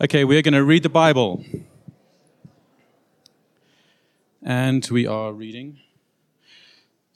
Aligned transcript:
Okay, 0.00 0.22
we're 0.22 0.42
going 0.42 0.54
to 0.54 0.62
read 0.62 0.84
the 0.84 0.88
Bible. 0.88 1.44
And 4.44 4.86
we 4.92 5.08
are 5.08 5.32
reading 5.32 5.80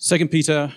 2 0.00 0.26
Peter, 0.26 0.72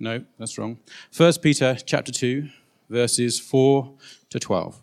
no, 0.00 0.24
that's 0.36 0.58
wrong. 0.58 0.80
1 1.16 1.34
Peter 1.40 1.76
chapter 1.86 2.10
2, 2.10 2.48
verses 2.90 3.38
4 3.38 3.88
to 4.30 4.40
12. 4.40 4.82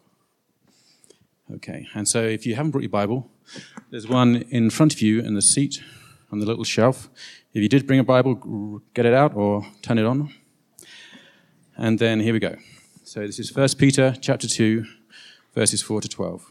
Okay, 1.56 1.88
and 1.94 2.08
so 2.08 2.24
if 2.24 2.46
you 2.46 2.56
haven't 2.56 2.72
brought 2.72 2.84
your 2.84 2.90
Bible, 2.90 3.30
there's 3.90 4.08
one 4.08 4.46
in 4.50 4.70
front 4.70 4.94
of 4.94 5.02
you 5.02 5.20
in 5.20 5.34
the 5.34 5.42
seat 5.42 5.84
on 6.32 6.40
the 6.40 6.46
little 6.46 6.64
shelf. 6.64 7.10
If 7.54 7.62
you 7.62 7.68
did 7.68 7.86
bring 7.86 8.00
a 8.00 8.06
Bible, 8.06 8.82
get 8.94 9.06
it 9.06 9.14
out 9.14 9.36
or 9.36 9.68
turn 9.82 9.98
it 9.98 10.06
on. 10.06 10.34
And 11.76 12.00
then 12.00 12.22
here 12.22 12.32
we 12.32 12.40
go. 12.40 12.56
So 13.04 13.28
this 13.28 13.40
is 13.40 13.54
1 13.54 13.68
Peter 13.78 14.16
chapter 14.22 14.48
2, 14.48 14.86
verses 15.54 15.82
4 15.82 16.00
to 16.00 16.08
12. 16.08 16.50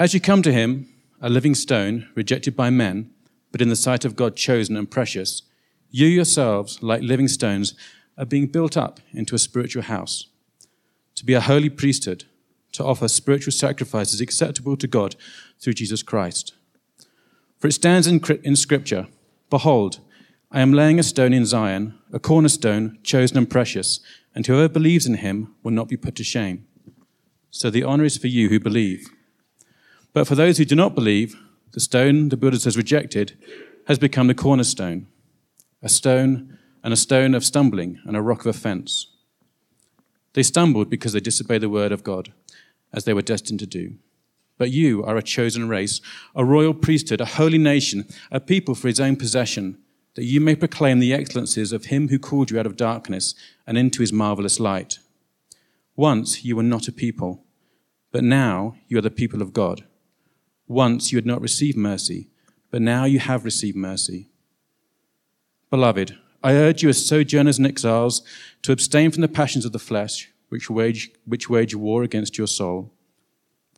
As 0.00 0.14
you 0.14 0.20
come 0.20 0.42
to 0.42 0.52
him, 0.52 0.88
a 1.20 1.28
living 1.28 1.56
stone, 1.56 2.08
rejected 2.14 2.54
by 2.54 2.70
men, 2.70 3.10
but 3.50 3.60
in 3.60 3.68
the 3.68 3.74
sight 3.74 4.04
of 4.04 4.14
God 4.14 4.36
chosen 4.36 4.76
and 4.76 4.88
precious, 4.88 5.42
you 5.90 6.06
yourselves, 6.06 6.80
like 6.84 7.02
living 7.02 7.26
stones, 7.26 7.74
are 8.16 8.24
being 8.24 8.46
built 8.46 8.76
up 8.76 9.00
into 9.12 9.34
a 9.34 9.40
spiritual 9.40 9.82
house, 9.82 10.28
to 11.16 11.24
be 11.24 11.34
a 11.34 11.40
holy 11.40 11.68
priesthood, 11.68 12.26
to 12.72 12.84
offer 12.84 13.08
spiritual 13.08 13.50
sacrifices 13.50 14.20
acceptable 14.20 14.76
to 14.76 14.86
God 14.86 15.16
through 15.58 15.72
Jesus 15.72 16.04
Christ. 16.04 16.54
For 17.58 17.66
it 17.66 17.72
stands 17.72 18.06
in, 18.06 18.22
in 18.44 18.54
Scripture 18.54 19.08
Behold, 19.50 19.98
I 20.52 20.60
am 20.60 20.72
laying 20.72 21.00
a 21.00 21.02
stone 21.02 21.32
in 21.32 21.44
Zion, 21.44 21.98
a 22.12 22.20
cornerstone, 22.20 22.98
chosen 23.02 23.36
and 23.36 23.50
precious, 23.50 23.98
and 24.32 24.46
whoever 24.46 24.68
believes 24.68 25.06
in 25.06 25.14
him 25.14 25.56
will 25.64 25.72
not 25.72 25.88
be 25.88 25.96
put 25.96 26.14
to 26.16 26.24
shame. 26.24 26.66
So 27.50 27.68
the 27.68 27.82
honor 27.82 28.04
is 28.04 28.16
for 28.16 28.28
you 28.28 28.48
who 28.48 28.60
believe. 28.60 29.08
But 30.12 30.26
for 30.26 30.34
those 30.34 30.58
who 30.58 30.64
do 30.64 30.74
not 30.74 30.94
believe, 30.94 31.36
the 31.72 31.80
stone 31.80 32.28
the 32.28 32.36
builders 32.36 32.64
has 32.64 32.76
rejected 32.76 33.36
has 33.86 33.98
become 33.98 34.26
the 34.26 34.34
cornerstone, 34.34 35.06
a 35.82 35.88
stone 35.88 36.58
and 36.82 36.92
a 36.92 36.96
stone 36.96 37.34
of 37.34 37.44
stumbling 37.44 38.00
and 38.04 38.16
a 38.16 38.22
rock 38.22 38.40
of 38.40 38.46
offense. 38.46 39.06
They 40.34 40.42
stumbled 40.42 40.90
because 40.90 41.12
they 41.12 41.20
disobeyed 41.20 41.62
the 41.62 41.68
word 41.68 41.92
of 41.92 42.04
God, 42.04 42.32
as 42.92 43.04
they 43.04 43.14
were 43.14 43.22
destined 43.22 43.60
to 43.60 43.66
do. 43.66 43.94
But 44.56 44.70
you 44.70 45.04
are 45.04 45.16
a 45.16 45.22
chosen 45.22 45.68
race, 45.68 46.00
a 46.34 46.44
royal 46.44 46.74
priesthood, 46.74 47.20
a 47.20 47.24
holy 47.24 47.58
nation, 47.58 48.06
a 48.30 48.40
people 48.40 48.74
for 48.74 48.88
his 48.88 49.00
own 49.00 49.16
possession, 49.16 49.78
that 50.14 50.24
you 50.24 50.40
may 50.40 50.56
proclaim 50.56 50.98
the 50.98 51.14
excellencies 51.14 51.72
of 51.72 51.86
him 51.86 52.08
who 52.08 52.18
called 52.18 52.50
you 52.50 52.58
out 52.58 52.66
of 52.66 52.76
darkness 52.76 53.34
and 53.66 53.78
into 53.78 54.00
his 54.00 54.12
marvelous 54.12 54.58
light. 54.58 54.98
Once 55.96 56.44
you 56.44 56.56
were 56.56 56.62
not 56.62 56.88
a 56.88 56.92
people, 56.92 57.44
but 58.10 58.24
now 58.24 58.76
you 58.88 58.98
are 58.98 59.02
the 59.02 59.10
people 59.10 59.42
of 59.42 59.52
God. 59.52 59.84
Once 60.68 61.10
you 61.10 61.16
had 61.16 61.26
not 61.26 61.40
received 61.40 61.78
mercy, 61.78 62.28
but 62.70 62.82
now 62.82 63.04
you 63.04 63.18
have 63.18 63.44
received 63.44 63.76
mercy. 63.76 64.28
Beloved, 65.70 66.16
I 66.42 66.52
urge 66.52 66.82
you 66.82 66.90
as 66.90 67.04
sojourners 67.04 67.58
and 67.58 67.66
exiles 67.66 68.22
to 68.62 68.72
abstain 68.72 69.10
from 69.10 69.22
the 69.22 69.28
passions 69.28 69.64
of 69.64 69.72
the 69.72 69.78
flesh, 69.78 70.30
which 70.50 70.68
wage, 70.68 71.10
which 71.24 71.48
wage 71.48 71.74
war 71.74 72.02
against 72.02 72.36
your 72.36 72.46
soul. 72.46 72.92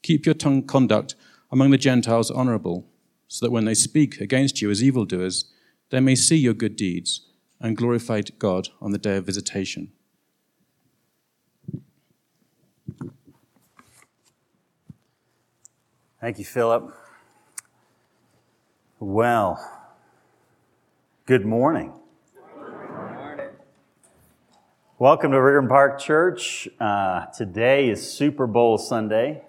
Keep 0.02 0.26
your 0.26 0.34
tongue 0.34 0.62
conduct 0.64 1.14
among 1.52 1.70
the 1.70 1.78
Gentiles 1.78 2.30
honorable, 2.30 2.86
so 3.28 3.46
that 3.46 3.52
when 3.52 3.64
they 3.64 3.74
speak 3.74 4.20
against 4.20 4.60
you 4.60 4.70
as 4.70 4.82
evildoers, 4.82 5.44
they 5.90 6.00
may 6.00 6.16
see 6.16 6.36
your 6.36 6.54
good 6.54 6.74
deeds 6.74 7.22
and 7.60 7.76
glorify 7.76 8.20
God 8.38 8.68
on 8.80 8.90
the 8.90 8.98
day 8.98 9.16
of 9.16 9.26
visitation. 9.26 9.92
Thank 16.20 16.38
you, 16.38 16.44
Philip. 16.44 16.92
Well, 18.98 19.58
good 21.24 21.46
morning. 21.46 21.94
Welcome 24.98 25.30
to 25.30 25.38
Bergen 25.38 25.66
Park 25.66 25.98
Church. 25.98 26.68
Uh, 26.78 27.24
today 27.34 27.88
is 27.88 28.06
Super 28.06 28.46
Bowl 28.46 28.76
Sunday. 28.76 29.44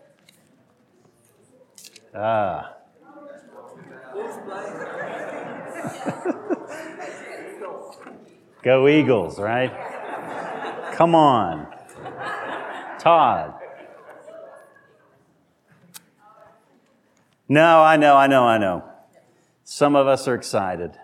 Ah. 2.16 2.78
Go 8.64 8.88
Eagles, 8.88 9.38
right? 9.38 9.74
Come 10.94 11.16
on. 11.16 11.68
Todd. 12.98 13.61
No, 17.52 17.82
I 17.82 17.98
know, 17.98 18.16
I 18.16 18.28
know, 18.28 18.46
I 18.46 18.58
know. 18.58 18.90
Some 19.66 19.98
of 19.98 20.08
us 20.08 20.26
are 20.26 20.36
excited. 20.36 20.98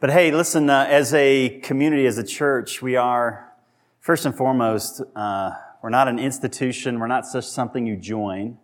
but 0.00 0.10
hey, 0.10 0.32
listen, 0.32 0.68
uh, 0.68 0.84
as 0.90 1.14
a 1.14 1.60
community, 1.60 2.04
as 2.04 2.18
a 2.18 2.24
church, 2.24 2.82
we 2.82 2.96
are, 2.96 3.52
first 4.00 4.26
and 4.26 4.36
foremost, 4.36 5.00
uh, 5.14 5.52
we're 5.84 5.90
not 5.90 6.08
an 6.08 6.18
institution, 6.18 6.98
we're 6.98 7.06
not 7.06 7.26
just 7.32 7.52
something 7.52 7.86
you 7.86 7.94
join, 7.94 8.58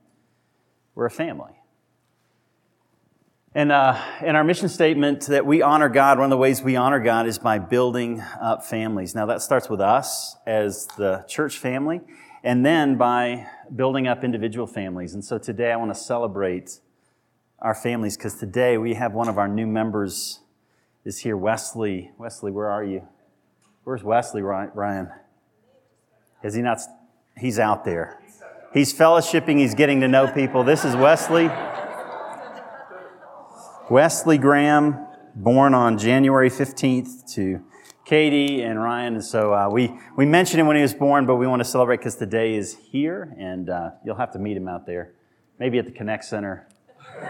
we're 0.97 1.07
a 1.07 1.11
family. 1.11 1.53
And 3.55 3.71
uh, 3.71 3.97
in 4.25 4.35
our 4.35 4.43
mission 4.43 4.69
statement 4.69 5.27
that 5.27 5.47
we 5.47 5.63
honor 5.63 5.89
God, 5.89 6.19
one 6.19 6.25
of 6.25 6.31
the 6.31 6.37
ways 6.37 6.61
we 6.61 6.75
honor 6.75 6.99
God 6.99 7.29
is 7.29 7.39
by 7.39 7.61
building 7.61 8.21
up 8.41 8.67
families. 8.67 9.15
Now 9.15 9.27
that 9.27 9.41
starts 9.41 9.71
with 9.71 9.81
us 9.81 10.35
as 10.49 10.89
the 10.99 11.25
church 11.29 11.59
family, 11.59 12.01
and 12.45 12.65
then 12.65 12.97
by 12.97 13.47
building 13.75 14.07
up 14.07 14.23
individual 14.23 14.67
families. 14.67 15.15
And 15.15 15.25
so 15.25 15.39
today 15.39 15.73
I 15.73 15.77
want 15.77 15.93
to 15.93 15.99
celebrate 15.99 16.79
our 17.59 17.75
families 17.75 18.19
because 18.19 18.35
today 18.35 18.77
we 18.77 18.95
have 18.95 19.15
one 19.15 19.29
of 19.29 19.39
our 19.39 19.49
new 19.49 19.67
members 19.67 20.41
is 21.07 21.19
here, 21.19 21.37
Wesley. 21.37 22.13
Wesley, 22.19 22.51
where 22.51 22.69
are 22.69 22.85
you? 22.85 23.09
Where's 23.85 24.05
Wesley, 24.05 24.43
Ryan? 24.43 25.11
Is 26.43 26.55
he 26.55 26.61
not? 26.61 26.79
He's 27.39 27.59
out 27.59 27.85
there. 27.85 28.21
He's 28.75 28.93
fellowshipping, 28.93 29.59
he's 29.59 29.75
getting 29.75 30.01
to 30.01 30.09
know 30.09 30.31
people. 30.31 30.65
This 30.65 30.85
is 30.85 30.95
Wesley. 30.97 31.51
Wesley 33.89 34.37
Graham, 34.37 35.07
born 35.35 35.75
on 35.75 35.97
January 35.97 36.51
15th 36.51 37.33
to 37.35 37.63
Katie 38.05 38.63
and 38.63 38.83
Ryan. 38.83 39.15
And 39.15 39.25
so 39.25 39.55
uh, 39.55 39.69
we, 39.71 39.95
we 40.17 40.27
mentioned 40.27 40.61
him 40.61 40.67
when 40.67 40.77
he 40.77 40.83
was 40.83 40.95
born, 40.95 41.27
but 41.27 41.37
we 41.37 41.47
want 41.47 41.61
to 41.61 41.65
celebrate 41.65 41.99
because 41.99 42.17
today 42.17 42.55
is 42.55 42.77
here, 42.77 43.35
and 43.39 43.71
uh, 43.71 43.91
you'll 44.05 44.17
have 44.17 44.33
to 44.33 44.39
meet 44.39 44.57
him 44.57 44.69
out 44.69 44.87
there, 44.87 45.13
maybe 45.59 45.79
at 45.79 45.87
the 45.87 45.93
Connect 45.93 46.25
Center. 46.25 46.69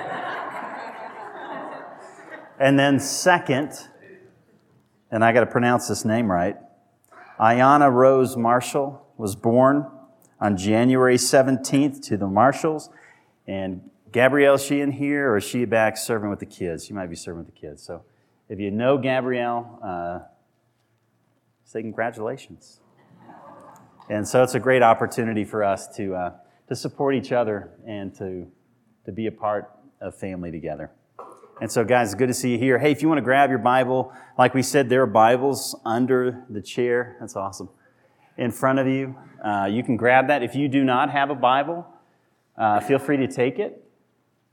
and 2.59 2.79
then, 2.79 2.99
second, 2.99 3.73
and 5.11 5.25
I 5.25 5.33
got 5.33 5.41
to 5.41 5.47
pronounce 5.47 5.89
this 5.89 6.05
name 6.05 6.31
right 6.31 6.57
Ayana 7.39 7.93
Rose 7.93 8.37
Marshall 8.37 9.07
was 9.17 9.37
born 9.37 9.91
on 10.41 10.57
January 10.57 11.17
17th 11.17 12.03
to 12.07 12.17
the 12.17 12.27
Marshalls. 12.27 12.91
And 13.47 13.91
Gabrielle, 14.13 14.57
she 14.57 14.81
in 14.81 14.93
here 14.93 15.31
or 15.31 15.39
is 15.39 15.45
she 15.45 15.65
back 15.65 15.97
serving 15.97 16.31
with 16.31 16.39
the 16.39 16.47
kids? 16.47 16.85
She 16.85 16.93
might 16.93 17.09
be 17.09 17.17
serving 17.17 17.45
with 17.45 17.55
the 17.55 17.61
kids. 17.61 17.83
So 17.83 18.05
if 18.49 18.61
you 18.61 18.71
know 18.71 18.99
Gabrielle, 18.99 19.81
uh, 19.85 20.21
say 21.65 21.83
congratulations. 21.83 22.81
And 24.11 24.29
so 24.29 24.43
it's 24.43 24.55
a 24.55 24.61
great 24.61 24.83
opportunity 24.83 25.45
for 25.45 25.65
us 25.65 25.89
to, 25.97 26.15
uh, 26.15 26.33
to 26.69 26.77
support 26.77 27.15
each 27.15 27.33
other 27.33 27.71
and 27.87 28.15
to, 28.17 28.47
to 29.07 29.13
be 29.13 29.27
a 29.27 29.33
part 29.33 29.71
of 30.01 30.15
family 30.15 30.51
together. 30.51 30.91
And 31.61 31.71
so, 31.71 31.85
guys, 31.85 32.15
good 32.15 32.27
to 32.27 32.35
see 32.35 32.53
you 32.53 32.59
here. 32.59 32.79
Hey, 32.79 32.91
if 32.91 33.01
you 33.01 33.09
want 33.09 33.19
to 33.19 33.23
grab 33.25 33.49
your 33.49 33.61
Bible, 33.61 34.13
like 34.37 34.55
we 34.55 34.63
said, 34.63 34.89
there 34.89 35.03
are 35.03 35.07
Bibles 35.07 35.75
under 35.85 36.45
the 36.51 36.61
chair. 36.61 37.17
That's 37.21 37.37
awesome. 37.37 37.71
In 38.37 38.51
front 38.51 38.81
of 38.81 38.89
you, 38.89 39.17
uh, 39.43 39.67
you 39.71 39.83
can 39.83 39.97
grab 39.97 40.27
that. 40.29 40.43
If 40.43 40.55
you 40.55 40.69
do 40.69 40.85
not 40.85 41.11
have 41.11 41.31
a 41.31 41.35
Bible, 41.35 41.87
uh, 42.59 42.81
feel 42.81 42.99
free 42.99 43.17
to 43.19 43.29
take 43.29 43.59
it. 43.59 43.89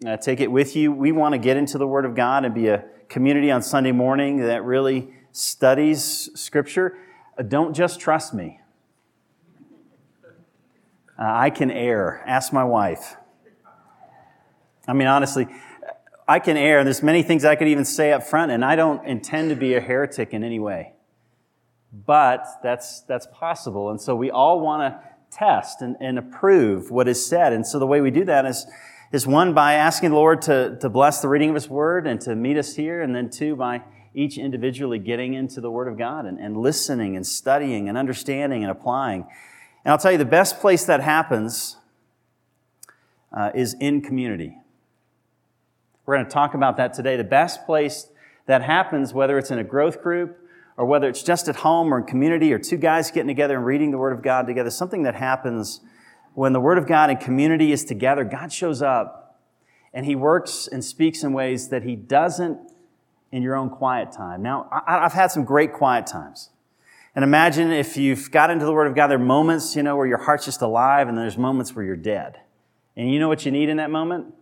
Uh, 0.05 0.15
take 0.17 0.39
it 0.39 0.51
with 0.51 0.75
you. 0.75 0.91
We 0.91 1.11
want 1.11 1.33
to 1.33 1.39
get 1.39 1.57
into 1.57 1.77
the 1.77 1.87
Word 1.87 2.05
of 2.05 2.15
God 2.15 2.45
and 2.45 2.53
be 2.53 2.67
a 2.67 2.85
community 3.09 3.51
on 3.51 3.61
Sunday 3.61 3.91
morning 3.91 4.37
that 4.37 4.63
really 4.63 5.13
studies 5.31 6.29
Scripture. 6.35 6.97
Uh, 7.37 7.43
don't 7.43 7.73
just 7.73 7.99
trust 7.99 8.33
me. 8.33 8.59
Uh, 10.25 10.29
I 11.17 11.49
can 11.49 11.69
err. 11.69 12.23
Ask 12.25 12.51
my 12.51 12.63
wife. 12.63 13.15
I 14.87 14.93
mean, 14.93 15.07
honestly, 15.07 15.47
I 16.27 16.39
can 16.39 16.57
err, 16.57 16.79
and 16.79 16.87
there's 16.87 17.03
many 17.03 17.23
things 17.23 17.45
I 17.45 17.55
could 17.55 17.67
even 17.67 17.85
say 17.85 18.11
up 18.11 18.23
front, 18.23 18.51
and 18.51 18.65
I 18.65 18.75
don't 18.75 19.05
intend 19.05 19.49
to 19.49 19.55
be 19.55 19.73
a 19.75 19.81
heretic 19.81 20.33
in 20.33 20.43
any 20.43 20.59
way. 20.59 20.93
But 21.93 22.47
that's, 22.63 23.01
that's 23.01 23.27
possible. 23.33 23.89
And 23.89 23.99
so 23.99 24.15
we 24.15 24.31
all 24.31 24.61
want 24.61 24.81
to 24.81 25.09
test 25.29 25.81
and, 25.81 25.95
and 25.99 26.17
approve 26.17 26.89
what 26.89 27.07
is 27.07 27.25
said. 27.25 27.53
And 27.53 27.67
so 27.67 27.79
the 27.79 27.87
way 27.87 28.01
we 28.01 28.11
do 28.11 28.25
that 28.25 28.45
is, 28.45 28.65
is 29.11 29.27
one, 29.27 29.53
by 29.53 29.73
asking 29.73 30.11
the 30.11 30.15
Lord 30.15 30.41
to, 30.43 30.77
to 30.79 30.89
bless 30.89 31.21
the 31.21 31.27
reading 31.27 31.49
of 31.49 31.55
His 31.55 31.69
Word 31.69 32.07
and 32.07 32.19
to 32.21 32.35
meet 32.35 32.57
us 32.57 32.75
here, 32.75 33.01
and 33.01 33.13
then 33.13 33.29
two, 33.29 33.55
by 33.55 33.81
each 34.13 34.37
individually 34.37 34.99
getting 34.99 35.33
into 35.33 35.61
the 35.61 35.71
Word 35.71 35.87
of 35.87 35.97
God 35.97 36.25
and, 36.25 36.39
and 36.39 36.57
listening 36.57 37.15
and 37.15 37.25
studying 37.25 37.87
and 37.87 37.97
understanding 37.97 38.63
and 38.63 38.71
applying. 38.71 39.21
And 39.83 39.91
I'll 39.91 39.97
tell 39.97 40.11
you, 40.11 40.17
the 40.17 40.25
best 40.25 40.59
place 40.59 40.85
that 40.85 41.01
happens 41.01 41.77
uh, 43.35 43.51
is 43.55 43.75
in 43.79 44.01
community. 44.01 44.57
We're 46.05 46.15
going 46.15 46.25
to 46.25 46.31
talk 46.31 46.53
about 46.53 46.77
that 46.77 46.93
today. 46.93 47.15
The 47.15 47.23
best 47.23 47.65
place 47.65 48.09
that 48.45 48.61
happens, 48.61 49.13
whether 49.13 49.37
it's 49.37 49.51
in 49.51 49.59
a 49.59 49.63
growth 49.63 50.01
group 50.01 50.37
or 50.77 50.85
whether 50.85 51.07
it's 51.07 51.23
just 51.23 51.47
at 51.47 51.57
home 51.57 51.93
or 51.93 51.99
in 51.99 52.05
community 52.05 52.51
or 52.51 52.59
two 52.59 52.77
guys 52.77 53.11
getting 53.11 53.27
together 53.27 53.55
and 53.55 53.65
reading 53.65 53.91
the 53.91 53.97
Word 53.97 54.13
of 54.13 54.21
God 54.21 54.47
together, 54.47 54.69
something 54.69 55.03
that 55.03 55.15
happens 55.15 55.81
when 56.33 56.53
the 56.53 56.59
Word 56.59 56.77
of 56.77 56.87
God 56.87 57.09
and 57.09 57.19
community 57.19 57.71
is 57.71 57.85
together, 57.85 58.23
God 58.23 58.51
shows 58.51 58.81
up 58.81 59.39
and 59.93 60.05
He 60.05 60.15
works 60.15 60.67
and 60.67 60.83
speaks 60.83 61.23
in 61.23 61.33
ways 61.33 61.69
that 61.69 61.83
He 61.83 61.95
doesn't 61.95 62.70
in 63.31 63.41
your 63.41 63.55
own 63.55 63.69
quiet 63.69 64.11
time. 64.11 64.41
Now, 64.41 64.67
I've 64.87 65.13
had 65.13 65.31
some 65.31 65.45
great 65.45 65.73
quiet 65.73 66.05
times. 66.05 66.49
And 67.15 67.23
imagine 67.23 67.71
if 67.71 67.97
you've 67.97 68.31
got 68.31 68.49
into 68.49 68.65
the 68.65 68.73
Word 68.73 68.87
of 68.87 68.95
God, 68.95 69.07
there 69.07 69.17
are 69.17 69.23
moments, 69.23 69.75
you 69.75 69.83
know, 69.83 69.97
where 69.97 70.07
your 70.07 70.17
heart's 70.17 70.45
just 70.45 70.61
alive 70.61 71.07
and 71.07 71.17
there's 71.17 71.37
moments 71.37 71.75
where 71.75 71.83
you're 71.83 71.95
dead. 71.95 72.39
And 72.95 73.11
you 73.11 73.19
know 73.19 73.27
what 73.27 73.45
you 73.45 73.51
need 73.51 73.69
in 73.69 73.77
that 73.77 73.89
moment? 73.89 74.33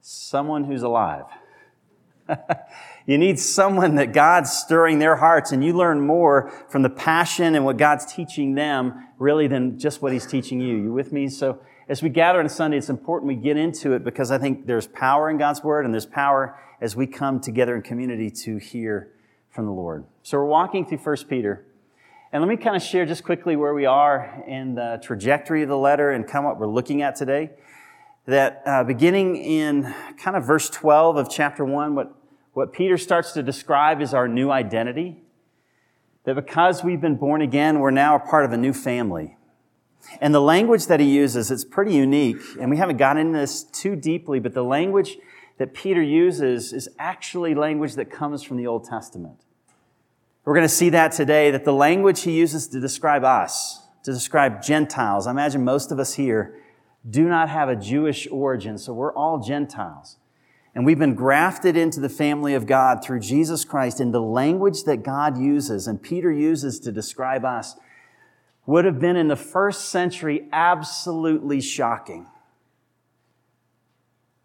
Someone 0.00 0.64
who's 0.64 0.82
alive. 0.82 1.24
you 3.06 3.18
need 3.18 3.38
someone 3.38 3.94
that 3.96 4.12
God's 4.12 4.50
stirring 4.52 4.98
their 4.98 5.16
hearts 5.16 5.52
and 5.52 5.64
you 5.64 5.72
learn 5.72 6.00
more 6.00 6.52
from 6.68 6.82
the 6.82 6.90
passion 6.90 7.54
and 7.54 7.64
what 7.64 7.76
God's 7.76 8.12
teaching 8.12 8.54
them 8.54 9.08
really 9.18 9.46
than 9.46 9.78
just 9.78 10.02
what 10.02 10.12
He's 10.12 10.26
teaching 10.26 10.60
you. 10.60 10.76
You 10.76 10.92
with 10.92 11.12
me? 11.12 11.28
So 11.28 11.60
as 11.92 12.02
we 12.02 12.08
gather 12.08 12.40
on 12.40 12.48
Sunday, 12.48 12.78
it's 12.78 12.88
important 12.88 13.28
we 13.28 13.34
get 13.34 13.58
into 13.58 13.92
it 13.92 14.02
because 14.02 14.30
I 14.30 14.38
think 14.38 14.66
there's 14.66 14.86
power 14.86 15.28
in 15.28 15.36
God's 15.36 15.62
Word 15.62 15.84
and 15.84 15.92
there's 15.92 16.06
power 16.06 16.58
as 16.80 16.96
we 16.96 17.06
come 17.06 17.38
together 17.38 17.76
in 17.76 17.82
community 17.82 18.30
to 18.30 18.56
hear 18.56 19.10
from 19.50 19.66
the 19.66 19.72
Lord. 19.72 20.06
So 20.22 20.38
we're 20.38 20.46
walking 20.46 20.86
through 20.86 21.00
1 21.04 21.16
Peter. 21.28 21.66
And 22.32 22.40
let 22.40 22.48
me 22.48 22.56
kind 22.56 22.74
of 22.74 22.82
share 22.82 23.04
just 23.04 23.24
quickly 23.24 23.56
where 23.56 23.74
we 23.74 23.84
are 23.84 24.42
in 24.48 24.74
the 24.74 25.00
trajectory 25.02 25.64
of 25.64 25.68
the 25.68 25.76
letter 25.76 26.10
and 26.10 26.26
kind 26.26 26.46
of 26.46 26.52
what 26.52 26.58
we're 26.58 26.72
looking 26.72 27.02
at 27.02 27.14
today 27.14 27.50
that 28.24 28.62
uh, 28.64 28.84
beginning 28.84 29.36
in 29.36 29.94
kind 30.16 30.34
of 30.34 30.46
verse 30.46 30.70
12 30.70 31.16
of 31.18 31.28
chapter 31.28 31.62
1, 31.62 31.94
what, 31.94 32.14
what 32.54 32.72
Peter 32.72 32.96
starts 32.96 33.32
to 33.32 33.42
describe 33.42 34.00
is 34.00 34.14
our 34.14 34.26
new 34.26 34.50
identity. 34.50 35.18
That 36.24 36.36
because 36.36 36.82
we've 36.82 37.02
been 37.02 37.16
born 37.16 37.42
again, 37.42 37.80
we're 37.80 37.90
now 37.90 38.16
a 38.16 38.18
part 38.18 38.46
of 38.46 38.52
a 38.52 38.56
new 38.56 38.72
family. 38.72 39.36
And 40.20 40.34
the 40.34 40.40
language 40.40 40.86
that 40.86 41.00
he 41.00 41.06
uses, 41.06 41.50
it's 41.50 41.64
pretty 41.64 41.94
unique. 41.94 42.40
And 42.60 42.70
we 42.70 42.76
haven't 42.76 42.96
gotten 42.96 43.26
into 43.26 43.38
this 43.38 43.62
too 43.62 43.96
deeply, 43.96 44.40
but 44.40 44.54
the 44.54 44.64
language 44.64 45.18
that 45.58 45.74
Peter 45.74 46.02
uses 46.02 46.72
is 46.72 46.88
actually 46.98 47.54
language 47.54 47.94
that 47.94 48.10
comes 48.10 48.42
from 48.42 48.56
the 48.56 48.66
Old 48.66 48.84
Testament. 48.84 49.44
We're 50.44 50.54
going 50.54 50.66
to 50.66 50.74
see 50.74 50.90
that 50.90 51.12
today, 51.12 51.50
that 51.52 51.64
the 51.64 51.72
language 51.72 52.22
he 52.22 52.32
uses 52.32 52.66
to 52.68 52.80
describe 52.80 53.22
us, 53.22 53.80
to 54.02 54.12
describe 54.12 54.62
Gentiles, 54.62 55.26
I 55.26 55.30
imagine 55.30 55.64
most 55.64 55.92
of 55.92 56.00
us 56.00 56.14
here 56.14 56.58
do 57.08 57.28
not 57.28 57.48
have 57.48 57.68
a 57.68 57.76
Jewish 57.76 58.26
origin, 58.30 58.78
so 58.78 58.92
we're 58.92 59.14
all 59.14 59.38
Gentiles. 59.38 60.16
And 60.74 60.86
we've 60.86 60.98
been 60.98 61.14
grafted 61.14 61.76
into 61.76 62.00
the 62.00 62.08
family 62.08 62.54
of 62.54 62.66
God 62.66 63.04
through 63.04 63.20
Jesus 63.20 63.64
Christ 63.64 64.00
in 64.00 64.10
the 64.10 64.22
language 64.22 64.84
that 64.84 65.02
God 65.02 65.36
uses 65.36 65.86
and 65.86 66.02
Peter 66.02 66.32
uses 66.32 66.80
to 66.80 66.90
describe 66.90 67.44
us 67.44 67.76
would 68.66 68.84
have 68.84 69.00
been 69.00 69.16
in 69.16 69.28
the 69.28 69.36
first 69.36 69.88
century 69.88 70.48
absolutely 70.52 71.60
shocking. 71.60 72.26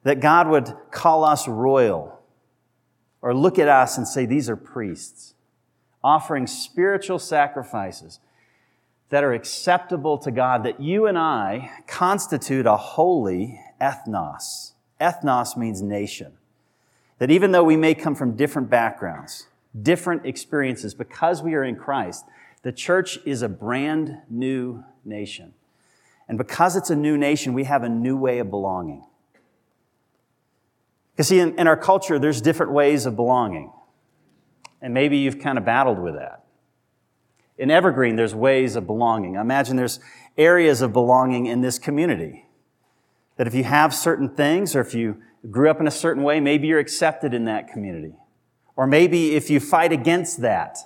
That 0.03 0.19
God 0.19 0.47
would 0.47 0.73
call 0.91 1.23
us 1.23 1.47
royal 1.47 2.19
or 3.21 3.33
look 3.33 3.59
at 3.59 3.67
us 3.67 3.97
and 3.97 4.07
say, 4.07 4.25
these 4.25 4.49
are 4.49 4.55
priests 4.55 5.33
offering 6.03 6.47
spiritual 6.47 7.19
sacrifices 7.19 8.19
that 9.09 9.23
are 9.23 9.33
acceptable 9.33 10.17
to 10.17 10.31
God, 10.31 10.63
that 10.63 10.79
you 10.79 11.05
and 11.05 11.17
I 11.17 11.71
constitute 11.87 12.65
a 12.65 12.77
holy 12.77 13.59
ethnos. 13.81 14.73
Ethnos 14.99 15.57
means 15.57 15.81
nation. 15.81 16.33
That 17.19 17.31
even 17.31 17.51
though 17.51 17.63
we 17.63 17.77
may 17.77 17.93
come 17.93 18.15
from 18.15 18.35
different 18.35 18.69
backgrounds, 18.69 19.47
different 19.81 20.25
experiences, 20.25 20.93
because 20.93 21.41
we 21.41 21.55
are 21.55 21.63
in 21.63 21.75
Christ, 21.75 22.25
the 22.63 22.71
church 22.71 23.19
is 23.25 23.41
a 23.41 23.49
brand 23.49 24.17
new 24.29 24.83
nation. 25.05 25.53
And 26.27 26.37
because 26.37 26.75
it's 26.75 26.89
a 26.89 26.95
new 26.95 27.17
nation, 27.17 27.53
we 27.53 27.63
have 27.63 27.83
a 27.83 27.89
new 27.89 28.17
way 28.17 28.39
of 28.39 28.49
belonging. 28.49 29.05
You 31.17 31.23
see, 31.23 31.39
in, 31.39 31.57
in 31.57 31.67
our 31.67 31.77
culture, 31.77 32.19
there's 32.19 32.41
different 32.41 32.71
ways 32.71 33.05
of 33.05 33.15
belonging. 33.15 33.71
And 34.81 34.93
maybe 34.93 35.17
you've 35.17 35.39
kind 35.39 35.57
of 35.57 35.65
battled 35.65 35.99
with 35.99 36.15
that. 36.15 36.43
In 37.57 37.71
Evergreen, 37.71 38.15
there's 38.15 38.35
ways 38.35 38.75
of 38.75 38.85
belonging. 38.85 39.35
I 39.37 39.41
imagine 39.41 39.77
there's 39.77 39.99
areas 40.37 40.81
of 40.81 40.93
belonging 40.93 41.47
in 41.47 41.61
this 41.61 41.79
community. 41.79 42.45
That 43.37 43.47
if 43.47 43.55
you 43.55 43.63
have 43.63 43.93
certain 43.93 44.29
things, 44.29 44.75
or 44.75 44.81
if 44.81 44.93
you 44.93 45.21
grew 45.49 45.69
up 45.69 45.79
in 45.79 45.87
a 45.87 45.91
certain 45.91 46.23
way, 46.23 46.39
maybe 46.39 46.67
you're 46.67 46.79
accepted 46.79 47.33
in 47.33 47.45
that 47.45 47.67
community. 47.67 48.13
Or 48.75 48.85
maybe 48.85 49.35
if 49.35 49.49
you 49.49 49.59
fight 49.59 49.91
against 49.91 50.41
that, 50.41 50.77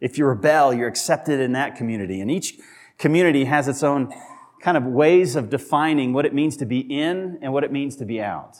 if 0.00 0.18
you 0.18 0.26
rebel, 0.26 0.74
you're 0.74 0.88
accepted 0.88 1.40
in 1.40 1.52
that 1.52 1.76
community. 1.76 2.20
And 2.20 2.30
each 2.30 2.58
community 2.98 3.44
has 3.44 3.68
its 3.68 3.82
own 3.82 4.12
kind 4.60 4.76
of 4.76 4.84
ways 4.84 5.36
of 5.36 5.50
defining 5.50 6.12
what 6.12 6.26
it 6.26 6.34
means 6.34 6.56
to 6.58 6.66
be 6.66 6.80
in 6.80 7.38
and 7.42 7.52
what 7.52 7.64
it 7.64 7.72
means 7.72 7.96
to 7.96 8.04
be 8.04 8.20
out. 8.20 8.58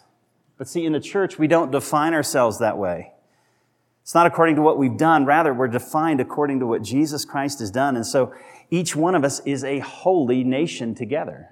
But 0.59 0.69
see, 0.69 0.85
in 0.85 0.93
the 0.93 1.01
church, 1.01 1.39
we 1.39 1.47
don't 1.47 1.71
define 1.71 2.15
ourselves 2.15 2.59
that 2.61 2.79
way. 2.79 3.13
It's 4.03 4.15
not 4.15 4.27
according 4.27 4.57
to 4.57 4.63
what 4.63 4.79
we've 4.79 4.97
done. 4.97 5.25
Rather, 5.25 5.53
we're 5.53 5.69
defined 5.69 6.21
according 6.21 6.61
to 6.61 6.67
what 6.67 6.83
Jesus 6.83 7.25
Christ 7.25 7.59
has 7.59 7.71
done. 7.71 7.97
And 7.97 8.07
so 8.07 8.33
each 8.71 8.95
one 8.95 9.15
of 9.15 9.25
us 9.25 9.41
is 9.41 9.65
a 9.65 9.81
holy 9.81 10.45
nation 10.45 10.95
together 10.95 11.51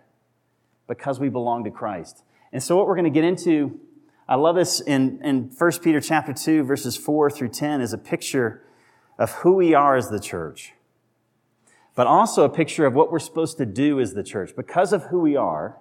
because 0.87 1.19
we 1.19 1.29
belong 1.29 1.65
to 1.65 1.71
Christ. 1.71 2.23
And 2.53 2.63
so 2.63 2.77
what 2.77 2.87
we're 2.87 2.95
going 2.95 3.05
to 3.05 3.11
get 3.11 3.25
into, 3.25 3.81
I 4.29 4.37
love 4.37 4.55
this 4.55 4.81
in, 4.81 5.21
in 5.25 5.51
1 5.57 5.73
Peter 5.83 6.01
chapter 6.01 6.33
2, 6.33 6.63
verses 6.63 6.97
4 6.97 7.31
through 7.31 7.49
10, 7.49 7.81
is 7.81 7.93
a 7.93 7.99
picture 7.99 8.63
of 9.19 9.31
who 9.33 9.55
we 9.55 9.75
are 9.75 9.97
as 9.97 10.09
the 10.09 10.21
church, 10.21 10.73
but 11.95 12.07
also 12.07 12.45
a 12.45 12.49
picture 12.49 12.87
of 12.87 12.95
what 12.95 13.13
we're 13.13 13.19
supposed 13.19 13.59
to 13.59 13.67
do 13.67 14.01
as 14.01 14.15
the 14.15 14.23
church. 14.23 14.55
Because 14.57 14.93
of 14.93 15.05
who 15.05 15.21
we 15.21 15.37
are, 15.37 15.77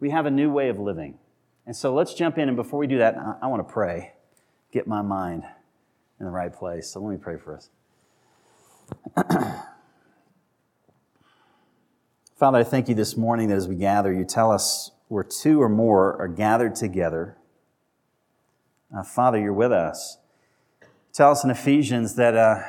we 0.00 0.10
have 0.10 0.26
a 0.26 0.30
new 0.30 0.50
way 0.50 0.68
of 0.68 0.78
living. 0.78 1.18
And 1.66 1.74
so 1.74 1.94
let's 1.94 2.14
jump 2.14 2.36
in. 2.38 2.48
And 2.48 2.56
before 2.56 2.78
we 2.78 2.86
do 2.86 2.98
that, 2.98 3.16
I, 3.40 3.46
want 3.46 3.66
to 3.66 3.72
pray, 3.72 4.12
get 4.72 4.86
my 4.86 5.02
mind 5.02 5.44
in 6.18 6.26
the 6.26 6.32
right 6.32 6.52
place. 6.52 6.90
So 6.90 7.00
let 7.00 7.10
me 7.10 7.16
pray 7.16 7.36
for 7.38 7.56
us. 7.56 7.70
Father, 12.36 12.58
I 12.58 12.64
thank 12.64 12.88
you 12.88 12.94
this 12.94 13.16
morning 13.16 13.48
that 13.48 13.56
as 13.56 13.68
we 13.68 13.76
gather, 13.76 14.12
you 14.12 14.24
tell 14.24 14.50
us 14.50 14.90
where 15.08 15.24
two 15.24 15.62
or 15.62 15.68
more 15.68 16.20
are 16.20 16.28
gathered 16.28 16.74
together. 16.74 17.38
Uh, 18.94 19.02
Father, 19.02 19.38
you're 19.38 19.52
with 19.52 19.72
us. 19.72 20.18
Tell 21.14 21.30
us 21.30 21.44
in 21.44 21.50
Ephesians 21.50 22.16
that 22.16 22.34
uh, 22.36 22.60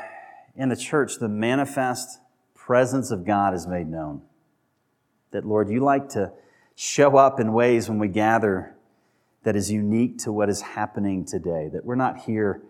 in 0.55 0.69
the 0.69 0.75
church, 0.75 1.15
the 1.15 1.27
manifest 1.27 2.19
presence 2.53 3.09
of 3.09 3.25
God 3.25 3.55
is 3.55 3.65
made 3.65 3.87
known. 3.87 4.21
That, 5.31 5.45
Lord, 5.45 5.67
you 5.67 5.79
like 5.79 6.09
to 6.09 6.31
show 6.75 7.17
up 7.17 7.39
in 7.39 7.53
ways 7.53 7.89
when 7.89 7.97
we 7.97 8.07
gather 8.07 8.75
that 9.43 9.55
is 9.55 9.71
unique 9.71 10.19
to 10.19 10.31
what 10.31 10.47
is 10.47 10.61
happening 10.61 11.25
today, 11.25 11.69
that 11.73 11.85
we're 11.85 11.95
not 11.95 12.19
here 12.19 12.61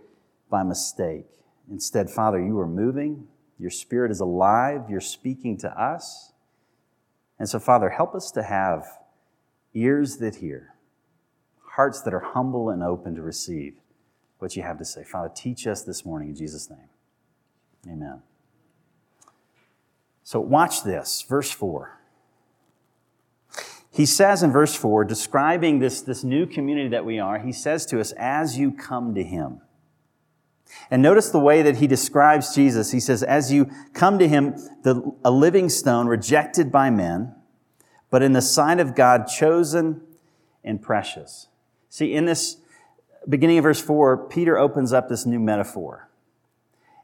by 0.49 0.63
mistake. 0.63 1.25
Instead, 1.69 2.09
Father, 2.09 2.39
you 2.39 2.57
are 2.57 2.67
moving. 2.67 3.27
Your 3.59 3.69
spirit 3.69 4.11
is 4.11 4.21
alive. 4.21 4.83
You're 4.89 5.01
speaking 5.01 5.57
to 5.57 5.69
us. 5.69 6.31
And 7.37 7.49
so, 7.49 7.59
Father, 7.59 7.89
help 7.89 8.15
us 8.15 8.31
to 8.31 8.43
have 8.43 8.85
ears 9.73 10.17
that 10.17 10.35
hear, 10.35 10.75
hearts 11.61 12.01
that 12.03 12.13
are 12.13 12.31
humble 12.33 12.69
and 12.69 12.81
open 12.81 13.15
to 13.15 13.21
receive 13.21 13.73
what 14.39 14.55
you 14.55 14.63
have 14.63 14.77
to 14.77 14.85
say. 14.85 15.03
Father, 15.03 15.31
teach 15.33 15.67
us 15.67 15.83
this 15.83 16.05
morning 16.05 16.29
in 16.29 16.35
Jesus' 16.35 16.69
name. 16.69 16.89
Amen. 17.87 18.21
So, 20.23 20.39
watch 20.39 20.83
this, 20.83 21.23
verse 21.27 21.51
4. 21.51 21.99
He 23.91 24.05
says 24.05 24.43
in 24.43 24.51
verse 24.51 24.75
4, 24.75 25.05
describing 25.05 25.79
this, 25.79 26.01
this 26.01 26.23
new 26.23 26.45
community 26.45 26.89
that 26.89 27.05
we 27.05 27.17
are, 27.17 27.39
he 27.39 27.53
says 27.53 27.85
to 27.85 28.01
us, 28.01 28.11
as 28.13 28.57
you 28.57 28.71
come 28.71 29.15
to 29.15 29.23
him. 29.23 29.61
And 30.91 31.01
notice 31.01 31.29
the 31.29 31.39
way 31.39 31.61
that 31.61 31.77
he 31.77 31.87
describes 31.87 32.53
Jesus. 32.53 32.91
He 32.91 32.99
says, 32.99 33.23
as 33.23 33.53
you 33.53 33.69
come 33.93 34.19
to 34.19 34.27
him, 34.27 34.55
the, 34.83 35.15
a 35.23 35.31
living 35.31 35.69
stone 35.69 36.07
rejected 36.07 36.71
by 36.71 36.89
men, 36.89 37.33
but 38.09 38.21
in 38.21 38.33
the 38.33 38.41
sight 38.41 38.79
of 38.79 38.95
God, 38.95 39.27
chosen 39.27 40.01
and 40.63 40.81
precious. 40.81 41.47
See, 41.87 42.13
in 42.13 42.25
this 42.25 42.57
beginning 43.27 43.57
of 43.57 43.63
verse 43.63 43.81
4, 43.81 44.27
Peter 44.27 44.57
opens 44.57 44.93
up 44.93 45.09
this 45.09 45.25
new 45.25 45.39
metaphor. 45.39 46.09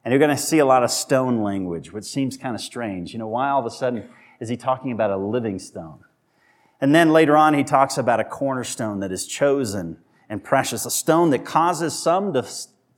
And 0.04 0.12
you're 0.12 0.20
going 0.20 0.36
to 0.36 0.42
see 0.42 0.60
a 0.60 0.66
lot 0.66 0.84
of 0.84 0.92
stone 0.92 1.44
language, 1.44 1.92
which 1.92 2.06
seems 2.06 2.38
kind 2.38 2.56
of 2.56 2.62
strange. 2.62 3.14
You 3.14 3.20
know, 3.20 3.28
why 3.28 3.50
all 3.50 3.60
of 3.60 3.66
a 3.66 3.72
sudden 3.72 4.10
is 4.40 4.50
he 4.50 4.58
talking 4.58 4.92
about 4.92 5.12
a 5.12 5.18
living 5.18 5.60
stone? 5.60 6.00
And 6.80 6.96
then 6.96 7.12
later 7.12 7.38
on, 7.38 7.54
he 7.54 7.64
talks 7.64 7.98
about 7.98 8.20
a 8.20 8.24
cornerstone 8.24 9.00
that 9.02 9.12
is 9.12 9.28
chosen 9.28 9.98
and 10.28 10.44
precious, 10.44 10.86
a 10.86 10.92
stone 10.92 11.30
that 11.30 11.46
causes 11.46 11.98
some 11.98 12.34
to 12.34 12.44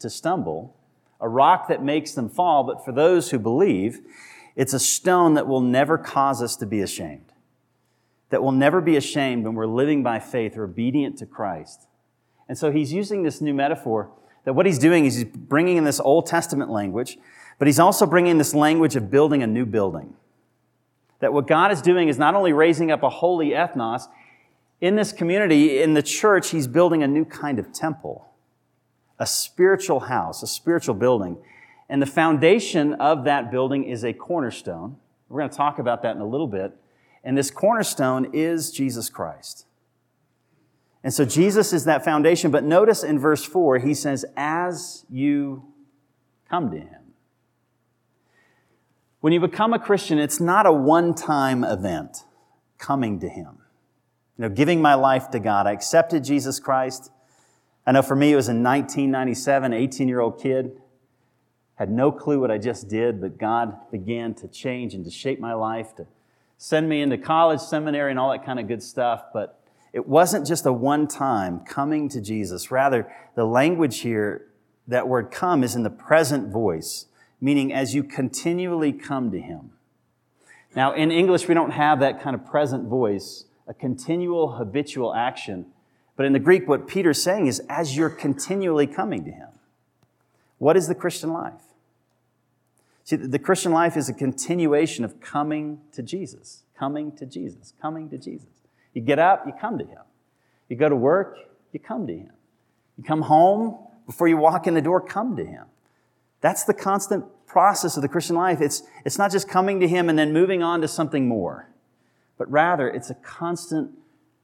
to 0.04 0.10
stumble, 0.10 0.76
a 1.20 1.28
rock 1.28 1.68
that 1.70 1.82
makes 1.82 2.12
them 2.12 2.30
fall, 2.30 2.64
but 2.64 2.86
for 2.86 2.92
those 2.92 3.32
who 3.32 3.40
believe, 3.40 4.02
it's 4.56 4.74
a 4.74 4.80
stone 4.80 5.34
that 5.34 5.48
will 5.48 5.62
never 5.62 5.98
cause 5.98 6.44
us 6.44 6.56
to 6.58 6.66
be 6.66 6.82
ashamed. 6.82 7.32
That 8.30 8.44
will 8.44 8.52
never 8.52 8.82
be 8.82 8.98
ashamed 8.98 9.46
when 9.46 9.56
we're 9.56 9.66
living 9.66 10.04
by 10.04 10.20
faith 10.20 10.58
or 10.58 10.66
obedient 10.66 11.18
to 11.20 11.26
Christ. 11.26 11.88
And 12.48 12.58
so 12.58 12.72
he's 12.72 12.92
using 12.92 13.24
this 13.24 13.42
new 13.42 13.54
metaphor 13.54 14.10
that 14.46 14.54
what 14.54 14.66
he's 14.66 14.80
doing 14.80 15.06
is 15.06 15.16
he's 15.16 15.26
bringing 15.26 15.78
in 15.78 15.84
this 15.84 16.00
Old 16.00 16.26
Testament 16.26 16.70
language, 16.70 17.18
but 17.60 17.68
he's 17.68 17.80
also 17.80 18.06
bringing 18.06 18.38
this 18.38 18.54
language 18.54 18.96
of 18.96 19.10
building 19.10 19.42
a 19.42 19.48
new 19.48 19.66
building. 19.66 20.16
That 21.20 21.32
what 21.32 21.48
God 21.48 21.72
is 21.72 21.82
doing 21.82 22.10
is 22.10 22.18
not 22.18 22.36
only 22.36 22.52
raising 22.52 22.92
up 22.92 23.04
a 23.04 23.10
holy 23.10 23.52
ethnos, 23.52 24.08
in 24.82 24.98
this 24.98 25.14
community, 25.14 25.82
in 25.82 25.94
the 25.94 26.04
church, 26.04 26.50
he's 26.50 26.68
building 26.68 27.02
a 27.04 27.08
new 27.08 27.24
kind 27.24 27.58
of 27.58 27.72
temple, 27.72 28.28
a 29.18 29.26
spiritual 29.26 30.02
house, 30.02 30.44
a 30.44 30.48
spiritual 30.48 30.96
building. 30.96 31.38
And 31.88 32.02
the 32.02 32.06
foundation 32.06 32.94
of 32.96 33.24
that 33.24 33.50
building 33.50 33.86
is 33.86 34.04
a 34.04 34.12
cornerstone. 34.12 34.98
We're 35.30 35.40
going 35.40 35.52
to 35.52 35.56
talk 35.56 35.80
about 35.80 36.02
that 36.02 36.18
in 36.18 36.22
a 36.22 36.28
little 36.28 36.48
bit. 36.48 36.76
And 37.24 37.38
this 37.38 37.50
cornerstone 37.50 38.32
is 38.34 38.72
Jesus 38.72 39.10
Christ. 39.10 39.66
And 41.04 41.14
so 41.14 41.26
Jesus 41.26 41.74
is 41.74 41.86
that 41.86 42.06
foundation. 42.06 42.50
But 42.50 42.64
notice 42.64 43.04
in 43.04 43.20
verse 43.20 43.44
4, 43.44 43.80
he 43.80 43.94
says, 43.94 44.26
as 44.38 45.06
you 45.10 45.66
come 46.50 46.72
to 46.72 46.80
him. 46.80 47.02
When 49.20 49.34
you 49.34 49.40
become 49.40 49.74
a 49.74 49.80
Christian, 49.80 50.18
it's 50.18 50.40
not 50.40 50.66
a 50.66 50.72
one 50.72 51.14
time 51.14 51.64
event 51.64 52.24
coming 52.78 53.20
to 53.20 53.30
him 53.30 53.58
you 54.38 54.44
know, 54.44 54.50
giving 54.50 54.82
my 54.82 54.96
life 54.96 55.30
to 55.32 55.40
God. 55.40 55.68
I 55.68 55.72
accepted 55.72 56.24
Jesus 56.24 56.60
Christ. 56.60 57.12
I 57.86 57.92
know 57.92 58.02
for 58.02 58.16
me 58.16 58.34
it 58.34 58.36
was 58.36 58.50
in 58.50 58.64
1997, 58.64 59.74
18 59.74 60.08
year 60.08 60.20
old 60.20 60.42
kid. 60.42 60.80
Had 61.76 61.92
no 61.92 62.12
clue 62.12 62.40
what 62.40 62.52
I 62.52 62.58
just 62.58 62.88
did, 62.88 63.20
but 63.20 63.38
God 63.38 63.92
began 63.92 64.34
to 64.36 64.48
change 64.48 64.94
and 64.94 65.04
to 65.06 65.12
shape 65.12 65.40
my 65.40 65.54
life, 65.54 65.96
to 65.96 66.08
send 66.58 66.88
me 66.88 67.02
into 67.02 67.18
college, 67.18 67.60
seminary, 67.60 68.12
and 68.12 68.20
all 68.20 68.32
that 68.32 68.46
kind 68.46 68.60
of 68.60 68.68
good 68.68 68.82
stuff. 68.82 69.26
But 69.34 69.60
it 69.94 70.08
wasn't 70.08 70.46
just 70.46 70.66
a 70.66 70.74
one 70.74 71.08
time 71.08 71.60
coming 71.60 72.10
to 72.10 72.20
Jesus. 72.20 72.72
Rather, 72.72 73.12
the 73.36 73.46
language 73.46 74.00
here, 74.00 74.48
that 74.88 75.08
word 75.08 75.32
come, 75.32 75.64
is 75.64 75.76
in 75.76 75.84
the 75.84 75.90
present 75.90 76.52
voice, 76.52 77.06
meaning 77.40 77.72
as 77.72 77.94
you 77.94 78.04
continually 78.04 78.92
come 78.92 79.32
to 79.32 79.40
Him. 79.40 79.72
Now, 80.76 80.94
in 80.94 81.12
English, 81.12 81.48
we 81.48 81.54
don't 81.54 81.72
have 81.72 82.00
that 82.00 82.22
kind 82.22 82.36
of 82.36 82.46
present 82.46 82.88
voice 82.88 83.46
a 83.68 83.74
continual 83.74 84.54
habitual 84.54 85.14
action. 85.14 85.68
But 86.16 86.26
in 86.26 86.34
the 86.34 86.40
Greek, 86.40 86.68
what 86.68 86.88
Peter's 86.88 87.22
saying 87.22 87.48
is 87.48 87.62
as 87.70 87.96
you're 87.96 88.10
continually 88.10 88.88
coming 88.88 89.24
to 89.26 89.32
him. 89.32 89.50
What 90.58 90.78
is 90.78 90.88
the 90.88 90.96
Christian 90.96 91.32
life? 91.32 91.62
See, 93.04 93.16
the 93.16 93.40
Christian 93.40 93.72
life 93.72 93.98
is 93.98 94.10
a 94.10 94.14
continuation 94.14 95.04
of 95.04 95.20
coming 95.20 95.82
to 95.92 96.02
Jesus, 96.02 96.64
coming 96.78 97.12
to 97.14 97.26
Jesus, 97.26 97.74
coming 97.82 98.10
to 98.10 98.18
Jesus. 98.18 98.53
You 98.94 99.02
get 99.02 99.20
up, 99.20 99.46
you 99.46 99.54
come 99.60 99.78
to 99.78 99.86
him. 99.86 100.02
You 100.70 100.76
go 100.76 100.90
to 100.90 100.96
work, 100.96 101.38
you 101.72 101.80
come 101.80 102.08
to 102.08 102.14
him. 102.14 102.32
You 102.98 103.04
come 103.04 103.24
home, 103.24 103.78
before 104.06 104.28
you 104.28 104.38
walk 104.38 104.68
in 104.68 104.74
the 104.74 104.82
door, 104.82 105.02
come 105.02 105.36
to 105.38 105.46
him. 105.46 105.66
That's 106.42 106.64
the 106.64 106.74
constant 106.74 107.26
process 107.48 107.96
of 107.96 108.02
the 108.02 108.10
Christian 108.10 108.36
life. 108.36 108.62
It's, 108.62 108.84
it's 109.06 109.18
not 109.18 109.32
just 109.32 109.48
coming 109.48 109.80
to 109.80 109.88
him 109.88 110.10
and 110.10 110.18
then 110.18 110.34
moving 110.34 110.62
on 110.62 110.82
to 110.82 110.88
something 110.88 111.28
more 111.28 111.70
but 112.38 112.52
rather 112.52 112.90
it's 112.90 113.10
a 113.10 113.16
constant 113.16 113.92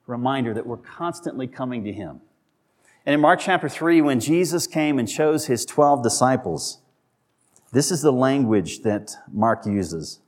reminder 0.07 0.53
that 0.53 0.65
we're 0.65 0.77
constantly 0.77 1.47
coming 1.47 1.83
to 1.83 1.91
Him. 1.91 2.21
And 3.05 3.13
in 3.13 3.19
Mark 3.19 3.39
chapter 3.39 3.69
3, 3.69 4.01
when 4.01 4.19
Jesus 4.19 4.67
came 4.67 4.99
and 4.99 5.07
chose 5.07 5.47
His 5.47 5.65
12 5.65 6.03
disciples, 6.03 6.79
this 7.71 7.91
is 7.91 8.01
the 8.01 8.13
language 8.13 8.83
that 8.83 9.15
Mark 9.31 9.65
uses. 9.65 10.19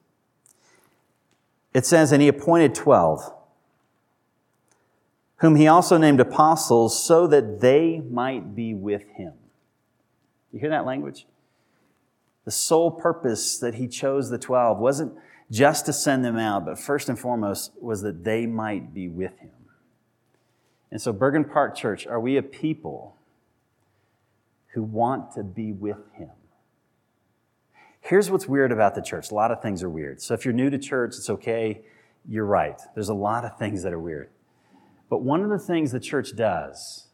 It 1.73 1.85
says, 1.85 2.11
And 2.11 2.21
He 2.21 2.27
appointed 2.27 2.75
12, 2.75 3.33
whom 5.41 5.55
He 5.55 5.67
also 5.67 5.97
named 5.97 6.19
apostles, 6.19 7.03
so 7.03 7.27
that 7.27 7.59
they 7.59 7.99
might 7.99 8.55
be 8.55 8.73
with 8.73 9.03
Him. 9.09 9.33
You 10.51 10.59
hear 10.59 10.69
that 10.69 10.85
language? 10.85 11.27
The 12.45 12.51
sole 12.51 12.89
purpose 12.89 13.59
that 13.59 13.75
He 13.75 13.87
chose 13.87 14.29
the 14.29 14.37
12 14.37 14.79
wasn't 14.79 15.13
just 15.51 15.85
to 15.85 15.93
send 15.93 16.23
them 16.23 16.37
out, 16.37 16.65
but 16.65 16.79
first 16.79 17.09
and 17.09 17.19
foremost 17.19 17.73
was 17.81 18.01
that 18.01 18.23
they 18.23 18.45
might 18.45 18.93
be 18.93 19.09
with 19.09 19.37
him. 19.39 19.51
And 20.89 21.01
so, 21.01 21.11
Bergen 21.11 21.43
Park 21.43 21.75
Church, 21.75 22.07
are 22.07 22.19
we 22.19 22.37
a 22.37 22.41
people 22.41 23.17
who 24.73 24.81
want 24.81 25.33
to 25.33 25.43
be 25.43 25.73
with 25.73 25.97
him? 26.13 26.29
Here's 27.99 28.31
what's 28.31 28.47
weird 28.47 28.71
about 28.71 28.95
the 28.95 29.01
church. 29.01 29.29
A 29.29 29.35
lot 29.35 29.51
of 29.51 29.61
things 29.61 29.83
are 29.83 29.89
weird. 29.89 30.21
So, 30.21 30.33
if 30.33 30.45
you're 30.45 30.53
new 30.53 30.69
to 30.69 30.79
church, 30.79 31.15
it's 31.17 31.29
okay. 31.29 31.81
You're 32.27 32.45
right. 32.45 32.79
There's 32.95 33.09
a 33.09 33.13
lot 33.13 33.43
of 33.43 33.57
things 33.57 33.83
that 33.83 33.91
are 33.91 33.99
weird. 33.99 34.29
But 35.11 35.23
one 35.23 35.43
of 35.43 35.49
the 35.49 35.59
things 35.59 35.91
the 35.91 35.99
church 35.99 36.37
does 36.37 37.07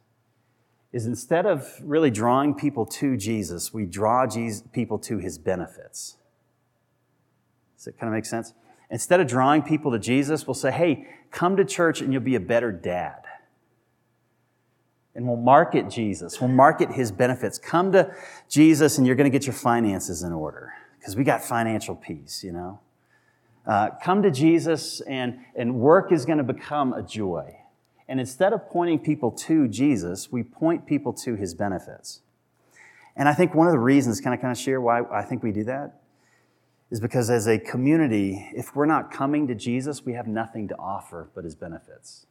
is 0.94 1.08
instead 1.08 1.48
of 1.48 1.68
really 1.82 2.12
drawing 2.12 2.54
people 2.54 2.86
to 2.86 3.18
Jesus, 3.18 3.74
we 3.74 3.88
draw 3.88 4.28
Jesus, 4.28 4.64
people 4.72 5.00
to 5.00 5.18
his 5.18 5.40
benefits. 5.40 6.16
Does 7.76 7.88
it 7.88 8.00
kind 8.00 8.08
of 8.08 8.14
make 8.14 8.26
sense? 8.26 8.54
Instead 8.92 9.20
of 9.20 9.26
drawing 9.26 9.64
people 9.64 9.92
to 9.92 9.98
Jesus, 9.98 10.46
we'll 10.46 10.54
say, 10.54 10.72
hey, 10.72 11.08
come 11.32 11.58
to 11.58 11.66
church 11.66 12.00
and 12.00 12.14
you'll 12.14 12.22
be 12.22 12.36
a 12.36 12.40
better 12.40 12.72
dad. 12.72 13.24
And 15.16 15.28
we'll 15.28 15.36
market 15.36 15.90
Jesus. 15.90 16.40
We'll 16.40 16.52
market 16.52 16.92
his 16.92 17.12
benefits. 17.12 17.58
Come 17.58 17.92
to 17.94 18.16
Jesus 18.48 19.00
and 19.00 19.08
you're 19.08 19.16
going 19.16 19.30
to 19.30 19.36
get 19.36 19.48
your 19.48 19.56
finances 19.56 20.22
in 20.22 20.34
order 20.34 20.72
because 21.00 21.16
we 21.16 21.24
got 21.24 21.44
financial 21.44 21.96
peace, 21.96 22.44
you 22.44 22.52
know? 22.52 22.80
Uh, 23.66 23.90
come 24.04 24.22
to 24.22 24.30
Jesus 24.30 25.02
and, 25.02 25.40
and 25.56 25.80
work 25.80 26.12
is 26.12 26.26
going 26.26 26.38
to 26.38 26.44
become 26.44 26.94
a 26.94 27.02
joy. 27.02 27.56
And 28.10 28.20
instead 28.20 28.54
of 28.54 28.70
pointing 28.70 29.00
people 29.00 29.32
to 29.32 29.68
Jesus, 29.68 30.32
we 30.32 30.44
point 30.44 30.86
people 30.86 31.14
to 31.14 31.36
his 31.36 31.54
benefits. 31.54 32.22
And 33.16 33.28
I 33.28 33.34
think 33.34 33.54
one 33.54 33.68
of 33.68 33.74
the 33.74 33.80
reasons, 33.80 34.22
can 34.22 34.32
I 34.32 34.38
kind 34.38 34.52
of 34.52 34.58
share 34.58 34.80
why 34.80 35.02
I 35.12 35.24
think 35.24 35.44
we 35.44 35.52
do 35.52 35.64
that? 35.66 36.02
is 36.90 37.00
because 37.00 37.30
as 37.30 37.48
a 37.48 37.60
community, 37.60 38.50
if 38.56 38.76
we're 38.76 38.86
not 38.86 39.12
coming 39.12 39.48
to 39.48 39.56
Jesus, 39.56 40.06
we 40.06 40.14
have 40.14 40.28
nothing 40.28 40.68
to 40.70 40.78
offer 40.78 41.30
but 41.36 41.44
his 41.44 41.56
benefits. 41.56 42.26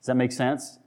Does 0.00 0.06
that 0.06 0.16
make 0.16 0.32
sense? 0.32 0.78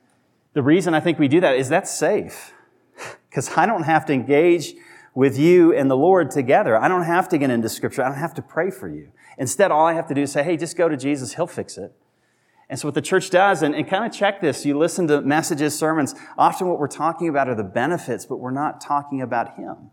The 0.53 0.61
reason 0.61 0.93
I 0.93 0.99
think 0.99 1.17
we 1.17 1.29
do 1.29 1.39
that 1.41 1.55
is 1.55 1.69
that's 1.69 1.91
safe. 1.91 2.51
Because 3.29 3.57
I 3.57 3.65
don't 3.65 3.83
have 3.83 4.05
to 4.05 4.13
engage 4.13 4.75
with 5.15 5.39
you 5.39 5.73
and 5.73 5.89
the 5.89 5.97
Lord 5.97 6.29
together. 6.29 6.77
I 6.77 6.87
don't 6.87 7.03
have 7.03 7.27
to 7.29 7.37
get 7.39 7.49
into 7.49 7.69
scripture. 7.69 8.03
I 8.03 8.09
don't 8.09 8.19
have 8.19 8.35
to 8.35 8.41
pray 8.41 8.69
for 8.69 8.87
you. 8.87 9.11
Instead, 9.37 9.71
all 9.71 9.87
I 9.87 9.93
have 9.93 10.07
to 10.07 10.13
do 10.13 10.21
is 10.21 10.31
say, 10.33 10.43
hey, 10.43 10.57
just 10.57 10.77
go 10.77 10.87
to 10.87 10.97
Jesus. 10.97 11.33
He'll 11.33 11.47
fix 11.47 11.77
it. 11.77 11.93
And 12.69 12.79
so 12.79 12.87
what 12.87 12.95
the 12.95 13.01
church 13.01 13.29
does, 13.29 13.61
and, 13.61 13.75
and 13.75 13.87
kind 13.87 14.05
of 14.05 14.11
check 14.11 14.41
this, 14.41 14.65
you 14.65 14.77
listen 14.77 15.07
to 15.07 15.21
messages, 15.21 15.77
sermons, 15.77 16.15
often 16.37 16.67
what 16.67 16.79
we're 16.79 16.87
talking 16.87 17.29
about 17.29 17.47
are 17.47 17.55
the 17.55 17.63
benefits, 17.63 18.25
but 18.25 18.37
we're 18.37 18.51
not 18.51 18.81
talking 18.81 19.21
about 19.21 19.55
Him. 19.55 19.91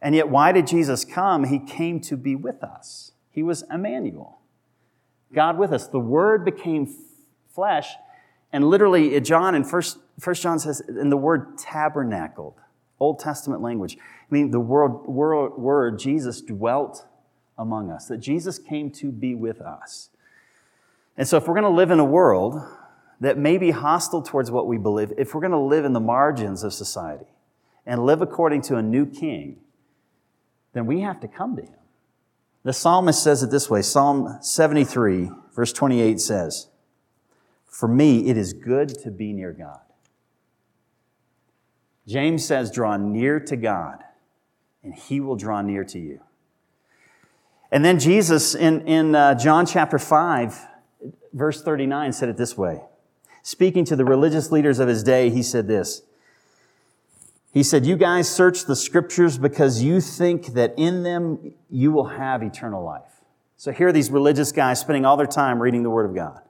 And 0.00 0.14
yet, 0.14 0.28
why 0.28 0.52
did 0.52 0.66
Jesus 0.66 1.04
come? 1.04 1.44
He 1.44 1.58
came 1.58 2.00
to 2.00 2.16
be 2.16 2.36
with 2.36 2.62
us. 2.62 3.12
He 3.30 3.42
was 3.42 3.64
Emmanuel, 3.70 4.38
God 5.34 5.58
with 5.58 5.72
us. 5.72 5.88
The 5.88 5.98
Word 5.98 6.44
became 6.44 6.94
flesh, 7.52 7.88
and 8.52 8.68
literally, 8.68 9.20
John 9.20 9.54
in 9.56 9.64
First, 9.64 9.98
John 10.34 10.58
says, 10.58 10.80
in 10.80 11.10
the 11.10 11.16
word 11.16 11.58
tabernacled, 11.58 12.54
Old 13.02 13.18
Testament 13.18 13.60
language. 13.60 13.98
I 13.98 14.26
mean, 14.30 14.52
the 14.52 14.60
word, 14.60 15.06
word, 15.06 15.58
word 15.58 15.98
Jesus 15.98 16.40
dwelt 16.40 17.04
among 17.58 17.90
us, 17.90 18.06
that 18.06 18.18
Jesus 18.18 18.58
came 18.58 18.90
to 18.92 19.10
be 19.10 19.34
with 19.34 19.60
us. 19.60 20.10
And 21.16 21.26
so, 21.26 21.36
if 21.36 21.46
we're 21.46 21.54
going 21.54 21.64
to 21.64 21.76
live 21.76 21.90
in 21.90 21.98
a 21.98 22.04
world 22.04 22.62
that 23.20 23.36
may 23.36 23.58
be 23.58 23.72
hostile 23.72 24.22
towards 24.22 24.50
what 24.50 24.66
we 24.66 24.78
believe, 24.78 25.12
if 25.18 25.34
we're 25.34 25.40
going 25.40 25.50
to 25.50 25.58
live 25.58 25.84
in 25.84 25.92
the 25.92 26.00
margins 26.00 26.62
of 26.62 26.72
society 26.72 27.26
and 27.84 28.06
live 28.06 28.22
according 28.22 28.62
to 28.62 28.76
a 28.76 28.82
new 28.82 29.04
king, 29.04 29.58
then 30.72 30.86
we 30.86 31.00
have 31.00 31.20
to 31.20 31.28
come 31.28 31.56
to 31.56 31.62
him. 31.62 31.74
The 32.62 32.72
psalmist 32.72 33.22
says 33.22 33.42
it 33.42 33.50
this 33.50 33.68
way 33.68 33.82
Psalm 33.82 34.38
73, 34.40 35.30
verse 35.54 35.72
28 35.72 36.20
says, 36.20 36.68
For 37.66 37.88
me, 37.88 38.28
it 38.28 38.36
is 38.36 38.52
good 38.52 38.88
to 39.00 39.10
be 39.10 39.32
near 39.32 39.52
God. 39.52 39.80
James 42.06 42.44
says, 42.44 42.70
Draw 42.70 42.96
near 42.98 43.40
to 43.40 43.56
God, 43.56 44.02
and 44.82 44.94
he 44.94 45.20
will 45.20 45.36
draw 45.36 45.62
near 45.62 45.84
to 45.84 45.98
you. 45.98 46.20
And 47.70 47.84
then 47.84 47.98
Jesus 47.98 48.54
in, 48.54 48.86
in 48.86 49.14
uh, 49.14 49.34
John 49.34 49.64
chapter 49.66 49.98
5, 49.98 50.66
verse 51.32 51.62
39, 51.62 52.12
said 52.12 52.28
it 52.28 52.36
this 52.36 52.56
way. 52.56 52.82
Speaking 53.42 53.84
to 53.86 53.96
the 53.96 54.04
religious 54.04 54.52
leaders 54.52 54.78
of 54.78 54.88
his 54.88 55.02
day, 55.02 55.30
he 55.30 55.42
said 55.42 55.66
this 55.66 56.02
he 57.52 57.62
said, 57.62 57.84
You 57.84 57.96
guys 57.96 58.28
search 58.28 58.64
the 58.64 58.74
scriptures 58.74 59.36
because 59.36 59.82
you 59.82 60.00
think 60.00 60.54
that 60.54 60.74
in 60.76 61.02
them 61.02 61.54
you 61.68 61.92
will 61.92 62.06
have 62.06 62.42
eternal 62.42 62.82
life. 62.82 63.02
So 63.56 63.72
here 63.72 63.88
are 63.88 63.92
these 63.92 64.10
religious 64.10 64.50
guys 64.52 64.80
spending 64.80 65.04
all 65.04 65.16
their 65.16 65.26
time 65.26 65.60
reading 65.60 65.82
the 65.82 65.90
Word 65.90 66.06
of 66.06 66.14
God. 66.14 66.40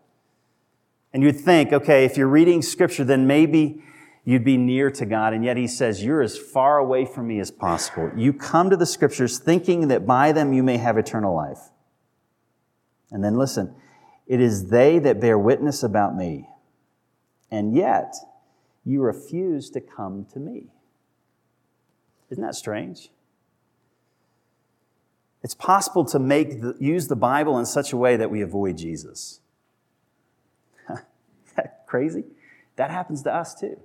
And 1.13 1.23
you'd 1.23 1.39
think, 1.39 1.73
okay, 1.73 2.05
if 2.05 2.17
you're 2.17 2.29
reading 2.29 2.63
scripture, 2.63 3.05
then 3.05 3.27
maybe 3.27 3.83
you'd 4.25 4.45
be 4.45 4.57
near 4.57 4.91
to 4.91 5.07
God, 5.07 5.33
and 5.33 5.45
yet 5.45 5.57
he 5.57 5.67
says, 5.67 6.03
You're 6.03 6.23
as 6.23 6.39
far 6.39 6.79
away 6.79 7.05
from 7.05 7.29
me 7.29 7.41
as 7.41 7.51
possible. 7.51 8.11
You 8.17 8.33
come 8.33 8.71
to 8.71 8.77
the 8.77 8.87
scriptures 8.87 9.39
thinking 9.39 9.89
that 9.89 10.07
by 10.07 10.33
them 10.33 10.53
you 10.53 10.63
may 10.63 10.77
have 10.77 10.99
eternal 10.99 11.35
life. 11.35 11.71
And 13.11 13.23
then 13.23 13.37
listen, 13.37 13.75
it 14.27 14.41
is 14.41 14.71
they 14.71 14.99
that 15.01 15.21
bear 15.21 15.39
witness 15.39 15.83
about 15.83 16.17
me, 16.17 16.49
and 17.51 17.75
yet 17.75 18.15
you 18.85 19.03
refuse 19.03 19.71
to 19.71 19.81
come 19.81 20.27
to 20.33 20.41
me. 20.41 20.73
Isn't 22.31 22.43
that 22.43 22.55
strange? 22.55 23.11
It's 25.43 25.55
possible 25.55 26.05
to 26.07 26.19
make 26.19 26.61
the, 26.61 26.77
use 26.79 27.09
the 27.09 27.17
Bible 27.17 27.59
in 27.59 27.67
such 27.67 27.93
a 27.93 27.97
way 27.97 28.17
that 28.17 28.31
we 28.31 28.41
avoid 28.41 28.79
Jesus. 28.79 29.41
Crazy? 31.87 32.25
That 32.77 32.91
happens 32.91 33.23
to 33.25 33.35
us 33.35 33.55
too. 33.55 33.79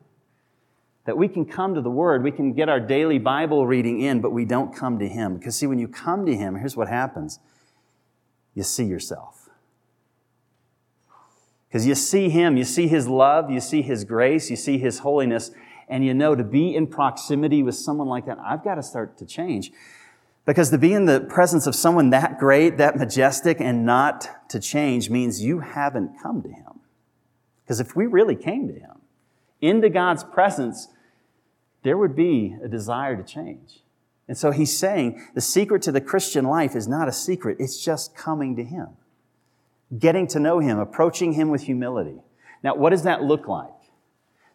That 1.07 1.17
we 1.17 1.29
can 1.29 1.45
come 1.45 1.73
to 1.73 1.79
the 1.79 1.89
Word, 1.89 2.21
we 2.21 2.33
can 2.33 2.51
get 2.51 2.67
our 2.67 2.81
daily 2.81 3.17
Bible 3.17 3.65
reading 3.65 4.01
in, 4.01 4.19
but 4.19 4.31
we 4.31 4.43
don't 4.43 4.75
come 4.75 4.99
to 4.99 5.07
Him. 5.07 5.37
Because, 5.37 5.55
see, 5.55 5.65
when 5.65 5.79
you 5.79 5.87
come 5.87 6.25
to 6.25 6.35
Him, 6.35 6.55
here's 6.55 6.75
what 6.75 6.89
happens 6.89 7.39
you 8.53 8.63
see 8.63 8.83
yourself. 8.83 9.49
Because 11.69 11.87
you 11.87 11.95
see 11.95 12.27
Him, 12.27 12.57
you 12.57 12.65
see 12.65 12.89
His 12.89 13.07
love, 13.07 13.49
you 13.49 13.61
see 13.61 13.81
His 13.81 14.03
grace, 14.03 14.49
you 14.49 14.57
see 14.57 14.77
His 14.77 14.99
holiness, 14.99 15.51
and 15.87 16.03
you 16.03 16.13
know 16.13 16.35
to 16.35 16.43
be 16.43 16.75
in 16.75 16.87
proximity 16.87 17.63
with 17.63 17.75
someone 17.75 18.09
like 18.09 18.25
that, 18.25 18.37
I've 18.39 18.63
got 18.63 18.75
to 18.75 18.83
start 18.83 19.17
to 19.19 19.25
change. 19.25 19.71
Because 20.45 20.71
to 20.71 20.77
be 20.77 20.91
in 20.91 21.05
the 21.05 21.21
presence 21.21 21.67
of 21.67 21.75
someone 21.75 22.09
that 22.09 22.37
great, 22.37 22.77
that 22.79 22.97
majestic, 22.97 23.61
and 23.61 23.85
not 23.85 24.49
to 24.49 24.59
change 24.59 25.09
means 25.09 25.41
you 25.41 25.59
haven't 25.61 26.21
come 26.21 26.41
to 26.41 26.49
Him. 26.49 26.81
Because 27.63 27.79
if 27.79 27.95
we 27.95 28.07
really 28.07 28.35
came 28.35 28.67
to 28.67 28.73
Him, 28.73 29.01
into 29.61 29.89
God's 29.89 30.25
presence, 30.25 30.89
there 31.87 31.97
would 31.97 32.17
be 32.17 32.53
a 32.61 32.67
desire 32.67 33.15
to 33.15 33.23
change. 33.23 33.79
And 34.27 34.37
so 34.37 34.51
He's 34.51 34.77
saying 34.77 35.25
the 35.35 35.39
secret 35.39 35.81
to 35.83 35.91
the 35.93 36.01
Christian 36.01 36.43
life 36.43 36.75
is 36.75 36.85
not 36.85 37.07
a 37.07 37.13
secret, 37.13 37.55
it's 37.61 37.81
just 37.81 38.13
coming 38.13 38.57
to 38.57 38.63
Him, 38.65 38.89
getting 39.97 40.27
to 40.27 40.39
know 40.41 40.59
Him, 40.59 40.79
approaching 40.79 41.31
Him 41.31 41.47
with 41.47 41.61
humility. 41.63 42.17
Now, 42.61 42.75
what 42.75 42.89
does 42.89 43.03
that 43.03 43.23
look 43.23 43.47
like? 43.47 43.69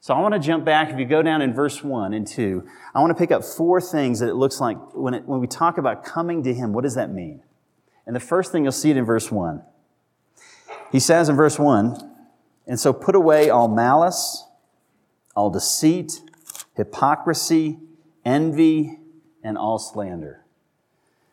So 0.01 0.13
I 0.13 0.21
want 0.21 0.35
to 0.35 0.41
jump 0.41 0.67
back. 0.67 0.91
If 0.91 0.99
you 0.99 1.07
go 1.07 1.23
down 1.23 1.41
in 1.41 1.55
verse 1.55 1.83
1 1.83 2.13
and 2.13 2.27
2, 2.27 2.69
I 2.95 3.01
want 3.01 3.17
to 3.17 3.19
pick 3.19 3.31
up 3.31 3.45
four 3.45 3.81
things 3.81 4.21
that 4.21 4.29
it 4.29 4.35
looks 4.35 4.61
like 4.61 4.77
when, 4.93 5.15
it, 5.15 5.25
when 5.25 5.41
we 5.41 5.47
talk 5.47 5.79
about 5.79 6.05
coming 6.05 6.43
to 6.43 6.53
Him. 6.53 6.75
What 6.75 6.83
does 6.83 6.97
that 6.97 7.11
mean? 7.11 7.43
And 8.07 8.15
the 8.15 8.21
first 8.21 8.53
thing 8.53 8.65
you'll 8.65 8.73
see 8.73 8.91
it 8.91 8.99
in 8.99 9.07
verse 9.07 9.33
1. 9.33 9.63
He 10.91 11.01
says 11.01 11.31
in 11.31 11.37
verse 11.37 11.59
1, 11.59 11.97
and 12.67 12.79
so 12.79 12.93
put 12.93 13.15
away 13.15 13.49
all 13.49 13.69
malice, 13.69 14.45
all 15.35 15.49
deceit, 15.49 16.21
hypocrisy, 16.75 17.79
envy, 18.25 18.99
and 19.43 19.59
all 19.59 19.79
slander. 19.79 20.45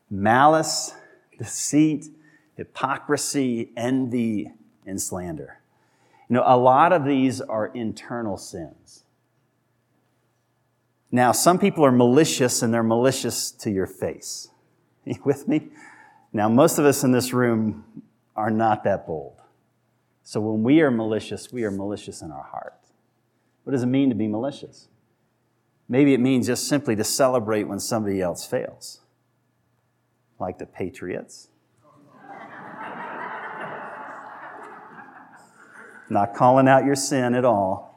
Malice, 0.09 0.93
deceit, 1.37 2.07
hypocrisy, 2.55 3.71
envy, 3.77 4.51
and 4.85 5.01
slander. 5.01 5.59
You 6.27 6.35
know, 6.35 6.43
a 6.45 6.57
lot 6.57 6.93
of 6.93 7.05
these 7.05 7.41
are 7.41 7.67
internal 7.67 8.37
sins. 8.37 9.03
Now, 11.11 11.31
some 11.31 11.57
people 11.57 11.83
are 11.85 11.91
malicious 11.91 12.61
and 12.61 12.73
they're 12.73 12.83
malicious 12.83 13.49
to 13.51 13.71
your 13.71 13.87
face. 13.87 14.49
Are 15.05 15.11
you 15.13 15.21
with 15.23 15.47
me? 15.47 15.69
Now, 16.31 16.49
most 16.49 16.77
of 16.77 16.85
us 16.85 17.03
in 17.03 17.11
this 17.11 17.33
room 17.33 18.03
are 18.35 18.51
not 18.51 18.83
that 18.83 19.07
bold. 19.07 19.41
So 20.23 20.39
when 20.39 20.61
we 20.61 20.81
are 20.81 20.91
malicious, 20.91 21.51
we 21.51 21.63
are 21.63 21.71
malicious 21.71 22.21
in 22.21 22.31
our 22.31 22.43
heart. 22.43 22.75
What 23.63 23.71
does 23.71 23.81
it 23.81 23.87
mean 23.87 24.09
to 24.09 24.15
be 24.15 24.27
malicious? 24.27 24.87
Maybe 25.89 26.13
it 26.13 26.19
means 26.19 26.45
just 26.45 26.67
simply 26.67 26.95
to 26.95 27.03
celebrate 27.03 27.63
when 27.63 27.79
somebody 27.79 28.21
else 28.21 28.45
fails, 28.45 29.01
like 30.39 30.59
the 30.59 30.67
Patriots 30.67 31.47
Not 36.09 36.35
calling 36.35 36.67
out 36.67 36.85
your 36.85 36.95
sin 36.95 37.33
at 37.33 37.45
all. 37.45 37.89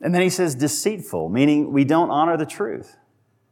And 0.00 0.12
then 0.14 0.20
he 0.20 0.28
says 0.28 0.54
deceitful, 0.54 1.30
meaning 1.30 1.72
we 1.72 1.84
don't 1.84 2.10
honor 2.10 2.36
the 2.36 2.44
truth. 2.44 2.98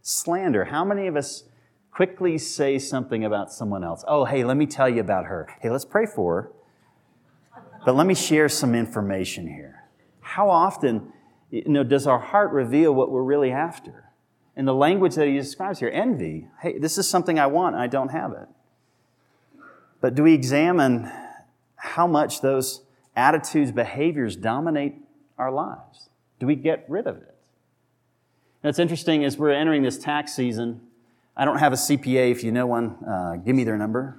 Slander. 0.03 0.67
How 0.67 0.85
many 0.85 1.07
of 1.07 1.17
us 1.17 1.45
quickly 1.93 2.39
say 2.39 2.79
something 2.79 3.25
about 3.25 3.53
someone 3.53 3.85
else? 3.85 4.05
Oh, 4.09 4.25
hey, 4.25 4.45
let 4.45 4.57
me 4.57 4.67
tell 4.67 4.89
you 4.89 5.01
about 5.01 5.27
her. 5.27 5.49
Hey, 5.61 5.71
let's 5.71 5.85
pray 5.85 6.07
for 6.07 6.43
her. 6.43 6.53
But 7.85 7.97
let 7.97 8.07
me 8.07 8.15
share 8.15 8.49
some 8.49 8.75
information 8.75 9.47
here. 9.47 9.85
How 10.21 10.49
often 10.49 11.13
you 11.51 11.65
know, 11.67 11.85
does 11.85 12.07
our 12.07 12.19
heart 12.19 12.53
reveal 12.53 12.95
what 12.95 13.11
we're 13.11 13.23
really 13.23 13.51
after? 13.51 14.13
in 14.57 14.65
the 14.65 14.75
language 14.75 15.15
that 15.15 15.27
he 15.27 15.35
describes 15.35 15.79
here 15.79 15.91
envy. 15.93 16.49
Hey, 16.61 16.79
this 16.79 16.99
is 16.99 17.09
something 17.09 17.39
I 17.39 17.47
want 17.47 17.75
and 17.75 17.83
I 17.83 17.87
don't 17.87 18.11
have 18.11 18.33
it. 18.33 18.49
But 20.01 20.15
do 20.15 20.25
we 20.25 20.35
examine 20.35 21.11
how 21.77 22.07
much 22.07 22.41
those 22.41 22.83
attitudes, 23.17 23.73
behaviors 23.73 24.37
dominate 24.37 24.97
our 25.39 25.51
lives? 25.51 26.11
Do 26.39 26.47
we 26.47 26.57
get 26.57 26.85
rid 26.89 27.07
of 27.07 27.17
it? 27.17 27.35
And 28.63 28.69
it's 28.69 28.79
interesting 28.79 29.25
as 29.25 29.39
we're 29.39 29.51
entering 29.51 29.83
this 29.83 29.99
tax 29.99 30.35
season. 30.35 30.81
I 31.37 31.45
don't 31.45 31.59
have 31.59 31.73
a 31.73 31.77
CPA. 31.77 32.31
If 32.31 32.45
you 32.45 32.53
know 32.53 32.67
one, 32.67 32.97
uh, 33.05 33.37
give 33.37 33.57
me 33.57 33.65
their 33.65 33.79
number. 33.79 34.19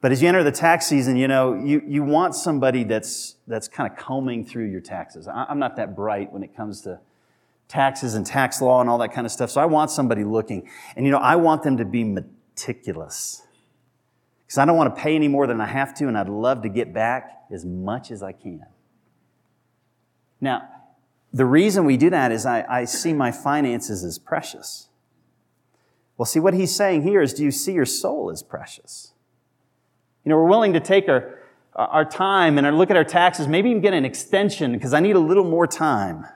But 0.00 0.12
as 0.12 0.22
you 0.22 0.28
enter 0.28 0.44
the 0.44 0.52
tax 0.52 0.86
season, 0.86 1.16
you 1.16 1.26
know, 1.26 1.54
you, 1.54 1.82
you 1.86 2.04
want 2.04 2.34
somebody 2.34 2.84
that's, 2.84 3.36
that's 3.46 3.66
kind 3.66 3.90
of 3.90 3.98
combing 3.98 4.44
through 4.44 4.66
your 4.66 4.80
taxes. 4.80 5.26
I, 5.26 5.46
I'm 5.48 5.58
not 5.58 5.76
that 5.76 5.96
bright 5.96 6.32
when 6.32 6.42
it 6.42 6.54
comes 6.54 6.82
to 6.82 7.00
taxes 7.68 8.14
and 8.14 8.24
tax 8.24 8.60
law 8.60 8.80
and 8.80 8.88
all 8.88 8.98
that 8.98 9.12
kind 9.12 9.26
of 9.26 9.32
stuff. 9.32 9.50
So 9.50 9.60
I 9.60 9.66
want 9.66 9.90
somebody 9.90 10.22
looking. 10.22 10.68
And 10.94 11.04
you 11.04 11.12
know, 11.12 11.18
I 11.18 11.36
want 11.36 11.62
them 11.62 11.78
to 11.78 11.84
be 11.84 12.04
meticulous. 12.04 13.42
Because 14.46 14.58
I 14.58 14.64
don't 14.64 14.76
want 14.76 14.94
to 14.94 15.00
pay 15.00 15.16
any 15.16 15.28
more 15.28 15.46
than 15.46 15.60
I 15.60 15.66
have 15.66 15.92
to, 15.94 16.06
and 16.06 16.16
I'd 16.16 16.28
love 16.28 16.62
to 16.62 16.68
get 16.68 16.92
back 16.92 17.42
as 17.50 17.64
much 17.64 18.12
as 18.12 18.22
I 18.22 18.30
can. 18.30 18.64
Now, 20.40 20.68
the 21.32 21.44
reason 21.44 21.84
we 21.84 21.96
do 21.96 22.10
that 22.10 22.30
is 22.30 22.46
I, 22.46 22.64
I 22.68 22.84
see 22.84 23.12
my 23.12 23.32
finances 23.32 24.04
as 24.04 24.18
precious. 24.18 24.88
Well, 26.16 26.26
see, 26.26 26.40
what 26.40 26.54
he's 26.54 26.74
saying 26.74 27.02
here 27.02 27.20
is 27.20 27.34
do 27.34 27.44
you 27.44 27.50
see 27.50 27.72
your 27.72 27.84
soul 27.84 28.30
as 28.30 28.42
precious? 28.42 29.12
You 30.24 30.30
know, 30.30 30.36
we're 30.36 30.48
willing 30.48 30.72
to 30.72 30.80
take 30.80 31.08
our, 31.08 31.38
our 31.74 32.04
time 32.04 32.58
and 32.58 32.66
our 32.66 32.72
look 32.72 32.90
at 32.90 32.96
our 32.96 33.04
taxes, 33.04 33.46
maybe 33.46 33.70
even 33.70 33.82
get 33.82 33.94
an 33.94 34.04
extension 34.04 34.72
because 34.72 34.94
I 34.94 35.00
need 35.00 35.16
a 35.16 35.20
little 35.20 35.44
more 35.44 35.66
time. 35.66 36.26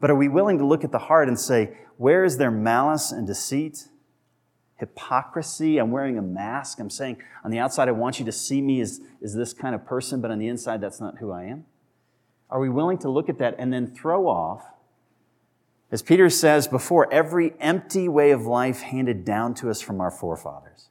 But 0.00 0.10
are 0.10 0.16
we 0.16 0.28
willing 0.28 0.58
to 0.58 0.66
look 0.66 0.84
at 0.84 0.92
the 0.92 0.98
heart 0.98 1.28
and 1.28 1.38
say, 1.38 1.76
where 1.96 2.24
is 2.24 2.36
there 2.36 2.50
malice 2.50 3.12
and 3.12 3.26
deceit? 3.26 3.88
Hypocrisy. 4.78 5.78
I'm 5.78 5.90
wearing 5.90 6.18
a 6.18 6.22
mask. 6.22 6.78
I'm 6.80 6.90
saying 6.90 7.16
on 7.44 7.50
the 7.50 7.58
outside, 7.58 7.88
I 7.88 7.92
want 7.92 8.18
you 8.18 8.26
to 8.26 8.32
see 8.32 8.60
me 8.60 8.80
as, 8.80 9.00
as 9.22 9.34
this 9.34 9.54
kind 9.54 9.74
of 9.74 9.86
person, 9.86 10.20
but 10.20 10.30
on 10.30 10.38
the 10.38 10.48
inside, 10.48 10.80
that's 10.80 11.00
not 11.00 11.18
who 11.18 11.32
I 11.32 11.44
am. 11.44 11.64
Are 12.50 12.60
we 12.60 12.68
willing 12.68 12.98
to 12.98 13.08
look 13.08 13.28
at 13.28 13.38
that 13.38 13.54
and 13.58 13.72
then 13.72 13.86
throw 13.86 14.28
off, 14.28 14.62
as 15.90 16.02
Peter 16.02 16.28
says 16.28 16.66
before, 16.66 17.12
every 17.12 17.54
empty 17.60 18.08
way 18.08 18.32
of 18.32 18.46
life 18.46 18.80
handed 18.80 19.24
down 19.24 19.54
to 19.54 19.70
us 19.70 19.80
from 19.80 20.00
our 20.00 20.10
forefathers? 20.10 20.88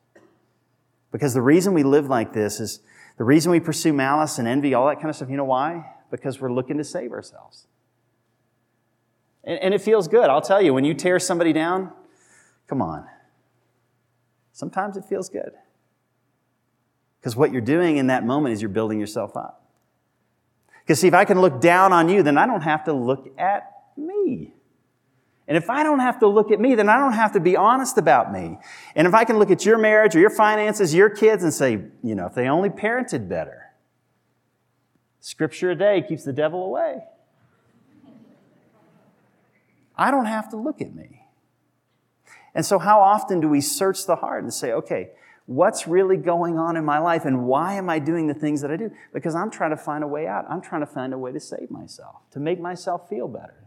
Because 1.12 1.34
the 1.34 1.42
reason 1.42 1.74
we 1.74 1.84
live 1.84 2.08
like 2.08 2.34
this 2.34 2.60
is 2.60 2.80
the 3.18 3.24
reason 3.24 3.52
we 3.52 3.60
pursue 3.60 3.94
malice 3.94 4.38
and 4.38 4.48
envy, 4.48 4.74
all 4.74 4.88
that 4.88 4.96
kind 4.96 5.10
of 5.10 5.16
stuff. 5.16 5.30
You 5.30 5.38
know 5.38 5.46
why? 5.46 5.94
Because 6.12 6.40
we're 6.42 6.52
looking 6.52 6.78
to 6.78 6.84
save 6.84 7.12
ourselves. 7.12 7.68
And, 9.44 9.60
and 9.60 9.74
it 9.74 9.82
feels 9.82 10.08
good. 10.08 10.30
I'll 10.30 10.42
tell 10.42 10.62
you, 10.62 10.74
when 10.74 10.86
you 10.86 10.94
tear 10.94 11.20
somebody 11.20 11.54
down, 11.54 11.92
come 12.68 12.82
on. 12.82 13.06
Sometimes 14.52 14.98
it 14.98 15.06
feels 15.06 15.30
good. 15.30 15.52
Because 17.20 17.36
what 17.36 17.52
you're 17.52 17.62
doing 17.62 17.98
in 17.98 18.08
that 18.08 18.26
moment 18.26 18.54
is 18.54 18.62
you're 18.62 18.70
building 18.70 19.00
yourself 19.00 19.36
up. 19.36 19.70
Because, 20.84 21.00
see, 21.00 21.08
if 21.08 21.14
I 21.14 21.26
can 21.26 21.42
look 21.42 21.60
down 21.60 21.92
on 21.92 22.10
you, 22.10 22.22
then 22.24 22.38
I 22.38 22.46
don't 22.46 22.62
have 22.62 22.84
to 22.86 22.94
look 22.94 23.34
at 23.40 23.72
me. 23.98 24.55
And 25.48 25.56
if 25.56 25.70
I 25.70 25.84
don't 25.84 26.00
have 26.00 26.20
to 26.20 26.28
look 26.28 26.52
at 26.52 26.60
me, 26.60 26.74
then 26.74 26.90
I 26.90 26.98
don't 26.98 27.14
have 27.14 27.34
to 27.34 27.40
be 27.40 27.56
honest 27.56 27.98
about 27.98 28.32
me. 28.34 28.58
And 28.96 29.06
if 29.06 29.14
I 29.14 29.26
can 29.26 29.38
look 29.38 29.52
at 29.52 29.64
your 29.66 29.78
marriage 29.78 30.16
or 30.16 30.20
your 30.20 30.32
finances, 30.32 30.94
your 30.94 31.10
kids, 31.10 31.44
and 31.44 31.54
say, 31.54 31.84
you 32.04 32.16
know, 32.16 32.26
if 32.26 32.34
they 32.34 32.48
only 32.48 32.70
parented 32.70 33.30
better, 33.30 33.72
scripture 35.20 35.72
a 35.72 35.76
day 35.76 36.04
keeps 36.08 36.24
the 36.24 36.34
devil 36.34 36.66
away. 36.66 37.04
I 39.98 40.12
don't 40.12 40.26
have 40.26 40.50
to 40.50 40.58
look 40.58 40.82
at 40.82 40.94
me. 40.94 41.22
And 42.54 42.66
so, 42.66 42.80
how 42.80 43.00
often 43.00 43.40
do 43.40 43.48
we 43.48 43.62
search 43.62 44.06
the 44.06 44.16
heart 44.16 44.44
and 44.44 44.54
say, 44.54 44.72
okay, 44.72 45.12
what's 45.46 45.88
really 45.88 46.18
going 46.18 46.58
on 46.58 46.76
in 46.76 46.84
my 46.84 47.00
life 47.00 47.26
and 47.26 47.46
why 47.46 47.74
am 47.74 47.90
I 47.90 48.00
doing 48.00 48.28
the 48.28 48.34
things 48.34 48.62
that 48.62 48.72
I 48.72 48.78
do? 48.78 48.92
Because 49.14 49.36
I'm 49.36 49.52
trying 49.52 49.72
to 49.72 49.78
find 49.78 50.04
a 50.04 50.08
way 50.08 50.26
out. 50.26 50.46
I'm 50.50 50.62
trying 50.62 50.82
to 50.82 50.88
find 50.88 51.14
a 51.14 51.18
way 51.18 51.32
to 51.32 51.40
save 51.40 51.70
myself, 51.70 52.16
to 52.32 52.40
make 52.40 52.60
myself 52.60 53.08
feel 53.10 53.28
better. 53.28 53.64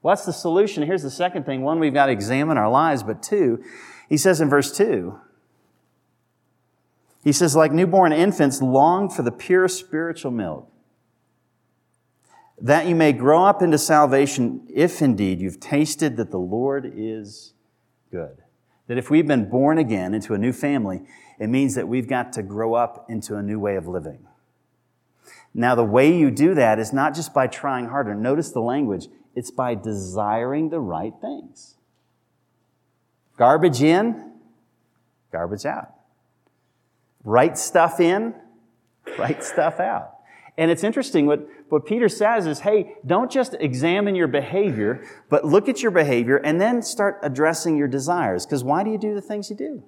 What's 0.00 0.24
the 0.24 0.32
solution? 0.32 0.84
Here's 0.84 1.02
the 1.02 1.10
second 1.10 1.44
thing. 1.44 1.62
One, 1.62 1.80
we've 1.80 1.94
got 1.94 2.06
to 2.06 2.12
examine 2.12 2.56
our 2.56 2.70
lives, 2.70 3.02
but 3.02 3.22
two, 3.22 3.62
he 4.08 4.16
says 4.16 4.40
in 4.40 4.48
verse 4.48 4.76
2, 4.76 5.18
He 7.24 7.32
says, 7.32 7.56
like 7.56 7.72
newborn 7.72 8.12
infants, 8.12 8.62
long 8.62 9.10
for 9.10 9.22
the 9.22 9.32
pure 9.32 9.68
spiritual 9.68 10.30
milk, 10.30 10.70
that 12.60 12.86
you 12.86 12.94
may 12.94 13.12
grow 13.12 13.44
up 13.44 13.62
into 13.62 13.78
salvation 13.78 14.66
if 14.72 15.02
indeed 15.02 15.40
you've 15.40 15.60
tasted 15.60 16.16
that 16.16 16.30
the 16.30 16.38
Lord 16.38 16.90
is 16.96 17.54
good. 18.10 18.38
That 18.86 18.98
if 18.98 19.10
we've 19.10 19.26
been 19.26 19.50
born 19.50 19.78
again 19.78 20.14
into 20.14 20.32
a 20.32 20.38
new 20.38 20.52
family, 20.52 21.02
it 21.38 21.48
means 21.48 21.74
that 21.74 21.86
we've 21.86 22.08
got 22.08 22.32
to 22.32 22.42
grow 22.42 22.74
up 22.74 23.06
into 23.08 23.36
a 23.36 23.42
new 23.42 23.60
way 23.60 23.76
of 23.76 23.86
living. 23.86 24.26
Now, 25.54 25.74
the 25.74 25.84
way 25.84 26.16
you 26.16 26.30
do 26.30 26.54
that 26.54 26.78
is 26.78 26.92
not 26.92 27.14
just 27.14 27.34
by 27.34 27.46
trying 27.46 27.86
harder. 27.86 28.14
Notice 28.14 28.50
the 28.50 28.60
language. 28.60 29.08
It's 29.38 29.52
by 29.52 29.76
desiring 29.76 30.70
the 30.70 30.80
right 30.80 31.14
things. 31.20 31.76
Garbage 33.36 33.80
in, 33.80 34.32
garbage 35.30 35.64
out. 35.64 35.94
Right 37.22 37.56
stuff 37.56 38.00
in, 38.00 38.34
right 39.16 39.44
stuff 39.44 39.78
out. 39.78 40.14
And 40.56 40.72
it's 40.72 40.82
interesting 40.82 41.26
what, 41.26 41.46
what 41.68 41.86
Peter 41.86 42.08
says 42.08 42.48
is, 42.48 42.58
hey, 42.58 42.96
don't 43.06 43.30
just 43.30 43.54
examine 43.60 44.16
your 44.16 44.26
behavior, 44.26 45.04
but 45.30 45.44
look 45.44 45.68
at 45.68 45.82
your 45.82 45.92
behavior 45.92 46.38
and 46.38 46.60
then 46.60 46.82
start 46.82 47.20
addressing 47.22 47.76
your 47.76 47.86
desires. 47.86 48.44
Because 48.44 48.64
why 48.64 48.82
do 48.82 48.90
you 48.90 48.98
do 48.98 49.14
the 49.14 49.22
things 49.22 49.50
you 49.50 49.54
do? 49.54 49.84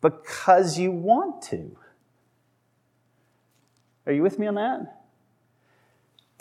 Because 0.00 0.76
you 0.76 0.90
want 0.90 1.40
to. 1.42 1.76
Are 4.06 4.12
you 4.12 4.24
with 4.24 4.40
me 4.40 4.48
on 4.48 4.56
that? 4.56 5.03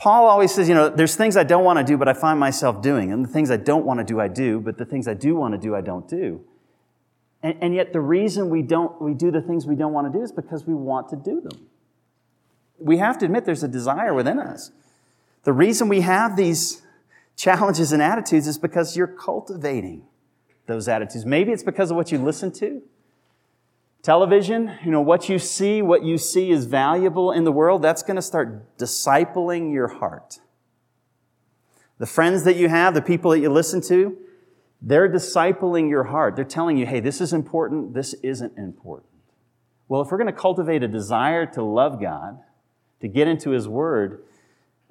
Paul 0.03 0.27
always 0.27 0.53
says, 0.53 0.67
you 0.67 0.75
know, 0.75 0.89
there's 0.89 1.15
things 1.15 1.37
I 1.37 1.45
don't 1.45 1.63
want 1.63 1.79
to 1.79 1.85
do, 1.85 1.95
but 1.95 2.09
I 2.09 2.13
find 2.13 2.37
myself 2.37 2.81
doing. 2.81 3.13
And 3.13 3.23
the 3.23 3.29
things 3.29 3.49
I 3.49 3.55
don't 3.55 3.85
want 3.85 4.01
to 4.01 4.03
do, 4.03 4.19
I 4.19 4.27
do, 4.27 4.59
but 4.59 4.77
the 4.77 4.83
things 4.83 5.07
I 5.07 5.13
do 5.13 5.33
want 5.33 5.53
to 5.53 5.57
do, 5.57 5.73
I 5.73 5.79
don't 5.79 6.05
do. 6.09 6.41
And, 7.41 7.55
and 7.61 7.73
yet 7.73 7.93
the 7.93 8.01
reason 8.01 8.49
we 8.49 8.63
don't, 8.63 9.01
we 9.01 9.13
do 9.13 9.31
the 9.31 9.39
things 9.41 9.65
we 9.65 9.77
don't 9.77 9.93
want 9.93 10.11
to 10.11 10.19
do 10.19 10.21
is 10.21 10.33
because 10.33 10.67
we 10.67 10.73
want 10.73 11.07
to 11.11 11.15
do 11.15 11.39
them. 11.39 11.67
We 12.77 12.97
have 12.97 13.17
to 13.19 13.25
admit 13.25 13.45
there's 13.45 13.63
a 13.63 13.67
desire 13.69 14.13
within 14.13 14.39
us. 14.39 14.71
The 15.43 15.53
reason 15.53 15.87
we 15.87 16.01
have 16.01 16.35
these 16.35 16.81
challenges 17.37 17.93
and 17.93 18.01
attitudes 18.01 18.45
is 18.45 18.57
because 18.57 18.97
you're 18.97 19.07
cultivating 19.07 20.03
those 20.65 20.89
attitudes. 20.89 21.25
Maybe 21.25 21.53
it's 21.53 21.63
because 21.63 21.91
of 21.91 21.95
what 21.95 22.11
you 22.11 22.17
listen 22.17 22.51
to. 22.55 22.81
Television, 24.03 24.77
you 24.83 24.91
know, 24.91 24.99
what 24.99 25.29
you 25.29 25.39
see, 25.39 25.81
what 25.81 26.03
you 26.03 26.17
see 26.17 26.51
is 26.51 26.65
valuable 26.65 27.31
in 27.31 27.45
the 27.45 27.53
world, 27.53 27.81
that's 27.81 28.03
going 28.03 28.17
to 28.17 28.21
start 28.21 28.77
discipling 28.77 29.71
your 29.71 29.87
heart. 29.87 30.39
The 31.99 32.05
friends 32.05 32.43
that 32.43 32.57
you 32.57 32.67
have, 32.67 32.93
the 32.93 33.01
people 33.01 33.31
that 33.31 33.39
you 33.39 33.49
listen 33.49 33.79
to, 33.83 34.17
they're 34.81 35.09
discipling 35.09 35.89
your 35.89 36.03
heart. 36.03 36.35
They're 36.35 36.43
telling 36.43 36.77
you, 36.77 36.85
hey, 36.85 36.99
this 36.99 37.21
is 37.21 37.31
important, 37.31 37.93
this 37.93 38.13
isn't 38.15 38.57
important. 38.57 39.09
Well, 39.87 40.01
if 40.01 40.11
we're 40.11 40.17
going 40.17 40.27
to 40.27 40.33
cultivate 40.33 40.83
a 40.83 40.87
desire 40.89 41.45
to 41.45 41.63
love 41.63 42.01
God, 42.01 42.39
to 42.99 43.07
get 43.07 43.29
into 43.29 43.51
His 43.51 43.69
Word, 43.69 44.21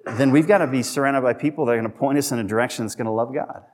then 0.07 0.31
we've 0.31 0.49
got 0.49 0.59
to 0.59 0.67
be 0.67 0.83
surrounded 0.83 1.21
by 1.21 1.35
people 1.35 1.67
that 1.67 1.73
are 1.73 1.79
going 1.79 1.91
to 1.91 1.99
point 1.99 2.17
us 2.17 2.33
in 2.33 2.39
a 2.39 2.45
direction 2.45 2.87
that's 2.87 2.95
going 2.95 3.05
to 3.05 3.13
love 3.13 3.35
God. 3.35 3.65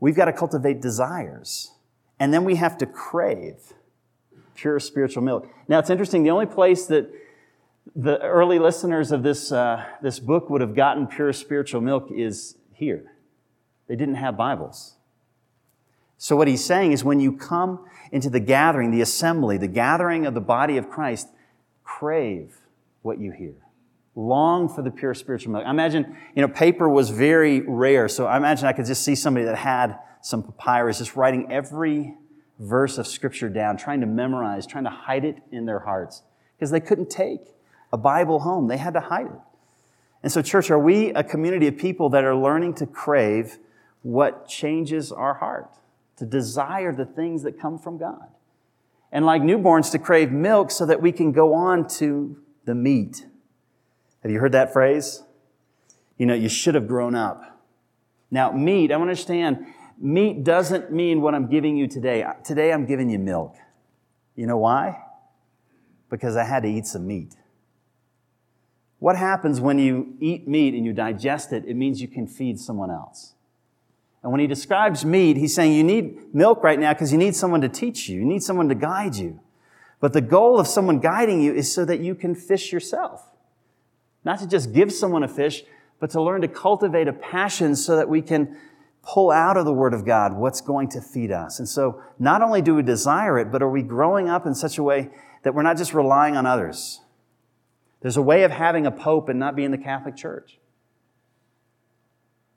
We've 0.00 0.16
got 0.16 0.24
to 0.24 0.32
cultivate 0.32 0.80
desires. 0.80 1.72
And 2.18 2.32
then 2.32 2.44
we 2.44 2.56
have 2.56 2.78
to 2.78 2.86
crave 2.86 3.74
pure 4.56 4.80
spiritual 4.80 5.22
milk. 5.22 5.48
Now, 5.68 5.78
it's 5.78 5.90
interesting, 5.90 6.22
the 6.22 6.30
only 6.30 6.46
place 6.46 6.86
that 6.86 7.10
the 7.94 8.20
early 8.22 8.58
listeners 8.58 9.12
of 9.12 9.22
this, 9.22 9.52
uh, 9.52 9.84
this 10.02 10.18
book 10.18 10.50
would 10.50 10.60
have 10.60 10.74
gotten 10.74 11.06
pure 11.06 11.32
spiritual 11.32 11.80
milk 11.80 12.10
is 12.10 12.56
here. 12.72 13.12
They 13.86 13.96
didn't 13.96 14.16
have 14.16 14.36
Bibles. 14.36 14.96
So, 16.18 16.34
what 16.34 16.48
he's 16.48 16.64
saying 16.64 16.92
is 16.92 17.04
when 17.04 17.20
you 17.20 17.32
come 17.32 17.84
into 18.10 18.30
the 18.30 18.40
gathering, 18.40 18.90
the 18.90 19.02
assembly, 19.02 19.58
the 19.58 19.68
gathering 19.68 20.26
of 20.26 20.34
the 20.34 20.40
body 20.40 20.76
of 20.78 20.88
Christ, 20.88 21.28
crave 21.84 22.56
what 23.02 23.18
you 23.18 23.32
hear. 23.32 23.54
Long 24.14 24.68
for 24.68 24.82
the 24.82 24.90
pure 24.90 25.14
spiritual 25.14 25.52
milk. 25.52 25.64
I 25.66 25.70
imagine, 25.70 26.16
you 26.34 26.40
know, 26.40 26.48
paper 26.48 26.88
was 26.88 27.10
very 27.10 27.60
rare. 27.60 28.08
So 28.08 28.26
I 28.26 28.38
imagine 28.38 28.66
I 28.66 28.72
could 28.72 28.86
just 28.86 29.02
see 29.02 29.14
somebody 29.14 29.44
that 29.44 29.56
had 29.56 29.98
some 30.22 30.42
papyrus 30.42 30.98
just 30.98 31.16
writing 31.16 31.52
every 31.52 32.14
verse 32.58 32.98
of 32.98 33.06
scripture 33.06 33.48
down, 33.48 33.76
trying 33.76 34.00
to 34.00 34.06
memorize, 34.06 34.66
trying 34.66 34.84
to 34.84 34.90
hide 34.90 35.24
it 35.24 35.38
in 35.50 35.66
their 35.66 35.80
hearts 35.80 36.22
because 36.56 36.70
they 36.70 36.80
couldn't 36.80 37.10
take 37.10 37.40
a 37.92 37.98
Bible 37.98 38.40
home. 38.40 38.68
They 38.68 38.78
had 38.78 38.94
to 38.94 39.00
hide 39.00 39.26
it. 39.26 39.40
And 40.22 40.32
so, 40.32 40.42
church, 40.42 40.70
are 40.70 40.78
we 40.78 41.10
a 41.10 41.22
community 41.22 41.66
of 41.68 41.76
people 41.76 42.10
that 42.10 42.24
are 42.24 42.34
learning 42.34 42.74
to 42.74 42.86
crave 42.86 43.58
what 44.02 44.48
changes 44.48 45.12
our 45.12 45.34
heart, 45.34 45.70
to 46.16 46.24
desire 46.24 46.92
the 46.92 47.04
things 47.04 47.42
that 47.42 47.60
come 47.60 47.78
from 47.78 47.98
God? 47.98 48.28
And 49.12 49.24
like 49.24 49.42
newborns, 49.42 49.92
to 49.92 49.98
crave 49.98 50.32
milk 50.32 50.70
so 50.70 50.84
that 50.86 51.00
we 51.00 51.12
can 51.12 51.32
go 51.32 51.54
on 51.54 51.86
to 51.88 52.38
the 52.64 52.74
meat. 52.74 53.26
Have 54.22 54.32
you 54.32 54.40
heard 54.40 54.52
that 54.52 54.72
phrase? 54.72 55.22
You 56.18 56.26
know, 56.26 56.34
you 56.34 56.48
should 56.48 56.74
have 56.74 56.88
grown 56.88 57.14
up. 57.14 57.62
Now, 58.30 58.50
meat, 58.50 58.90
I 58.90 58.96
want 58.96 59.08
to 59.08 59.12
understand 59.12 59.66
Meat 59.98 60.44
doesn't 60.44 60.92
mean 60.92 61.20
what 61.20 61.34
I'm 61.34 61.48
giving 61.48 61.76
you 61.76 61.86
today. 61.86 62.24
Today 62.44 62.72
I'm 62.72 62.84
giving 62.84 63.08
you 63.08 63.18
milk. 63.18 63.56
You 64.34 64.46
know 64.46 64.58
why? 64.58 65.02
Because 66.10 66.36
I 66.36 66.44
had 66.44 66.62
to 66.64 66.68
eat 66.68 66.86
some 66.86 67.06
meat. 67.06 67.34
What 68.98 69.16
happens 69.16 69.60
when 69.60 69.78
you 69.78 70.14
eat 70.20 70.46
meat 70.46 70.74
and 70.74 70.84
you 70.84 70.92
digest 70.92 71.52
it? 71.52 71.64
It 71.66 71.74
means 71.74 72.00
you 72.00 72.08
can 72.08 72.26
feed 72.26 72.58
someone 72.58 72.90
else. 72.90 73.34
And 74.22 74.32
when 74.32 74.40
he 74.40 74.46
describes 74.46 75.04
meat, 75.04 75.36
he's 75.36 75.54
saying 75.54 75.72
you 75.72 75.84
need 75.84 76.34
milk 76.34 76.62
right 76.62 76.78
now 76.78 76.92
because 76.92 77.12
you 77.12 77.18
need 77.18 77.36
someone 77.36 77.60
to 77.60 77.68
teach 77.68 78.08
you. 78.08 78.18
You 78.18 78.24
need 78.24 78.42
someone 78.42 78.68
to 78.68 78.74
guide 78.74 79.16
you. 79.16 79.40
But 80.00 80.12
the 80.12 80.20
goal 80.20 80.58
of 80.58 80.66
someone 80.66 80.98
guiding 80.98 81.40
you 81.40 81.54
is 81.54 81.72
so 81.72 81.84
that 81.84 82.00
you 82.00 82.14
can 82.14 82.34
fish 82.34 82.72
yourself. 82.72 83.22
Not 84.24 84.40
to 84.40 84.46
just 84.46 84.72
give 84.72 84.92
someone 84.92 85.22
a 85.22 85.28
fish, 85.28 85.62
but 86.00 86.10
to 86.10 86.20
learn 86.20 86.40
to 86.42 86.48
cultivate 86.48 87.08
a 87.08 87.12
passion 87.12 87.76
so 87.76 87.96
that 87.96 88.08
we 88.08 88.20
can 88.20 88.56
pull 89.06 89.30
out 89.30 89.56
of 89.56 89.64
the 89.64 89.72
Word 89.72 89.94
of 89.94 90.04
God 90.04 90.34
what's 90.34 90.60
going 90.60 90.88
to 90.88 91.00
feed 91.00 91.30
us. 91.30 91.58
And 91.60 91.68
so 91.68 92.02
not 92.18 92.42
only 92.42 92.60
do 92.60 92.74
we 92.74 92.82
desire 92.82 93.38
it, 93.38 93.52
but 93.52 93.62
are 93.62 93.70
we 93.70 93.82
growing 93.82 94.28
up 94.28 94.46
in 94.46 94.54
such 94.54 94.78
a 94.78 94.82
way 94.82 95.10
that 95.44 95.54
we're 95.54 95.62
not 95.62 95.76
just 95.76 95.94
relying 95.94 96.36
on 96.36 96.44
others? 96.44 97.00
There's 98.00 98.16
a 98.16 98.22
way 98.22 98.42
of 98.42 98.50
having 98.50 98.84
a 98.84 98.90
pope 98.90 99.28
and 99.28 99.38
not 99.38 99.54
being 99.54 99.70
the 99.70 99.78
Catholic 99.78 100.16
Church. 100.16 100.58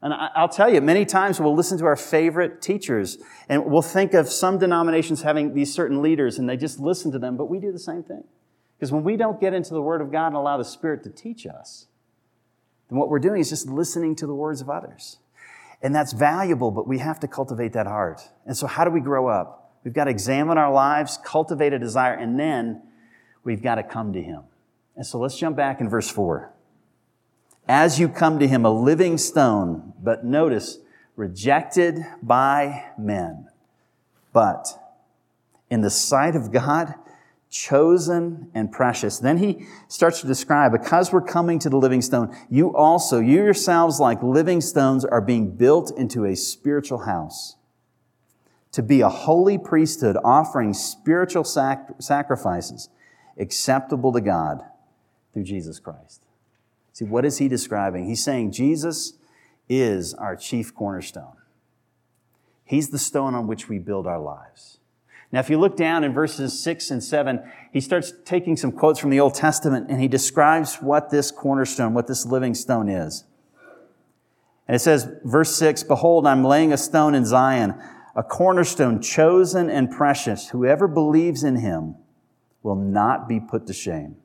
And 0.01 0.13
I'll 0.13 0.49
tell 0.49 0.73
you, 0.73 0.79
many 0.81 1.05
times 1.05 1.39
we'll 1.39 1.55
listen 1.55 1.77
to 1.79 1.85
our 1.85 1.97
favorite 1.97 2.62
teachers 2.62 3.17
and 3.49 3.65
we'll 3.65 3.81
think 3.81 4.13
of 4.13 4.29
some 4.29 4.57
denominations 4.57 5.23
having 5.23 5.53
these 5.53 5.73
certain 5.73 6.01
leaders 6.01 6.39
and 6.39 6.49
they 6.49 6.55
just 6.55 6.79
listen 6.79 7.12
to 7.12 7.19
them, 7.19 7.35
but 7.35 7.49
we 7.49 7.59
do 7.59 7.71
the 7.71 7.79
same 7.79 8.01
thing. 8.01 8.23
Because 8.77 8.93
when 8.93 9.03
we 9.03 9.17
don't 9.17 9.41
get 9.41 9.53
into 9.53 9.73
the 9.73 9.81
Word 9.81 10.01
of 10.01 10.12
God 10.12 10.27
and 10.27 10.38
allow 10.38 10.57
the 10.57 10.63
Spirit 10.63 11.03
to 11.03 11.09
teach 11.09 11.45
us, 11.45 11.88
then 12.89 12.97
what 12.97 13.09
we're 13.09 13.19
doing 13.19 13.41
is 13.41 13.49
just 13.49 13.67
listening 13.67 14.15
to 14.15 14.25
the 14.25 14.33
words 14.33 14.62
of 14.62 14.69
others. 14.69 15.18
And 15.81 15.95
that's 15.95 16.13
valuable, 16.13 16.71
but 16.71 16.87
we 16.87 16.97
have 16.99 17.19
to 17.21 17.27
cultivate 17.27 17.73
that 17.73 17.87
heart. 17.87 18.21
And 18.45 18.55
so, 18.55 18.67
how 18.67 18.83
do 18.83 18.91
we 18.91 18.99
grow 18.99 19.27
up? 19.27 19.77
We've 19.83 19.93
got 19.93 20.05
to 20.05 20.11
examine 20.11 20.57
our 20.57 20.71
lives, 20.71 21.17
cultivate 21.23 21.71
a 21.71 21.79
desire, 21.79 22.13
and 22.13 22.37
then 22.39 22.81
we've 23.43 23.61
got 23.61 23.75
to 23.75 23.83
come 23.83 24.11
to 24.13 24.21
Him. 24.21 24.43
And 24.95 25.05
so, 25.05 25.19
let's 25.19 25.37
jump 25.37 25.55
back 25.55 25.79
in 25.79 25.89
verse 25.89 26.09
4. 26.09 26.51
As 27.67 27.99
you 27.99 28.09
come 28.09 28.39
to 28.39 28.47
Him, 28.47 28.65
a 28.65 28.71
living 28.71 29.17
stone, 29.17 29.93
but 30.01 30.25
notice, 30.25 30.79
rejected 31.15 31.99
by 32.21 32.85
men, 32.97 33.47
but 34.33 34.67
in 35.69 35.81
the 35.81 35.89
sight 35.89 36.35
of 36.35 36.51
God, 36.51 36.95
chosen 37.49 38.49
and 38.53 38.71
precious. 38.71 39.17
Then 39.19 39.38
he 39.38 39.65
starts 39.88 40.21
to 40.21 40.27
describe, 40.27 40.71
because 40.71 41.12
we're 41.12 41.21
coming 41.21 41.59
to 41.59 41.69
the 41.69 41.77
living 41.77 42.01
stone, 42.01 42.35
you 42.49 42.75
also, 42.75 43.19
you 43.19 43.43
yourselves 43.43 43.99
like 43.99 44.21
living 44.21 44.62
stones 44.62 45.03
are 45.03 45.21
being 45.21 45.55
built 45.55 45.91
into 45.97 46.25
a 46.25 46.35
spiritual 46.35 46.99
house 46.99 47.55
to 48.71 48.83
be 48.83 49.01
a 49.01 49.09
holy 49.09 49.57
priesthood 49.57 50.15
offering 50.23 50.73
spiritual 50.73 51.43
sac- 51.43 51.95
sacrifices 51.99 52.89
acceptable 53.38 54.12
to 54.13 54.21
God 54.21 54.63
through 55.33 55.43
Jesus 55.43 55.79
Christ. 55.79 56.21
See, 56.93 57.05
what 57.05 57.25
is 57.25 57.38
he 57.38 57.47
describing? 57.47 58.07
He's 58.07 58.23
saying 58.23 58.51
Jesus 58.51 59.13
is 59.67 60.13
our 60.13 60.35
chief 60.35 60.75
cornerstone. 60.75 61.38
He's 62.63 62.89
the 62.89 62.99
stone 62.99 63.33
on 63.33 63.47
which 63.47 63.69
we 63.69 63.79
build 63.79 64.05
our 64.05 64.19
lives. 64.19 64.78
Now, 65.31 65.39
if 65.39 65.49
you 65.49 65.59
look 65.59 65.77
down 65.77 66.03
in 66.03 66.11
verses 66.11 66.59
6 66.63 66.89
and 66.89 67.03
7, 67.03 67.39
he 67.71 67.81
starts 67.81 68.13
taking 68.25 68.57
some 68.57 68.71
quotes 68.71 68.99
from 68.99 69.11
the 69.11 69.19
Old 69.19 69.35
Testament 69.35 69.87
and 69.89 70.01
he 70.01 70.07
describes 70.07 70.77
what 70.77 71.11
this 71.11 71.29
cornerstone, 71.29 71.93
what 71.93 72.07
this 72.07 72.25
living 72.25 72.55
stone 72.55 72.89
is. 72.89 73.25
And 74.67 74.75
it 74.75 74.79
says, 74.79 75.07
verse 75.23 75.55
6 75.55 75.83
Behold, 75.83 76.25
I'm 76.25 76.43
laying 76.43 76.73
a 76.73 76.77
stone 76.77 77.13
in 77.13 77.25
Zion, 77.25 77.75
a 78.15 78.23
cornerstone 78.23 79.01
chosen 79.01 79.69
and 79.69 79.91
precious. 79.91 80.49
Whoever 80.49 80.87
believes 80.87 81.43
in 81.43 81.57
him 81.57 81.95
will 82.63 82.75
not 82.75 83.27
be 83.27 83.39
put 83.39 83.67
to 83.67 83.73
shame. 83.73 84.15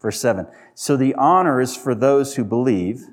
Verse 0.00 0.20
7 0.20 0.48
So 0.74 0.96
the 0.96 1.14
honor 1.14 1.60
is 1.60 1.76
for 1.76 1.94
those 1.94 2.34
who 2.34 2.44
believe. 2.44 3.06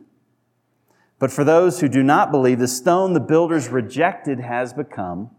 But 1.20 1.32
for 1.32 1.44
those 1.44 1.82
who 1.82 1.90
do 1.90 2.02
not 2.02 2.32
believe, 2.32 2.60
the 2.60 2.68
stone 2.68 3.12
the 3.12 3.20
builders 3.20 3.68
rejected 3.68 4.40
has 4.40 4.72
become 4.72 5.32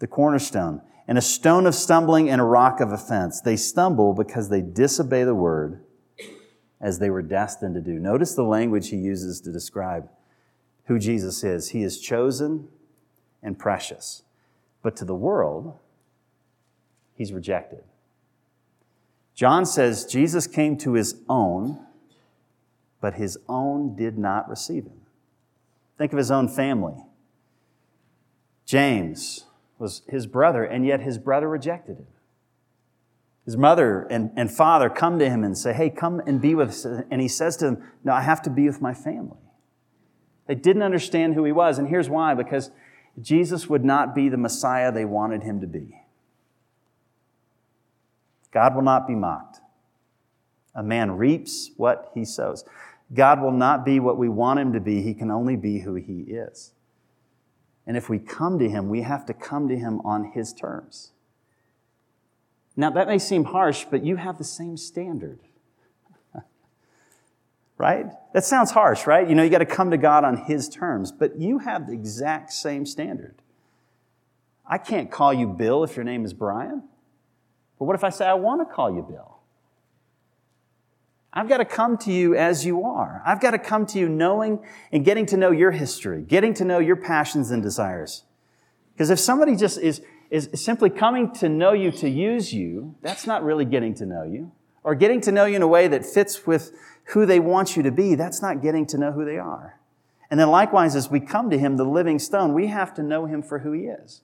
the 0.00 0.08
cornerstone 0.08 0.82
and 1.10 1.18
a 1.18 1.22
stone 1.22 1.66
of 1.66 1.74
stumbling 1.74 2.30
and 2.30 2.40
a 2.40 2.44
rock 2.44 2.78
of 2.78 2.92
offense. 2.92 3.40
They 3.40 3.56
stumble 3.56 4.14
because 4.14 4.48
they 4.48 4.60
disobey 4.60 5.24
the 5.24 5.34
word 5.34 5.82
as 6.80 7.00
they 7.00 7.10
were 7.10 7.20
destined 7.20 7.74
to 7.74 7.80
do. 7.80 7.98
Notice 7.98 8.36
the 8.36 8.44
language 8.44 8.90
he 8.90 8.96
uses 8.96 9.40
to 9.40 9.50
describe 9.50 10.08
who 10.84 11.00
Jesus 11.00 11.42
is. 11.42 11.70
He 11.70 11.82
is 11.82 12.00
chosen 12.00 12.68
and 13.42 13.58
precious, 13.58 14.22
but 14.82 14.94
to 14.98 15.04
the 15.04 15.14
world, 15.16 15.76
he's 17.16 17.32
rejected. 17.32 17.82
John 19.34 19.66
says 19.66 20.04
Jesus 20.04 20.46
came 20.46 20.76
to 20.78 20.92
his 20.92 21.16
own, 21.28 21.84
but 23.00 23.14
his 23.14 23.36
own 23.48 23.96
did 23.96 24.16
not 24.16 24.48
receive 24.48 24.84
him. 24.84 25.00
Think 25.98 26.12
of 26.12 26.18
his 26.18 26.30
own 26.30 26.46
family. 26.46 27.04
James 28.64 29.46
was 29.80 30.02
his 30.08 30.26
brother, 30.26 30.62
and 30.62 30.86
yet 30.86 31.00
his 31.00 31.18
brother 31.18 31.48
rejected 31.48 31.96
him. 31.96 32.06
His 33.46 33.56
mother 33.56 34.02
and, 34.10 34.30
and 34.36 34.50
father 34.50 34.90
come 34.90 35.18
to 35.18 35.28
him 35.28 35.42
and 35.42 35.56
say, 35.56 35.72
Hey, 35.72 35.90
come 35.90 36.20
and 36.26 36.40
be 36.40 36.54
with 36.54 36.68
us. 36.68 36.84
And 36.84 37.20
he 37.20 37.26
says 37.26 37.56
to 37.56 37.64
them, 37.64 37.82
No, 38.04 38.12
I 38.12 38.20
have 38.20 38.42
to 38.42 38.50
be 38.50 38.66
with 38.66 38.80
my 38.80 38.94
family. 38.94 39.38
They 40.46 40.54
didn't 40.54 40.82
understand 40.82 41.34
who 41.34 41.44
he 41.44 41.52
was. 41.52 41.78
And 41.78 41.88
here's 41.88 42.08
why 42.08 42.34
because 42.34 42.70
Jesus 43.20 43.68
would 43.68 43.84
not 43.84 44.14
be 44.14 44.28
the 44.28 44.36
Messiah 44.36 44.92
they 44.92 45.04
wanted 45.04 45.42
him 45.42 45.60
to 45.62 45.66
be. 45.66 45.96
God 48.52 48.74
will 48.74 48.82
not 48.82 49.06
be 49.06 49.14
mocked. 49.14 49.60
A 50.74 50.82
man 50.82 51.12
reaps 51.12 51.70
what 51.76 52.10
he 52.14 52.24
sows. 52.24 52.64
God 53.12 53.40
will 53.40 53.52
not 53.52 53.84
be 53.84 53.98
what 53.98 54.18
we 54.18 54.28
want 54.28 54.60
him 54.60 54.72
to 54.74 54.80
be. 54.80 55.02
He 55.02 55.14
can 55.14 55.30
only 55.30 55.56
be 55.56 55.80
who 55.80 55.94
he 55.94 56.20
is. 56.20 56.72
And 57.86 57.96
if 57.96 58.08
we 58.08 58.18
come 58.18 58.58
to 58.58 58.68
him, 58.68 58.88
we 58.88 59.02
have 59.02 59.26
to 59.26 59.34
come 59.34 59.68
to 59.68 59.76
him 59.76 60.00
on 60.00 60.32
his 60.32 60.52
terms. 60.52 61.12
Now, 62.76 62.90
that 62.90 63.08
may 63.08 63.18
seem 63.18 63.44
harsh, 63.44 63.84
but 63.90 64.04
you 64.04 64.16
have 64.16 64.38
the 64.38 64.44
same 64.44 64.76
standard. 64.76 65.40
right? 67.78 68.06
That 68.32 68.44
sounds 68.44 68.70
harsh, 68.70 69.06
right? 69.06 69.28
You 69.28 69.34
know, 69.34 69.42
you 69.42 69.50
got 69.50 69.58
to 69.58 69.66
come 69.66 69.90
to 69.90 69.98
God 69.98 70.24
on 70.24 70.36
his 70.36 70.68
terms, 70.68 71.10
but 71.12 71.38
you 71.38 71.58
have 71.58 71.86
the 71.86 71.92
exact 71.92 72.52
same 72.52 72.86
standard. 72.86 73.42
I 74.66 74.78
can't 74.78 75.10
call 75.10 75.34
you 75.34 75.48
Bill 75.48 75.82
if 75.82 75.96
your 75.96 76.04
name 76.04 76.24
is 76.24 76.32
Brian. 76.32 76.84
But 77.78 77.86
what 77.86 77.96
if 77.96 78.04
I 78.04 78.10
say, 78.10 78.26
I 78.26 78.34
want 78.34 78.66
to 78.66 78.72
call 78.72 78.94
you 78.94 79.02
Bill? 79.02 79.29
I've 81.32 81.48
got 81.48 81.58
to 81.58 81.64
come 81.64 81.96
to 81.98 82.12
you 82.12 82.34
as 82.34 82.64
you 82.64 82.82
are. 82.84 83.22
I've 83.24 83.40
got 83.40 83.52
to 83.52 83.58
come 83.58 83.86
to 83.86 83.98
you 83.98 84.08
knowing 84.08 84.58
and 84.90 85.04
getting 85.04 85.26
to 85.26 85.36
know 85.36 85.52
your 85.52 85.70
history, 85.70 86.22
getting 86.22 86.54
to 86.54 86.64
know 86.64 86.78
your 86.78 86.96
passions 86.96 87.50
and 87.50 87.62
desires. 87.62 88.24
Because 88.92 89.10
if 89.10 89.20
somebody 89.20 89.54
just 89.54 89.78
is, 89.78 90.02
is 90.30 90.50
simply 90.54 90.90
coming 90.90 91.32
to 91.34 91.48
know 91.48 91.72
you 91.72 91.92
to 91.92 92.08
use 92.08 92.52
you, 92.52 92.96
that's 93.00 93.26
not 93.26 93.44
really 93.44 93.64
getting 93.64 93.94
to 93.94 94.06
know 94.06 94.24
you. 94.24 94.50
Or 94.82 94.94
getting 94.94 95.20
to 95.22 95.32
know 95.32 95.44
you 95.44 95.56
in 95.56 95.62
a 95.62 95.68
way 95.68 95.88
that 95.88 96.04
fits 96.04 96.46
with 96.46 96.72
who 97.06 97.26
they 97.26 97.38
want 97.38 97.76
you 97.76 97.82
to 97.84 97.92
be, 97.92 98.14
that's 98.14 98.42
not 98.42 98.62
getting 98.62 98.86
to 98.86 98.98
know 98.98 99.12
who 99.12 99.24
they 99.24 99.38
are. 99.38 99.78
And 100.30 100.38
then 100.38 100.50
likewise, 100.50 100.96
as 100.96 101.10
we 101.10 101.20
come 101.20 101.50
to 101.50 101.58
Him, 101.58 101.76
the 101.76 101.84
living 101.84 102.18
stone, 102.18 102.54
we 102.54 102.68
have 102.68 102.94
to 102.94 103.02
know 103.02 103.26
Him 103.26 103.42
for 103.42 103.60
who 103.60 103.72
He 103.72 103.82
is, 103.82 104.22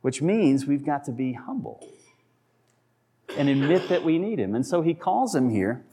which 0.00 0.20
means 0.20 0.66
we've 0.66 0.84
got 0.84 1.04
to 1.04 1.12
be 1.12 1.34
humble 1.34 1.86
and 3.36 3.48
admit 3.48 3.88
that 3.88 4.04
we 4.04 4.18
need 4.18 4.38
him. 4.38 4.54
And 4.54 4.66
so 4.66 4.82
he 4.82 4.94
calls 4.94 5.34
him 5.34 5.50
here 5.50 5.84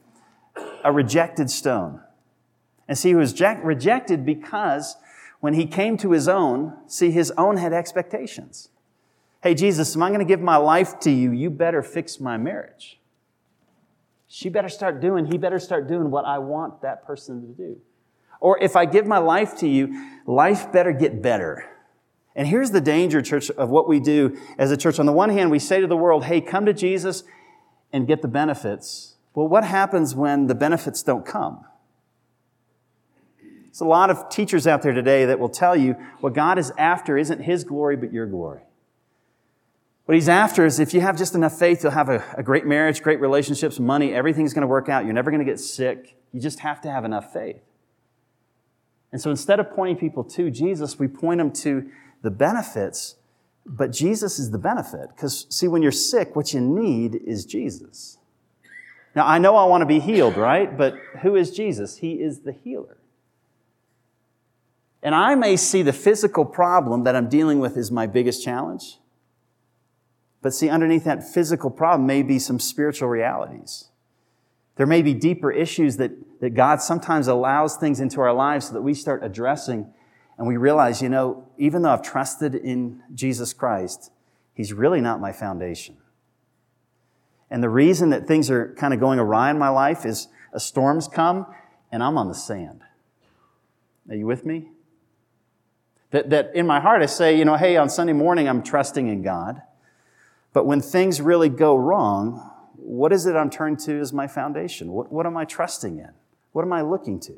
a 0.83 0.91
rejected 0.91 1.49
stone. 1.49 2.01
And 2.87 2.97
see, 2.97 3.09
he 3.09 3.15
was 3.15 3.39
rejected 3.39 4.25
because 4.25 4.97
when 5.39 5.53
he 5.53 5.65
came 5.65 5.97
to 5.97 6.11
his 6.11 6.27
own, 6.27 6.73
see, 6.87 7.11
his 7.11 7.31
own 7.37 7.57
had 7.57 7.73
expectations. 7.73 8.69
Hey, 9.41 9.55
Jesus, 9.55 9.95
am 9.95 10.03
I 10.03 10.09
going 10.09 10.19
to 10.19 10.25
give 10.25 10.39
my 10.41 10.57
life 10.57 10.99
to 10.99 11.11
you? 11.11 11.31
You 11.31 11.49
better 11.49 11.81
fix 11.81 12.19
my 12.19 12.37
marriage. 12.37 12.99
She 14.27 14.49
better 14.49 14.69
start 14.69 15.01
doing, 15.01 15.25
he 15.25 15.37
better 15.37 15.59
start 15.59 15.87
doing 15.87 16.11
what 16.11 16.25
I 16.25 16.37
want 16.37 16.81
that 16.83 17.05
person 17.05 17.41
to 17.41 17.47
do. 17.47 17.81
Or 18.39 18.61
if 18.61 18.75
I 18.75 18.85
give 18.85 19.05
my 19.05 19.17
life 19.17 19.57
to 19.57 19.67
you, 19.67 20.19
life 20.25 20.71
better 20.71 20.91
get 20.91 21.21
better. 21.21 21.65
And 22.35 22.47
here's 22.47 22.71
the 22.71 22.81
danger, 22.81 23.21
church, 23.21 23.49
of 23.51 23.69
what 23.69 23.87
we 23.87 23.99
do 23.99 24.37
as 24.57 24.71
a 24.71 24.77
church. 24.77 24.99
On 24.99 25.05
the 25.05 25.11
one 25.11 25.29
hand, 25.29 25.51
we 25.51 25.59
say 25.59 25.81
to 25.81 25.87
the 25.87 25.97
world, 25.97 26.25
hey, 26.25 26.39
come 26.39 26.65
to 26.65 26.73
Jesus 26.73 27.23
and 27.91 28.07
get 28.07 28.21
the 28.21 28.27
benefits. 28.27 29.15
Well, 29.33 29.47
what 29.47 29.63
happens 29.63 30.13
when 30.13 30.47
the 30.47 30.55
benefits 30.55 31.03
don't 31.03 31.25
come? 31.25 31.65
There's 33.71 33.81
a 33.81 33.85
lot 33.85 34.09
of 34.09 34.27
teachers 34.29 34.67
out 34.67 34.81
there 34.81 34.91
today 34.91 35.25
that 35.25 35.39
will 35.39 35.49
tell 35.49 35.77
you 35.77 35.95
what 36.19 36.33
God 36.33 36.59
is 36.59 36.73
after 36.77 37.17
isn't 37.17 37.39
His 37.39 37.63
glory, 37.63 37.95
but 37.95 38.11
your 38.11 38.25
glory. 38.25 38.61
What 40.05 40.15
He's 40.15 40.27
after 40.27 40.65
is 40.65 40.79
if 40.79 40.93
you 40.93 40.99
have 40.99 41.17
just 41.17 41.35
enough 41.35 41.57
faith, 41.57 41.81
you'll 41.81 41.93
have 41.93 42.09
a, 42.09 42.23
a 42.37 42.43
great 42.43 42.65
marriage, 42.65 43.01
great 43.01 43.21
relationships, 43.21 43.79
money, 43.79 44.13
everything's 44.13 44.53
going 44.53 44.63
to 44.63 44.67
work 44.67 44.89
out. 44.89 45.05
You're 45.05 45.13
never 45.13 45.31
going 45.31 45.39
to 45.39 45.49
get 45.49 45.59
sick. 45.59 46.17
You 46.33 46.41
just 46.41 46.59
have 46.59 46.81
to 46.81 46.91
have 46.91 47.05
enough 47.05 47.31
faith. 47.31 47.61
And 49.13 49.21
so 49.21 49.29
instead 49.29 49.59
of 49.61 49.71
pointing 49.71 49.97
people 49.97 50.25
to 50.25 50.51
Jesus, 50.51 50.99
we 50.99 51.07
point 51.07 51.37
them 51.37 51.51
to 51.51 51.89
the 52.21 52.31
benefits, 52.31 53.15
but 53.65 53.91
Jesus 53.91 54.37
is 54.37 54.51
the 54.51 54.57
benefit. 54.57 55.09
Because, 55.15 55.47
see, 55.49 55.67
when 55.67 55.81
you're 55.81 55.91
sick, 55.91 56.35
what 56.35 56.53
you 56.53 56.59
need 56.59 57.15
is 57.15 57.45
Jesus. 57.45 58.17
Now, 59.15 59.27
I 59.27 59.39
know 59.39 59.55
I 59.55 59.65
want 59.65 59.81
to 59.81 59.85
be 59.85 59.99
healed, 59.99 60.37
right? 60.37 60.75
But 60.75 60.95
who 61.21 61.35
is 61.35 61.51
Jesus? 61.51 61.97
He 61.97 62.13
is 62.13 62.41
the 62.41 62.53
healer. 62.53 62.97
And 65.03 65.15
I 65.15 65.35
may 65.35 65.57
see 65.57 65.81
the 65.81 65.93
physical 65.93 66.45
problem 66.45 67.03
that 67.03 67.15
I'm 67.15 67.27
dealing 67.27 67.59
with 67.59 67.75
is 67.75 67.91
my 67.91 68.07
biggest 68.07 68.43
challenge. 68.43 68.99
But 70.41 70.53
see, 70.53 70.69
underneath 70.69 71.03
that 71.03 71.23
physical 71.23 71.69
problem 71.69 72.07
may 72.07 72.23
be 72.23 72.39
some 72.39 72.59
spiritual 72.59 73.09
realities. 73.09 73.89
There 74.75 74.87
may 74.87 75.01
be 75.01 75.13
deeper 75.13 75.51
issues 75.51 75.97
that, 75.97 76.11
that 76.39 76.51
God 76.51 76.81
sometimes 76.81 77.27
allows 77.27 77.77
things 77.77 77.99
into 77.99 78.21
our 78.21 78.33
lives 78.33 78.67
so 78.67 78.73
that 78.73 78.81
we 78.81 78.93
start 78.93 79.23
addressing 79.23 79.93
and 80.37 80.47
we 80.47 80.57
realize, 80.57 81.01
you 81.01 81.09
know, 81.09 81.47
even 81.57 81.81
though 81.81 81.91
I've 81.91 82.01
trusted 82.01 82.55
in 82.55 83.03
Jesus 83.13 83.53
Christ, 83.53 84.11
He's 84.53 84.73
really 84.73 85.01
not 85.01 85.19
my 85.19 85.31
foundation. 85.31 85.97
And 87.51 87.61
the 87.61 87.69
reason 87.69 88.09
that 88.11 88.27
things 88.27 88.49
are 88.49 88.73
kind 88.75 88.93
of 88.93 89.01
going 89.01 89.19
awry 89.19 89.51
in 89.51 89.59
my 89.59 89.67
life 89.67 90.05
is 90.05 90.29
a 90.53 90.59
storm's 90.59 91.09
come 91.09 91.45
and 91.91 92.01
I'm 92.01 92.17
on 92.17 92.29
the 92.29 92.33
sand. 92.33 92.81
Are 94.09 94.15
you 94.15 94.25
with 94.25 94.45
me? 94.45 94.69
That, 96.11 96.29
that 96.29 96.55
in 96.55 96.65
my 96.65 96.79
heart 96.79 97.01
I 97.01 97.05
say, 97.07 97.37
you 97.37 97.43
know, 97.43 97.57
hey, 97.57 97.75
on 97.75 97.89
Sunday 97.89 98.13
morning 98.13 98.47
I'm 98.47 98.63
trusting 98.63 99.09
in 99.09 99.21
God. 99.21 99.61
But 100.53 100.65
when 100.65 100.81
things 100.81 101.21
really 101.21 101.49
go 101.49 101.75
wrong, 101.75 102.51
what 102.75 103.11
is 103.11 103.25
it 103.25 103.35
I'm 103.35 103.49
turned 103.49 103.79
to 103.81 103.99
as 103.99 104.13
my 104.13 104.27
foundation? 104.27 104.91
What, 104.91 105.11
what 105.11 105.25
am 105.25 105.35
I 105.35 105.43
trusting 105.43 105.99
in? 105.99 106.11
What 106.53 106.63
am 106.63 106.71
I 106.71 106.81
looking 106.81 107.19
to? 107.21 107.35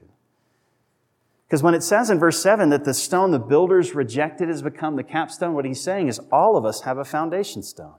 Because 1.48 1.64
when 1.64 1.74
it 1.74 1.84
says 1.84 2.10
in 2.10 2.20
verse 2.20 2.42
7 2.42 2.70
that 2.70 2.84
the 2.84 2.94
stone 2.94 3.32
the 3.32 3.40
builders 3.40 3.94
rejected 3.94 4.48
has 4.48 4.62
become 4.62 4.96
the 4.96 5.04
capstone, 5.04 5.54
what 5.54 5.66
he's 5.66 5.82
saying 5.82 6.08
is 6.08 6.20
all 6.32 6.56
of 6.56 6.66
us 6.66 6.82
have 6.82 6.98
a 6.98 7.06
foundation 7.06 7.62
stone. 7.62 7.96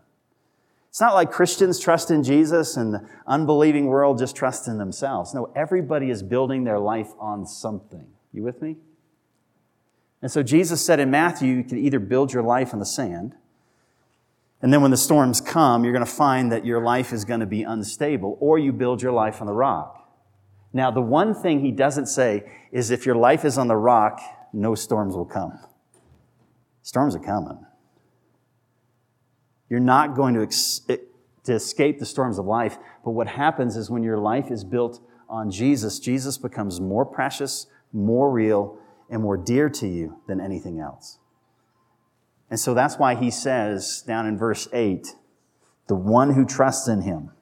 It's 0.94 1.00
not 1.00 1.14
like 1.14 1.32
Christians 1.32 1.80
trust 1.80 2.12
in 2.12 2.22
Jesus 2.22 2.76
and 2.76 2.94
the 2.94 3.04
unbelieving 3.26 3.86
world 3.86 4.16
just 4.16 4.36
trust 4.36 4.68
in 4.68 4.78
themselves. 4.78 5.34
No, 5.34 5.52
everybody 5.56 6.08
is 6.08 6.22
building 6.22 6.62
their 6.62 6.78
life 6.78 7.10
on 7.18 7.48
something. 7.48 8.06
You 8.32 8.44
with 8.44 8.62
me? 8.62 8.76
And 10.22 10.30
so 10.30 10.44
Jesus 10.44 10.86
said 10.86 11.00
in 11.00 11.10
Matthew, 11.10 11.52
you 11.52 11.64
can 11.64 11.78
either 11.78 11.98
build 11.98 12.32
your 12.32 12.44
life 12.44 12.72
on 12.72 12.78
the 12.78 12.86
sand, 12.86 13.34
and 14.62 14.72
then 14.72 14.82
when 14.82 14.92
the 14.92 14.96
storms 14.96 15.40
come, 15.40 15.82
you're 15.82 15.92
going 15.92 16.06
to 16.06 16.12
find 16.12 16.52
that 16.52 16.64
your 16.64 16.80
life 16.80 17.12
is 17.12 17.24
going 17.24 17.40
to 17.40 17.46
be 17.46 17.64
unstable, 17.64 18.38
or 18.38 18.60
you 18.60 18.72
build 18.72 19.02
your 19.02 19.10
life 19.10 19.40
on 19.40 19.48
the 19.48 19.52
rock. 19.52 20.08
Now, 20.72 20.92
the 20.92 21.02
one 21.02 21.34
thing 21.34 21.58
he 21.58 21.72
doesn't 21.72 22.06
say 22.06 22.48
is 22.70 22.92
if 22.92 23.04
your 23.04 23.16
life 23.16 23.44
is 23.44 23.58
on 23.58 23.66
the 23.66 23.76
rock, 23.76 24.20
no 24.52 24.76
storms 24.76 25.16
will 25.16 25.24
come. 25.24 25.58
Storms 26.82 27.16
are 27.16 27.18
coming. 27.18 27.63
You're 29.74 29.80
not 29.80 30.14
going 30.14 30.34
to, 30.34 30.42
ex- 30.42 30.82
to 31.42 31.52
escape 31.52 31.98
the 31.98 32.06
storms 32.06 32.38
of 32.38 32.46
life, 32.46 32.78
but 33.04 33.10
what 33.10 33.26
happens 33.26 33.74
is 33.74 33.90
when 33.90 34.04
your 34.04 34.18
life 34.18 34.52
is 34.52 34.62
built 34.62 35.04
on 35.28 35.50
Jesus, 35.50 35.98
Jesus 35.98 36.38
becomes 36.38 36.80
more 36.80 37.04
precious, 37.04 37.66
more 37.92 38.30
real, 38.30 38.78
and 39.10 39.20
more 39.20 39.36
dear 39.36 39.68
to 39.68 39.88
you 39.88 40.20
than 40.28 40.40
anything 40.40 40.78
else. 40.78 41.18
And 42.50 42.60
so 42.60 42.72
that's 42.72 43.00
why 43.00 43.16
he 43.16 43.32
says 43.32 44.04
down 44.06 44.28
in 44.28 44.38
verse 44.38 44.68
8, 44.72 45.16
the 45.88 45.96
one 45.96 46.34
who 46.34 46.46
trusts 46.46 46.86
in 46.86 47.00
him 47.00 47.32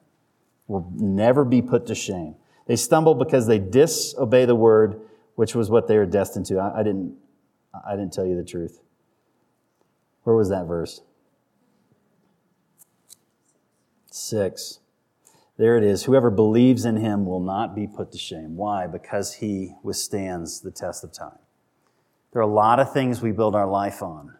will 0.65 0.91
never 0.95 1.45
be 1.45 1.61
put 1.61 1.85
to 1.85 1.93
shame. 1.93 2.33
They 2.65 2.77
stumble 2.77 3.13
because 3.13 3.45
they 3.45 3.59
disobey 3.59 4.45
the 4.45 4.55
word, 4.55 4.99
which 5.35 5.53
was 5.53 5.69
what 5.69 5.87
they 5.87 5.99
were 5.99 6.07
destined 6.07 6.47
to. 6.47 6.57
I, 6.57 6.79
I 6.79 6.83
didn't, 6.83 7.15
I 7.87 7.91
didn't 7.91 8.11
tell 8.11 8.25
you 8.25 8.35
the 8.35 8.43
truth. 8.43 8.79
Where 10.23 10.35
was 10.35 10.49
that 10.49 10.65
verse? 10.65 10.99
Six. 14.15 14.79
There 15.57 15.75
it 15.75 15.83
is. 15.83 16.03
Whoever 16.03 16.29
believes 16.29 16.85
in 16.85 16.97
him 16.97 17.25
will 17.25 17.39
not 17.39 17.73
be 17.73 17.87
put 17.87 18.11
to 18.11 18.17
shame. 18.19 18.55
Why? 18.55 18.85
Because 18.85 19.33
he 19.33 19.73
withstands 19.81 20.61
the 20.61 20.69
test 20.69 21.03
of 21.03 21.11
time. 21.11 21.39
There 22.31 22.39
are 22.39 22.47
a 22.47 22.53
lot 22.53 22.79
of 22.79 22.93
things 22.93 23.23
we 23.23 23.31
build 23.31 23.55
our 23.55 23.65
life 23.65 24.03
on, 24.03 24.35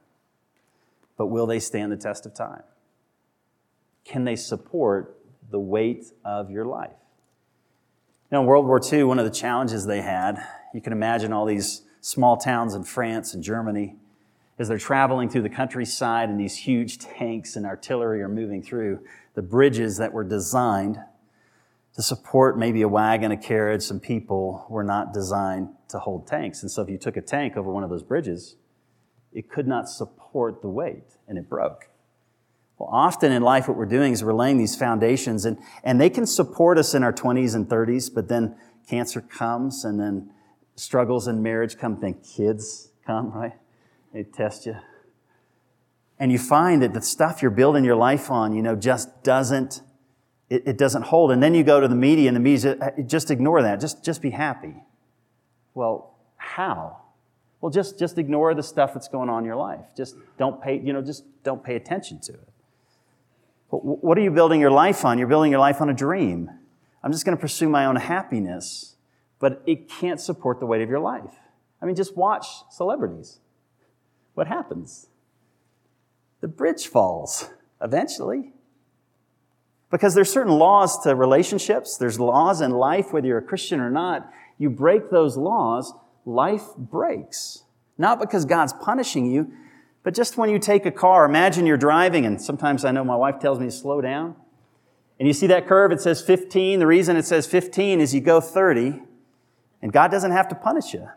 but 1.17 1.25
will 1.25 1.47
they 1.47 1.57
stand 1.57 1.91
the 1.91 1.97
test 1.97 2.27
of 2.27 2.35
time? 2.35 2.61
Can 4.05 4.25
they 4.25 4.35
support 4.35 5.17
the 5.49 5.59
weight 5.59 6.05
of 6.23 6.51
your 6.51 6.65
life? 6.65 6.93
You 8.29 8.35
know, 8.35 8.41
in 8.41 8.45
World 8.45 8.67
War 8.67 8.79
II, 8.79 9.05
one 9.05 9.17
of 9.17 9.25
the 9.25 9.31
challenges 9.31 9.87
they 9.87 10.01
had, 10.01 10.37
you 10.75 10.81
can 10.81 10.93
imagine 10.93 11.33
all 11.33 11.47
these 11.47 11.81
small 11.99 12.37
towns 12.37 12.75
in 12.75 12.83
France 12.83 13.33
and 13.33 13.43
Germany 13.43 13.95
as 14.59 14.67
they're 14.67 14.77
traveling 14.77 15.29
through 15.29 15.41
the 15.41 15.49
countryside 15.49 16.29
and 16.29 16.39
these 16.39 16.55
huge 16.55 16.99
tanks 16.99 17.55
and 17.55 17.65
artillery 17.65 18.21
are 18.21 18.29
moving 18.29 18.61
through 18.61 18.99
the 19.33 19.41
bridges 19.41 19.97
that 19.97 20.13
were 20.13 20.23
designed 20.23 20.97
to 21.95 22.01
support 22.01 22.57
maybe 22.57 22.81
a 22.81 22.87
wagon, 22.87 23.31
a 23.31 23.37
carriage, 23.37 23.83
some 23.83 23.99
people 23.99 24.65
were 24.69 24.83
not 24.83 25.13
designed 25.13 25.69
to 25.89 25.99
hold 25.99 26.27
tanks. 26.27 26.61
And 26.61 26.71
so 26.71 26.81
if 26.81 26.89
you 26.89 26.97
took 26.97 27.17
a 27.17 27.21
tank 27.21 27.55
over 27.55 27.71
one 27.71 27.83
of 27.83 27.89
those 27.89 28.03
bridges, 28.03 28.55
it 29.31 29.49
could 29.49 29.67
not 29.67 29.89
support 29.89 30.61
the 30.61 30.69
weight 30.69 31.17
and 31.27 31.37
it 31.37 31.49
broke. 31.49 31.89
Well, 32.77 32.89
often 32.91 33.31
in 33.31 33.43
life, 33.43 33.67
what 33.67 33.77
we're 33.77 33.85
doing 33.85 34.13
is 34.13 34.23
we're 34.23 34.33
laying 34.33 34.57
these 34.57 34.75
foundations 34.75 35.45
and, 35.45 35.57
and 35.83 36.01
they 36.01 36.09
can 36.09 36.25
support 36.25 36.77
us 36.77 36.95
in 36.95 37.03
our 37.03 37.13
20s 37.13 37.55
and 37.55 37.67
30s, 37.67 38.13
but 38.13 38.27
then 38.27 38.55
cancer 38.89 39.21
comes 39.21 39.85
and 39.85 39.99
then 39.99 40.31
struggles 40.75 41.27
in 41.27 41.43
marriage 41.43 41.77
come, 41.77 41.99
then 41.99 42.15
kids 42.15 42.89
come, 43.05 43.31
right? 43.31 43.53
They 44.13 44.23
test 44.23 44.65
you. 44.65 44.75
And 46.19 46.31
you 46.31 46.37
find 46.37 46.81
that 46.83 46.93
the 46.93 47.01
stuff 47.01 47.41
you're 47.41 47.51
building 47.51 47.83
your 47.83 47.95
life 47.95 48.29
on, 48.29 48.53
you 48.53 48.61
know, 48.61 48.75
just 48.75 49.23
doesn't, 49.23 49.81
it, 50.49 50.63
it 50.67 50.77
doesn't 50.77 51.03
hold. 51.03 51.31
And 51.31 51.41
then 51.41 51.55
you 51.55 51.63
go 51.63 51.81
to 51.81 51.87
the 51.87 51.95
media 51.95 52.29
and 52.29 52.35
the 52.35 52.39
media, 52.39 52.77
uh, 52.79 53.01
just 53.01 53.31
ignore 53.31 53.63
that. 53.63 53.81
Just, 53.81 54.05
just 54.05 54.21
be 54.21 54.29
happy. 54.29 54.75
Well, 55.73 56.15
how? 56.37 57.01
Well, 57.59 57.71
just, 57.71 57.97
just 57.97 58.17
ignore 58.17 58.53
the 58.53 58.61
stuff 58.61 58.93
that's 58.93 59.07
going 59.07 59.29
on 59.29 59.39
in 59.39 59.45
your 59.45 59.55
life. 59.55 59.85
Just 59.97 60.15
don't 60.37 60.61
pay, 60.61 60.79
you 60.79 60.93
know, 60.93 61.01
just 61.01 61.23
don't 61.43 61.63
pay 61.63 61.75
attention 61.75 62.21
to 62.21 62.33
it. 62.33 62.49
But 63.71 63.77
what 63.83 64.17
are 64.17 64.21
you 64.21 64.29
building 64.29 64.61
your 64.61 64.71
life 64.71 65.03
on? 65.03 65.17
You're 65.17 65.27
building 65.27 65.49
your 65.49 65.59
life 65.59 65.81
on 65.81 65.89
a 65.89 65.93
dream. 65.93 66.51
I'm 67.03 67.11
just 67.11 67.25
going 67.25 67.35
to 67.35 67.41
pursue 67.41 67.67
my 67.67 67.85
own 67.85 67.95
happiness, 67.95 68.95
but 69.39 69.63
it 69.65 69.89
can't 69.89 70.21
support 70.21 70.59
the 70.59 70.67
weight 70.67 70.81
of 70.83 70.89
your 70.89 70.99
life. 70.99 71.33
I 71.81 71.85
mean, 71.85 71.95
just 71.95 72.15
watch 72.15 72.45
celebrities. 72.69 73.39
What 74.33 74.47
happens? 74.47 75.07
The 76.41 76.47
bridge 76.47 76.87
falls 76.87 77.49
eventually. 77.81 78.53
Because 79.91 80.15
there's 80.15 80.31
certain 80.31 80.53
laws 80.53 81.03
to 81.03 81.15
relationships, 81.15 81.97
there's 81.97 82.19
laws 82.19 82.61
in 82.61 82.71
life, 82.71 83.13
whether 83.13 83.27
you're 83.27 83.37
a 83.37 83.43
Christian 83.43 83.79
or 83.79 83.91
not. 83.91 84.27
You 84.57 84.69
break 84.69 85.11
those 85.11 85.37
laws, 85.37 85.93
life 86.25 86.75
breaks. 86.75 87.63
Not 87.97 88.19
because 88.19 88.45
God's 88.45 88.73
punishing 88.73 89.29
you, 89.29 89.53
but 90.01 90.15
just 90.15 90.35
when 90.35 90.49
you 90.49 90.57
take 90.57 90.85
a 90.85 90.91
car, 90.91 91.25
imagine 91.25 91.65
you're 91.67 91.77
driving, 91.77 92.25
and 92.25 92.41
sometimes 92.41 92.83
I 92.83 92.91
know 92.91 93.03
my 93.03 93.15
wife 93.15 93.39
tells 93.39 93.59
me 93.59 93.65
to 93.65 93.71
slow 93.71 94.01
down. 94.01 94.35
And 95.19 95.27
you 95.27 95.33
see 95.33 95.47
that 95.47 95.67
curve, 95.67 95.91
it 95.91 96.01
says 96.01 96.21
15. 96.21 96.79
The 96.79 96.87
reason 96.87 97.15
it 97.15 97.25
says 97.25 97.45
15 97.45 98.01
is 98.01 98.15
you 98.15 98.19
go 98.19 98.41
30, 98.41 98.99
and 99.81 99.93
God 99.93 100.09
doesn't 100.09 100.31
have 100.31 100.47
to 100.49 100.55
punish 100.55 100.93
you. 100.93 101.07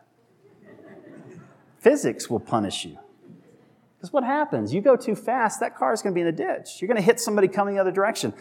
Physics 1.81 2.29
will 2.29 2.41
punish 2.41 2.85
you. 2.85 2.99
Because 4.07 4.13
what 4.13 4.25
happens? 4.25 4.73
You 4.73 4.81
go 4.83 4.95
too 4.95 5.17
fast, 5.17 5.59
that 5.59 5.75
car 5.75 5.93
is 5.93 6.01
going 6.01 6.15
to 6.15 6.15
be 6.15 6.21
in 6.21 6.27
the 6.27 6.33
ditch. 6.33 6.81
You're 6.81 6.87
going 6.87 6.97
to 6.97 7.03
hit 7.03 7.19
somebody 7.19 7.49
coming 7.49 7.75
the 7.75 7.81
other 7.81 7.91
direction. 7.91 8.33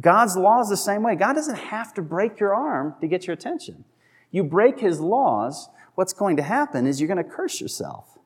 God's 0.00 0.38
law 0.38 0.62
is 0.62 0.70
the 0.70 0.76
same 0.76 1.02
way. 1.02 1.16
God 1.16 1.34
doesn't 1.34 1.58
have 1.58 1.92
to 1.94 2.02
break 2.02 2.40
your 2.40 2.54
arm 2.54 2.94
to 3.02 3.06
get 3.06 3.26
your 3.26 3.34
attention. 3.34 3.84
You 4.30 4.42
break 4.42 4.80
his 4.80 5.00
laws, 5.00 5.68
what's 5.96 6.14
going 6.14 6.38
to 6.38 6.42
happen 6.42 6.86
is 6.86 6.98
you're 6.98 7.14
going 7.14 7.22
to 7.22 7.30
curse 7.30 7.60
yourself. 7.60 8.16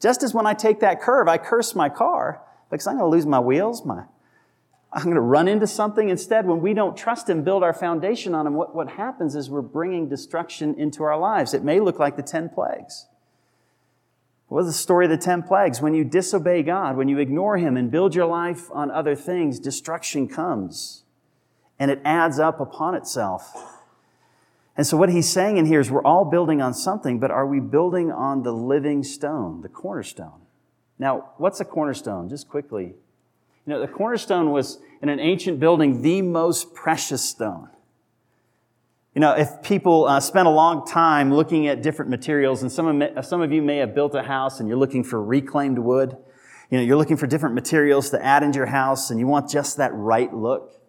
Just 0.00 0.22
as 0.22 0.32
when 0.32 0.46
I 0.46 0.54
take 0.54 0.78
that 0.78 1.00
curve, 1.00 1.26
I 1.26 1.38
curse 1.38 1.74
my 1.74 1.88
car 1.88 2.40
because 2.70 2.86
I'm 2.86 2.98
going 2.98 3.10
to 3.10 3.16
lose 3.16 3.26
my 3.26 3.40
wheels, 3.40 3.84
my, 3.84 4.04
I'm 4.92 5.02
going 5.02 5.16
to 5.16 5.20
run 5.20 5.48
into 5.48 5.66
something. 5.66 6.08
Instead, 6.08 6.46
when 6.46 6.60
we 6.60 6.72
don't 6.72 6.96
trust 6.96 7.28
Him, 7.28 7.42
build 7.42 7.64
our 7.64 7.74
foundation 7.74 8.32
on 8.36 8.46
Him, 8.46 8.54
what, 8.54 8.76
what 8.76 8.90
happens 8.90 9.34
is 9.34 9.50
we're 9.50 9.60
bringing 9.60 10.08
destruction 10.08 10.76
into 10.78 11.02
our 11.02 11.18
lives. 11.18 11.52
It 11.52 11.64
may 11.64 11.80
look 11.80 11.98
like 11.98 12.14
the 12.14 12.22
10 12.22 12.50
plagues. 12.50 13.08
What 14.48 14.60
is 14.60 14.66
the 14.66 14.72
story 14.72 15.04
of 15.04 15.10
the 15.10 15.18
10 15.18 15.42
plagues? 15.42 15.80
When 15.80 15.94
you 15.94 16.04
disobey 16.04 16.62
God, 16.62 16.96
when 16.96 17.08
you 17.08 17.18
ignore 17.18 17.58
Him 17.58 17.76
and 17.76 17.90
build 17.90 18.14
your 18.14 18.26
life 18.26 18.70
on 18.72 18.90
other 18.90 19.14
things, 19.14 19.60
destruction 19.60 20.26
comes 20.26 21.04
and 21.78 21.90
it 21.90 22.00
adds 22.04 22.38
up 22.38 22.58
upon 22.58 22.94
itself. 22.94 23.54
And 24.76 24.86
so, 24.86 24.96
what 24.96 25.10
he's 25.10 25.28
saying 25.28 25.56
in 25.56 25.66
here 25.66 25.80
is 25.80 25.90
we're 25.90 26.04
all 26.04 26.24
building 26.24 26.62
on 26.62 26.72
something, 26.72 27.18
but 27.18 27.30
are 27.32 27.46
we 27.46 27.58
building 27.58 28.12
on 28.12 28.42
the 28.42 28.52
living 28.52 29.02
stone, 29.02 29.60
the 29.60 29.68
cornerstone? 29.68 30.42
Now, 31.00 31.30
what's 31.36 31.60
a 31.60 31.64
cornerstone? 31.64 32.28
Just 32.28 32.48
quickly. 32.48 32.94
You 33.66 33.74
know, 33.74 33.80
the 33.80 33.88
cornerstone 33.88 34.50
was 34.52 34.78
in 35.02 35.08
an 35.08 35.20
ancient 35.20 35.58
building 35.60 36.02
the 36.02 36.22
most 36.22 36.74
precious 36.74 37.28
stone. 37.28 37.68
You 39.18 39.20
know, 39.20 39.32
if 39.32 39.62
people 39.62 40.04
uh, 40.04 40.20
spend 40.20 40.46
a 40.46 40.50
long 40.52 40.86
time 40.86 41.34
looking 41.34 41.66
at 41.66 41.82
different 41.82 42.08
materials, 42.08 42.62
and 42.62 42.70
some 42.70 43.02
of, 43.02 43.26
some 43.26 43.40
of 43.40 43.50
you 43.50 43.62
may 43.62 43.78
have 43.78 43.92
built 43.92 44.14
a 44.14 44.22
house 44.22 44.60
and 44.60 44.68
you're 44.68 44.78
looking 44.78 45.02
for 45.02 45.20
reclaimed 45.20 45.80
wood, 45.80 46.16
you 46.70 46.78
know, 46.78 46.84
you're 46.84 46.96
looking 46.96 47.16
for 47.16 47.26
different 47.26 47.56
materials 47.56 48.10
to 48.10 48.24
add 48.24 48.44
into 48.44 48.58
your 48.58 48.66
house 48.66 49.10
and 49.10 49.18
you 49.18 49.26
want 49.26 49.50
just 49.50 49.76
that 49.78 49.92
right 49.92 50.32
look. 50.32 50.80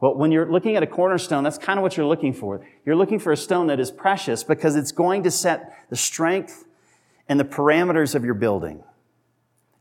Well, 0.00 0.16
when 0.16 0.32
you're 0.32 0.50
looking 0.50 0.74
at 0.74 0.82
a 0.82 0.88
cornerstone, 0.88 1.44
that's 1.44 1.56
kind 1.56 1.78
of 1.78 1.84
what 1.84 1.96
you're 1.96 2.04
looking 2.04 2.32
for. 2.32 2.66
You're 2.84 2.96
looking 2.96 3.20
for 3.20 3.30
a 3.30 3.36
stone 3.36 3.68
that 3.68 3.78
is 3.78 3.92
precious 3.92 4.42
because 4.42 4.74
it's 4.74 4.90
going 4.90 5.22
to 5.22 5.30
set 5.30 5.88
the 5.88 5.94
strength 5.94 6.64
and 7.28 7.38
the 7.38 7.44
parameters 7.44 8.16
of 8.16 8.24
your 8.24 8.34
building. 8.34 8.82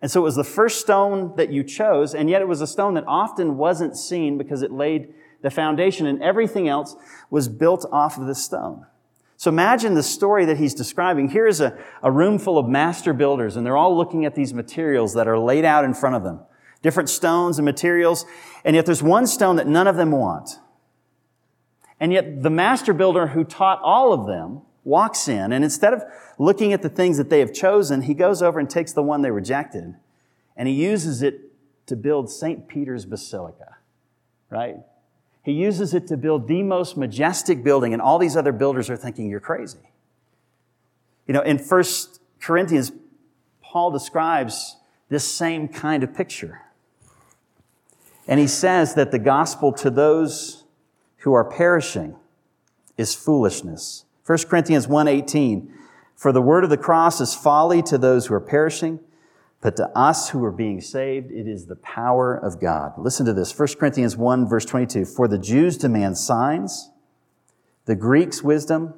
And 0.04 0.12
so 0.12 0.20
it 0.20 0.24
was 0.24 0.36
the 0.36 0.44
first 0.44 0.82
stone 0.82 1.36
that 1.38 1.52
you 1.52 1.64
chose, 1.64 2.14
and 2.14 2.30
yet 2.30 2.44
it 2.44 2.48
was 2.48 2.62
a 2.62 2.68
stone 2.68 2.94
that 2.94 3.06
often 3.08 3.58
wasn't 3.58 3.98
seen 3.98 4.38
because 4.38 4.62
it 4.62 4.72
laid 4.72 5.16
the 5.42 5.50
foundation 5.50 6.06
and 6.06 6.22
everything 6.22 6.68
else 6.68 6.96
was 7.30 7.48
built 7.48 7.86
off 7.92 8.18
of 8.18 8.28
this 8.28 8.44
stone. 8.44 8.86
So 9.38 9.50
imagine 9.50 9.94
the 9.94 10.04
story 10.04 10.46
that 10.46 10.58
he's 10.58 10.74
describing. 10.74 11.30
Here 11.30 11.46
is 11.46 11.62
a, 11.62 11.78
a 12.02 12.12
room 12.12 12.40
full 12.40 12.58
of 12.58 12.68
master 12.68 13.14
builders, 13.14 13.56
and 13.56 13.66
they're 13.66 13.78
all 13.78 13.96
looking 13.96 14.26
at 14.26 14.34
these 14.34 14.52
materials 14.52 15.14
that 15.14 15.28
are 15.28 15.38
laid 15.38 15.64
out 15.64 15.86
in 15.86 15.94
front 15.94 16.16
of 16.16 16.24
them 16.24 16.42
different 16.84 17.10
stones 17.10 17.58
and 17.58 17.66
materials, 17.66 18.24
and 18.64 18.76
yet 18.76 18.86
there's 18.86 19.02
one 19.02 19.26
stone 19.26 19.56
that 19.56 19.68
none 19.68 19.88
of 19.88 19.96
them 19.96 20.12
want. 20.12 20.60
And 22.00 22.14
yet 22.14 22.44
the 22.44 22.52
master 22.52 22.94
builder 22.94 23.28
who 23.28 23.44
taught 23.44 23.82
all 23.82 24.14
of 24.14 24.28
them 24.28 24.62
walks 24.84 25.28
in, 25.28 25.52
and 25.52 25.64
instead 25.64 25.94
of 25.94 26.04
looking 26.38 26.74
at 26.74 26.82
the 26.82 26.90
things 26.90 27.18
that 27.18 27.30
they 27.30 27.40
have 27.40 27.52
chosen, 27.52 28.04
he 28.04 28.14
goes 28.14 28.42
over 28.42 28.60
and 28.60 28.70
takes 28.70 28.94
the 28.94 29.02
one 29.02 29.22
they 29.22 29.32
rejected, 29.32 29.96
and 30.56 30.68
he 30.68 30.74
uses 30.74 31.22
it 31.22 31.52
to 31.88 31.96
build 31.96 32.30
St. 32.30 32.68
Peter's 32.68 33.06
Basilica, 33.06 33.78
right? 34.50 34.78
He 35.48 35.54
uses 35.54 35.94
it 35.94 36.08
to 36.08 36.18
build 36.18 36.50
the 36.50 36.62
most 36.62 36.98
majestic 36.98 37.64
building, 37.64 37.94
and 37.94 38.02
all 38.02 38.20
these 38.20 38.36
other 38.36 38.52
builders 38.52 38.90
are 38.90 38.98
thinking, 38.98 39.30
you're 39.30 39.40
crazy. 39.40 39.94
You 41.26 41.34
know, 41.34 41.40
in 41.40 41.58
First 41.58 42.20
Corinthians, 42.42 42.92
Paul 43.62 43.92
describes 43.92 44.76
this 45.08 45.24
same 45.24 45.70
kind 45.70 46.04
of 46.04 46.14
picture. 46.14 46.64
And 48.28 48.42
he 48.42 48.48
says 48.48 48.96
that 48.96 49.12
the 49.12 49.20
gospel 49.20 49.72
to 49.72 49.90
those 49.90 50.66
who 51.20 51.32
are 51.32 51.46
perishing 51.46 52.18
is 52.98 53.16
foolishness. 53.16 54.04
1 54.26 54.50
Corinthians 54.50 54.86
1:18 54.86 55.70
For 56.14 56.34
the 56.34 56.42
word 56.42 56.66
of 56.66 56.70
the 56.70 56.76
cross 56.76 57.22
is 57.22 57.34
folly 57.34 57.82
to 57.84 57.98
those 57.98 58.26
who 58.26 58.34
are 58.34 58.42
perishing, 58.42 59.00
but 59.68 59.76
to 59.76 59.90
us 59.98 60.30
who 60.30 60.46
are 60.46 60.52
being 60.54 60.80
saved 60.80 61.30
it 61.30 61.46
is 61.46 61.66
the 61.66 61.76
power 61.76 62.34
of 62.34 62.58
God. 62.58 62.94
Listen 62.98 63.26
to 63.26 63.34
this. 63.34 63.60
1 63.60 63.68
Corinthians 63.78 64.16
1 64.16 64.48
verse 64.48 64.64
22 64.64 65.04
For 65.04 65.28
the 65.28 65.38
Jews 65.38 65.76
demand 65.76 66.18
signs, 66.18 66.90
the 67.84 67.94
Greeks 67.94 68.42
wisdom, 68.42 68.94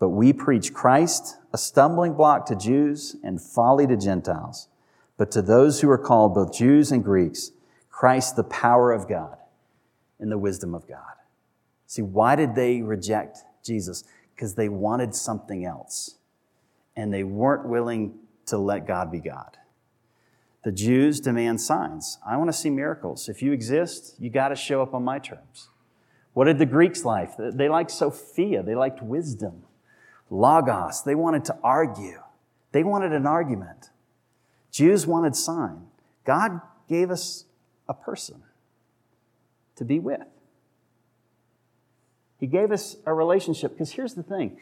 but 0.00 0.08
we 0.08 0.32
preach 0.32 0.74
Christ, 0.74 1.36
a 1.52 1.56
stumbling 1.56 2.14
block 2.14 2.46
to 2.46 2.56
Jews 2.56 3.14
and 3.22 3.40
folly 3.40 3.86
to 3.86 3.96
Gentiles. 3.96 4.66
But 5.16 5.30
to 5.30 5.40
those 5.40 5.82
who 5.82 5.88
are 5.88 5.98
called, 5.98 6.34
both 6.34 6.52
Jews 6.52 6.90
and 6.90 7.04
Greeks, 7.04 7.52
Christ, 7.88 8.34
the 8.34 8.42
power 8.42 8.90
of 8.90 9.08
God 9.08 9.38
and 10.18 10.32
the 10.32 10.38
wisdom 10.38 10.74
of 10.74 10.88
God. 10.88 11.14
See, 11.86 12.02
why 12.02 12.34
did 12.34 12.56
they 12.56 12.82
reject 12.82 13.38
Jesus? 13.62 14.02
Because 14.34 14.56
they 14.56 14.68
wanted 14.68 15.14
something 15.14 15.64
else. 15.64 16.16
And 16.96 17.14
they 17.14 17.22
weren't 17.22 17.68
willing 17.68 18.18
to 18.46 18.58
let 18.58 18.84
God 18.88 19.12
be 19.12 19.20
God. 19.20 19.58
The 20.66 20.72
Jews 20.72 21.20
demand 21.20 21.60
signs. 21.60 22.18
I 22.26 22.36
want 22.36 22.48
to 22.48 22.52
see 22.52 22.70
miracles. 22.70 23.28
If 23.28 23.40
you 23.40 23.52
exist, 23.52 24.16
you 24.18 24.30
got 24.30 24.48
to 24.48 24.56
show 24.56 24.82
up 24.82 24.94
on 24.94 25.04
my 25.04 25.20
terms. 25.20 25.68
What 26.32 26.46
did 26.46 26.58
the 26.58 26.66
Greeks 26.66 27.04
like? 27.04 27.30
They 27.38 27.68
liked 27.68 27.92
Sophia. 27.92 28.64
They 28.64 28.74
liked 28.74 29.00
wisdom. 29.00 29.62
Logos. 30.28 31.04
They 31.04 31.14
wanted 31.14 31.44
to 31.44 31.56
argue. 31.62 32.20
They 32.72 32.82
wanted 32.82 33.12
an 33.12 33.28
argument. 33.28 33.90
Jews 34.72 35.06
wanted 35.06 35.36
sign. 35.36 35.86
God 36.24 36.60
gave 36.88 37.12
us 37.12 37.44
a 37.88 37.94
person 37.94 38.42
to 39.76 39.84
be 39.84 40.00
with. 40.00 40.26
He 42.40 42.48
gave 42.48 42.72
us 42.72 42.96
a 43.06 43.14
relationship 43.14 43.70
because 43.70 43.92
here's 43.92 44.14
the 44.14 44.24
thing 44.24 44.58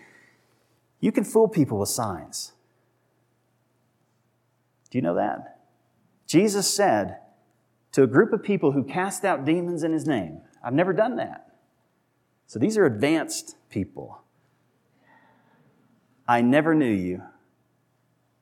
you 1.00 1.12
can 1.12 1.24
fool 1.24 1.48
people 1.48 1.78
with 1.78 1.88
signs. 1.88 2.52
Do 4.90 4.98
you 4.98 5.02
know 5.02 5.14
that? 5.14 5.53
Jesus 6.26 6.72
said, 6.72 7.18
to 7.92 8.02
a 8.02 8.06
group 8.08 8.32
of 8.32 8.42
people 8.42 8.72
who 8.72 8.82
cast 8.82 9.24
out 9.24 9.44
demons 9.44 9.84
in 9.84 9.92
his 9.92 10.04
name. 10.04 10.40
I've 10.64 10.72
never 10.72 10.92
done 10.92 11.14
that. 11.16 11.54
So 12.48 12.58
these 12.58 12.76
are 12.76 12.84
advanced 12.84 13.56
people. 13.70 14.20
I 16.26 16.42
never 16.42 16.74
knew 16.74 16.92
you. 16.92 17.22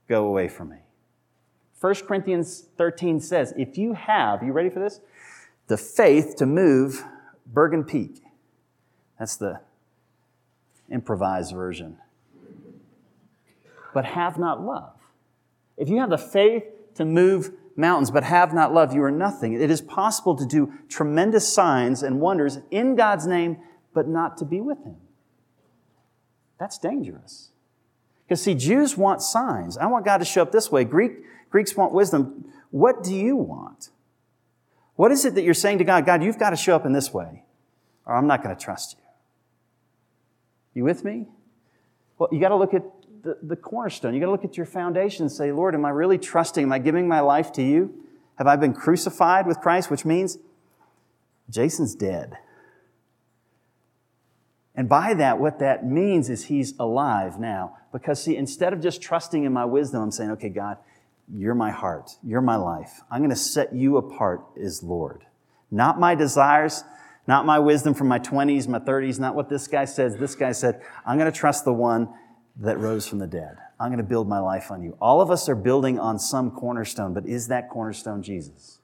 Go 0.08 0.24
away 0.24 0.48
from 0.48 0.70
me. 0.70 0.78
1 1.80 1.94
Corinthians 2.06 2.66
13 2.78 3.20
says, 3.20 3.52
if 3.58 3.76
you 3.76 3.92
have, 3.92 4.42
you 4.42 4.52
ready 4.52 4.70
for 4.70 4.80
this? 4.80 5.00
The 5.66 5.76
faith 5.76 6.36
to 6.36 6.46
move 6.46 7.04
Bergen 7.46 7.84
Peak. 7.84 8.22
That's 9.18 9.36
the 9.36 9.60
improvised 10.90 11.54
version. 11.54 11.98
But 13.92 14.06
have 14.06 14.38
not 14.38 14.62
love. 14.62 14.94
If 15.76 15.90
you 15.90 15.98
have 15.98 16.10
the 16.10 16.16
faith 16.16 16.64
to 16.94 17.04
move 17.04 17.52
mountains 17.76 18.10
but 18.10 18.24
have 18.24 18.52
not 18.52 18.72
love, 18.72 18.94
you 18.94 19.02
are 19.02 19.10
nothing. 19.10 19.54
It 19.54 19.70
is 19.70 19.80
possible 19.80 20.36
to 20.36 20.46
do 20.46 20.72
tremendous 20.88 21.52
signs 21.52 22.02
and 22.02 22.20
wonders 22.20 22.58
in 22.70 22.94
God's 22.96 23.26
name, 23.26 23.58
but 23.94 24.08
not 24.08 24.36
to 24.38 24.44
be 24.44 24.60
with 24.60 24.82
Him. 24.84 24.96
That's 26.58 26.78
dangerous. 26.78 27.50
Because, 28.24 28.42
see, 28.42 28.54
Jews 28.54 28.96
want 28.96 29.20
signs. 29.20 29.76
I 29.76 29.86
want 29.86 30.04
God 30.04 30.18
to 30.18 30.24
show 30.24 30.42
up 30.42 30.52
this 30.52 30.70
way. 30.70 30.84
Greek, 30.84 31.12
Greeks 31.50 31.76
want 31.76 31.92
wisdom. 31.92 32.46
What 32.70 33.02
do 33.02 33.14
you 33.14 33.36
want? 33.36 33.90
What 34.96 35.10
is 35.10 35.24
it 35.24 35.34
that 35.34 35.42
you're 35.42 35.54
saying 35.54 35.78
to 35.78 35.84
God? 35.84 36.06
God, 36.06 36.22
you've 36.22 36.38
got 36.38 36.50
to 36.50 36.56
show 36.56 36.76
up 36.76 36.86
in 36.86 36.92
this 36.92 37.12
way, 37.12 37.44
or 38.06 38.14
I'm 38.14 38.26
not 38.26 38.42
going 38.42 38.54
to 38.54 38.62
trust 38.62 38.96
you. 38.96 39.04
You 40.74 40.84
with 40.84 41.04
me? 41.04 41.26
Well, 42.18 42.28
you 42.32 42.40
got 42.40 42.50
to 42.50 42.56
look 42.56 42.74
at 42.74 42.84
the, 43.22 43.38
the 43.42 43.56
cornerstone. 43.56 44.14
You 44.14 44.20
got 44.20 44.26
to 44.26 44.32
look 44.32 44.44
at 44.44 44.56
your 44.56 44.66
foundation 44.66 45.24
and 45.24 45.32
say, 45.32 45.52
Lord, 45.52 45.74
am 45.74 45.84
I 45.84 45.90
really 45.90 46.18
trusting? 46.18 46.62
Am 46.62 46.72
I 46.72 46.78
giving 46.78 47.08
my 47.08 47.20
life 47.20 47.52
to 47.52 47.62
you? 47.62 47.94
Have 48.36 48.46
I 48.46 48.56
been 48.56 48.72
crucified 48.72 49.46
with 49.46 49.60
Christ? 49.60 49.90
Which 49.90 50.04
means 50.04 50.38
Jason's 51.48 51.94
dead. 51.94 52.38
And 54.74 54.88
by 54.88 55.14
that, 55.14 55.38
what 55.38 55.58
that 55.58 55.86
means 55.86 56.30
is 56.30 56.46
he's 56.46 56.74
alive 56.78 57.38
now. 57.38 57.76
Because, 57.92 58.22
see, 58.22 58.36
instead 58.36 58.72
of 58.72 58.80
just 58.80 59.02
trusting 59.02 59.44
in 59.44 59.52
my 59.52 59.66
wisdom, 59.66 60.02
I'm 60.02 60.10
saying, 60.10 60.30
okay, 60.32 60.48
God, 60.48 60.78
you're 61.32 61.54
my 61.54 61.70
heart. 61.70 62.12
You're 62.24 62.40
my 62.40 62.56
life. 62.56 63.02
I'm 63.10 63.20
going 63.20 63.30
to 63.30 63.36
set 63.36 63.74
you 63.74 63.98
apart 63.98 64.40
as 64.60 64.82
Lord. 64.82 65.26
Not 65.70 66.00
my 66.00 66.14
desires, 66.14 66.84
not 67.26 67.46
my 67.46 67.58
wisdom 67.58 67.94
from 67.94 68.08
my 68.08 68.18
20s, 68.18 68.66
my 68.66 68.78
30s, 68.78 69.20
not 69.20 69.34
what 69.34 69.48
this 69.48 69.68
guy 69.68 69.84
says. 69.84 70.16
This 70.16 70.34
guy 70.34 70.52
said, 70.52 70.82
I'm 71.06 71.18
going 71.18 71.30
to 71.30 71.38
trust 71.38 71.64
the 71.64 71.72
one 71.72 72.08
that 72.56 72.78
rose 72.78 73.06
from 73.06 73.18
the 73.18 73.26
dead. 73.26 73.56
I'm 73.80 73.88
going 73.88 73.98
to 73.98 74.04
build 74.04 74.28
my 74.28 74.38
life 74.38 74.70
on 74.70 74.82
you. 74.82 74.96
All 75.00 75.20
of 75.20 75.30
us 75.30 75.48
are 75.48 75.54
building 75.54 75.98
on 75.98 76.18
some 76.18 76.50
cornerstone, 76.50 77.14
but 77.14 77.26
is 77.26 77.48
that 77.48 77.70
cornerstone 77.70 78.22
Jesus? 78.22 78.80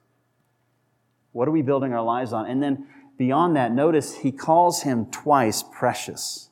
What 1.31 1.47
are 1.47 1.51
we 1.51 1.61
building 1.61 1.93
our 1.93 2.03
lives 2.03 2.33
on? 2.33 2.47
And 2.47 2.61
then 2.61 2.87
beyond 3.17 3.55
that, 3.55 3.71
notice 3.71 4.17
he 4.17 4.31
calls 4.31 4.83
him 4.83 5.05
twice 5.05 5.63
precious. 5.63 6.49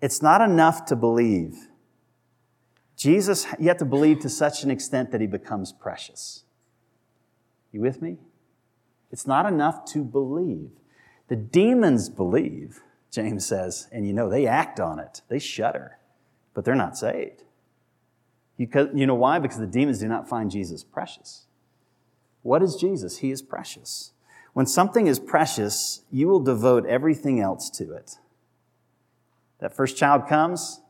It's 0.00 0.20
not 0.20 0.40
enough 0.40 0.84
to 0.86 0.96
believe. 0.96 1.68
Jesus, 2.96 3.46
you 3.58 3.68
have 3.68 3.78
to 3.78 3.84
believe 3.84 4.20
to 4.20 4.28
such 4.28 4.62
an 4.62 4.70
extent 4.70 5.10
that 5.10 5.20
he 5.20 5.26
becomes 5.26 5.72
precious. 5.72 6.44
You 7.72 7.80
with 7.80 8.00
me? 8.00 8.18
It's 9.10 9.26
not 9.26 9.46
enough 9.46 9.84
to 9.86 10.04
believe. 10.04 10.70
The 11.28 11.36
demons 11.36 12.08
believe, 12.08 12.82
James 13.10 13.46
says, 13.46 13.88
and 13.90 14.06
you 14.06 14.12
know, 14.12 14.28
they 14.28 14.46
act 14.46 14.78
on 14.78 14.98
it. 14.98 15.22
They 15.28 15.38
shudder 15.38 15.98
but 16.54 16.64
they're 16.64 16.74
not 16.74 16.96
saved. 16.96 17.42
You, 18.56 18.68
you 18.94 19.06
know 19.06 19.14
why? 19.14 19.38
Because 19.38 19.58
the 19.58 19.66
demons 19.66 19.98
do 19.98 20.08
not 20.08 20.28
find 20.28 20.50
Jesus 20.50 20.84
precious. 20.84 21.46
What 22.42 22.62
is 22.62 22.76
Jesus? 22.76 23.18
He 23.18 23.30
is 23.30 23.42
precious. 23.42 24.12
When 24.52 24.66
something 24.66 25.08
is 25.08 25.18
precious, 25.18 26.02
you 26.12 26.28
will 26.28 26.40
devote 26.40 26.86
everything 26.86 27.40
else 27.40 27.68
to 27.70 27.92
it. 27.94 28.18
That 29.58 29.74
first 29.74 29.96
child 29.96 30.28
comes, 30.28 30.80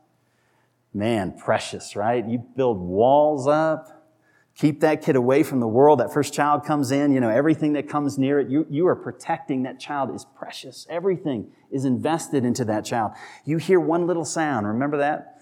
man, 0.93 1.35
precious, 1.37 1.95
right? 1.95 2.23
You 2.27 2.39
build 2.55 2.79
walls 2.79 3.47
up, 3.47 4.07
keep 4.55 4.81
that 4.81 5.01
kid 5.01 5.15
away 5.15 5.43
from 5.43 5.59
the 5.59 5.67
world. 5.67 5.99
That 5.99 6.13
first 6.13 6.33
child 6.33 6.63
comes 6.63 6.91
in, 6.91 7.11
you 7.11 7.19
know, 7.19 7.29
everything 7.29 7.73
that 7.73 7.89
comes 7.89 8.17
near 8.17 8.39
it, 8.39 8.49
you, 8.49 8.67
you 8.69 8.87
are 8.87 8.95
protecting 8.95 9.63
that 9.63 9.79
child 9.79 10.13
is 10.13 10.25
precious. 10.37 10.85
Everything 10.89 11.51
is 11.71 11.85
invested 11.85 12.45
into 12.45 12.65
that 12.65 12.85
child. 12.85 13.13
You 13.45 13.57
hear 13.57 13.79
one 13.79 14.05
little 14.07 14.25
sound, 14.25 14.67
remember 14.67 14.97
that? 14.97 15.34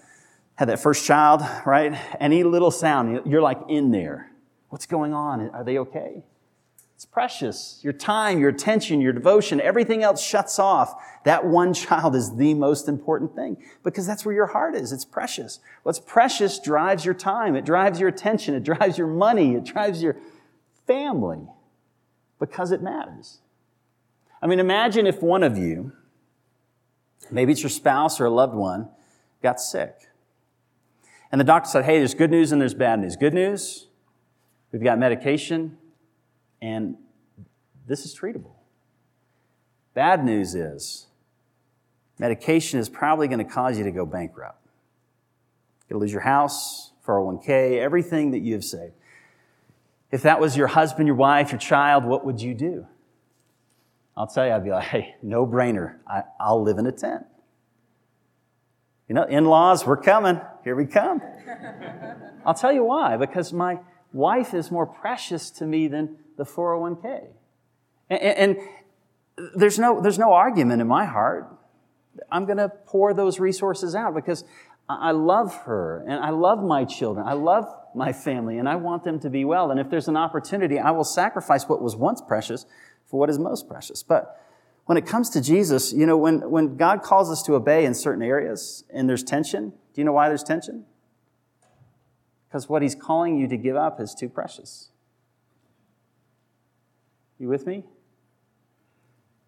Had 0.56 0.68
that 0.68 0.80
first 0.80 1.04
child, 1.04 1.42
right? 1.66 1.98
Any 2.20 2.44
little 2.44 2.70
sound, 2.70 3.22
you're 3.26 3.42
like 3.42 3.60
in 3.68 3.90
there. 3.90 4.30
What's 4.68 4.86
going 4.86 5.12
on? 5.12 5.50
Are 5.50 5.64
they 5.64 5.78
okay? 5.78 6.22
It's 6.94 7.04
precious. 7.04 7.80
Your 7.82 7.92
time, 7.92 8.38
your 8.38 8.50
attention, 8.50 9.00
your 9.00 9.12
devotion, 9.12 9.60
everything 9.60 10.04
else 10.04 10.24
shuts 10.24 10.60
off. 10.60 10.94
That 11.24 11.44
one 11.44 11.74
child 11.74 12.14
is 12.14 12.36
the 12.36 12.54
most 12.54 12.88
important 12.88 13.34
thing 13.34 13.56
because 13.82 14.06
that's 14.06 14.24
where 14.24 14.34
your 14.34 14.46
heart 14.46 14.76
is. 14.76 14.92
It's 14.92 15.04
precious. 15.04 15.58
What's 15.82 15.98
precious 15.98 16.60
drives 16.60 17.04
your 17.04 17.14
time. 17.14 17.56
It 17.56 17.64
drives 17.64 17.98
your 17.98 18.08
attention. 18.08 18.54
It 18.54 18.62
drives 18.62 18.96
your 18.96 19.08
money. 19.08 19.54
It 19.54 19.64
drives 19.64 20.02
your 20.02 20.16
family 20.86 21.48
because 22.38 22.70
it 22.70 22.80
matters. 22.80 23.38
I 24.40 24.46
mean, 24.46 24.60
imagine 24.60 25.06
if 25.06 25.20
one 25.20 25.42
of 25.42 25.58
you, 25.58 25.92
maybe 27.30 27.52
it's 27.52 27.62
your 27.62 27.70
spouse 27.70 28.20
or 28.20 28.26
a 28.26 28.30
loved 28.30 28.54
one, 28.54 28.88
got 29.42 29.60
sick 29.60 29.94
and 31.32 31.40
the 31.40 31.44
doctor 31.44 31.68
said, 31.68 31.84
hey, 31.84 31.98
there's 31.98 32.14
good 32.14 32.30
news 32.30 32.52
and 32.52 32.60
there's 32.60 32.74
bad 32.74 33.00
news. 33.00 33.16
Good 33.16 33.34
news, 33.34 33.88
we've 34.72 34.82
got 34.82 34.98
medication, 34.98 35.78
and 36.62 36.96
this 37.86 38.04
is 38.04 38.16
treatable. 38.16 38.52
Bad 39.94 40.24
news 40.24 40.54
is, 40.54 41.06
medication 42.18 42.80
is 42.80 42.88
probably 42.88 43.28
going 43.28 43.38
to 43.38 43.44
cause 43.44 43.78
you 43.78 43.84
to 43.84 43.90
go 43.90 44.06
bankrupt. 44.06 44.60
You'll 45.88 46.00
lose 46.00 46.12
your 46.12 46.22
house, 46.22 46.92
401k, 47.06 47.78
everything 47.78 48.30
that 48.32 48.40
you 48.40 48.54
have 48.54 48.64
saved. 48.64 48.94
If 50.10 50.22
that 50.22 50.40
was 50.40 50.56
your 50.56 50.68
husband, 50.68 51.06
your 51.06 51.16
wife, 51.16 51.50
your 51.50 51.58
child, 51.58 52.04
what 52.04 52.24
would 52.24 52.40
you 52.40 52.54
do? 52.54 52.86
I'll 54.16 54.26
tell 54.26 54.46
you, 54.46 54.52
I'd 54.52 54.64
be 54.64 54.70
like, 54.70 54.84
hey, 54.84 55.16
no 55.22 55.46
brainer. 55.46 55.96
I, 56.06 56.22
will 56.48 56.62
live 56.62 56.78
in 56.78 56.86
a 56.86 56.92
tent. 56.92 57.26
You 59.08 59.14
know, 59.14 59.24
in 59.24 59.44
laws, 59.44 59.84
we're 59.84 59.96
coming. 59.96 60.40
Here 60.64 60.74
we 60.74 60.86
come. 60.86 61.20
I'll 62.46 62.54
tell 62.54 62.72
you 62.72 62.84
why. 62.84 63.16
Because 63.18 63.52
my 63.52 63.78
wife 64.12 64.54
is 64.54 64.70
more 64.70 64.86
precious 64.86 65.50
to 65.50 65.66
me 65.66 65.88
than 65.88 66.16
the 66.36 66.44
401k. 66.44 67.26
And, 68.08 68.20
and 68.20 68.56
there's, 69.54 69.78
no, 69.78 70.00
there's 70.00 70.18
no 70.18 70.32
argument 70.32 70.80
in 70.80 70.88
my 70.88 71.04
heart. 71.04 71.50
I'm 72.30 72.46
going 72.46 72.58
to 72.58 72.70
pour 72.86 73.12
those 73.12 73.38
resources 73.38 73.94
out 73.94 74.14
because 74.14 74.44
I 74.88 75.10
love 75.10 75.54
her 75.64 76.04
and 76.06 76.24
I 76.24 76.30
love 76.30 76.62
my 76.62 76.84
children. 76.84 77.26
I 77.26 77.32
love 77.32 77.66
my 77.94 78.12
family 78.12 78.58
and 78.58 78.68
I 78.68 78.76
want 78.76 79.04
them 79.04 79.18
to 79.20 79.30
be 79.30 79.44
well. 79.44 79.70
And 79.70 79.80
if 79.80 79.90
there's 79.90 80.08
an 80.08 80.16
opportunity, 80.16 80.78
I 80.78 80.90
will 80.92 81.04
sacrifice 81.04 81.68
what 81.68 81.82
was 81.82 81.96
once 81.96 82.22
precious 82.26 82.66
for 83.06 83.18
what 83.18 83.30
is 83.30 83.38
most 83.38 83.68
precious. 83.68 84.02
But 84.02 84.40
when 84.86 84.98
it 84.98 85.06
comes 85.06 85.30
to 85.30 85.40
Jesus, 85.40 85.92
you 85.92 86.06
know, 86.06 86.16
when, 86.16 86.50
when 86.50 86.76
God 86.76 87.02
calls 87.02 87.30
us 87.30 87.42
to 87.44 87.54
obey 87.54 87.84
in 87.84 87.94
certain 87.94 88.22
areas 88.22 88.84
and 88.92 89.08
there's 89.08 89.22
tension, 89.22 89.72
do 89.94 90.00
you 90.00 90.04
know 90.04 90.12
why 90.12 90.28
there's 90.28 90.42
tension? 90.42 90.84
Because 92.48 92.68
what 92.68 92.82
he's 92.82 92.94
calling 92.94 93.38
you 93.38 93.48
to 93.48 93.56
give 93.56 93.76
up 93.76 94.00
is 94.00 94.14
too 94.14 94.28
precious. 94.28 94.90
You 97.38 97.48
with 97.48 97.66
me? 97.66 97.84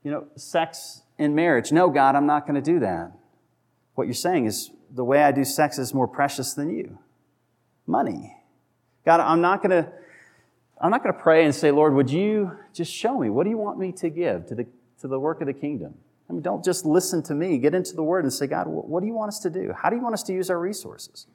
You 0.03 0.11
know, 0.11 0.27
sex 0.37 1.03
in 1.19 1.35
marriage. 1.35 1.73
No, 1.73 1.91
God, 1.91 2.15
I'm 2.15 2.27
not 2.27 2.47
going 2.47 2.55
to 2.55 2.73
do 2.73 2.81
that. 2.81 3.13
What 3.95 4.07
you're 4.07 4.15
saying 4.15 4.47
is 4.47 4.71
the 4.91 5.05
way 5.05 5.23
I 5.23 5.33
do 5.33 5.45
sex 5.45 5.79
is 5.79 5.93
more 5.93 6.09
precious 6.09 6.55
than 6.55 6.71
you. 6.71 6.99
Money. 7.87 8.37
God, 9.05 9.21
I'm 9.21 9.41
not 9.41 9.63
going 9.63 9.85
to 9.85 9.93
I'm 10.79 10.91
not 10.91 11.03
going 11.03 11.15
to 11.15 11.21
pray 11.21 11.45
and 11.45 11.55
say, 11.55 11.71
Lord, 11.71 11.95
would 11.95 12.11
you 12.11 12.53
just 12.75 12.93
show 12.93 13.19
me? 13.19 13.31
What 13.31 13.45
do 13.45 13.51
you 13.51 13.57
want 13.57 13.79
me 13.79 13.93
to 13.93 14.11
give 14.11 14.47
to 14.49 14.55
the 14.55 14.67
to 15.01 15.09
the 15.09 15.19
work 15.19 15.41
of 15.41 15.47
the 15.47 15.53
kingdom. 15.53 15.95
I 16.29 16.33
mean, 16.33 16.43
don't 16.43 16.65
just 16.65 16.85
listen 16.85 17.23
to 17.25 17.35
me. 17.35 17.59
Get 17.59 17.75
into 17.75 17.95
the 17.95 18.03
Word 18.03 18.25
and 18.25 18.33
say, 18.33 18.47
God, 18.47 18.67
what 18.67 19.01
do 19.01 19.07
you 19.07 19.15
want 19.15 19.29
us 19.29 19.39
to 19.41 19.51
do? 19.51 19.73
How 19.73 19.91
do 19.91 19.97
you 19.97 20.03
want 20.03 20.15
us 20.15 20.23
to 20.25 20.33
use 20.33 20.51
our 20.51 20.59
resources? 20.59 21.27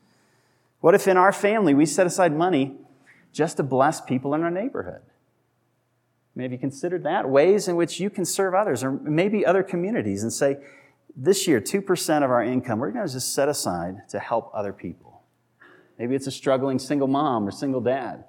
What 0.81 0.95
if 0.95 1.07
in 1.07 1.15
our 1.15 1.31
family 1.31 1.73
we 1.73 1.85
set 1.85 2.07
aside 2.07 2.35
money 2.35 2.75
just 3.31 3.57
to 3.57 3.63
bless 3.63 4.01
people 4.01 4.33
in 4.33 4.41
our 4.41 4.51
neighborhood? 4.51 5.01
Maybe 6.35 6.57
consider 6.57 6.97
that 6.99 7.29
ways 7.29 7.67
in 7.67 7.75
which 7.75 7.99
you 7.99 8.09
can 8.09 8.25
serve 8.25 8.53
others, 8.53 8.83
or 8.83 8.91
maybe 8.91 9.45
other 9.45 9.63
communities, 9.63 10.23
and 10.23 10.31
say, 10.31 10.57
this 11.15 11.45
year, 11.47 11.59
2% 11.59 12.23
of 12.23 12.31
our 12.31 12.41
income, 12.41 12.79
we're 12.79 12.91
going 12.91 13.05
to 13.05 13.13
just 13.13 13.33
set 13.33 13.49
aside 13.49 14.07
to 14.09 14.19
help 14.19 14.49
other 14.53 14.71
people. 14.71 15.21
Maybe 15.99 16.15
it's 16.15 16.27
a 16.27 16.31
struggling 16.31 16.79
single 16.79 17.07
mom 17.07 17.47
or 17.47 17.51
single 17.51 17.81
dad, 17.81 18.23